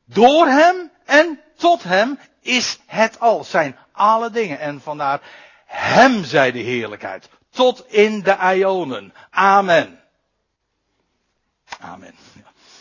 door 0.05 0.47
hem 0.47 0.91
en 1.05 1.41
tot 1.55 1.83
hem 1.83 2.19
is 2.41 2.79
het 2.85 3.19
al. 3.19 3.43
Zijn 3.43 3.77
alle 3.91 4.29
dingen. 4.29 4.59
En 4.59 4.81
vandaar 4.81 5.21
hem 5.65 6.23
zij 6.23 6.51
de 6.51 6.59
heerlijkheid. 6.59 7.29
Tot 7.49 7.85
in 7.87 8.21
de 8.21 8.37
ionen. 8.55 9.13
Amen. 9.29 9.99
Amen. 11.79 12.15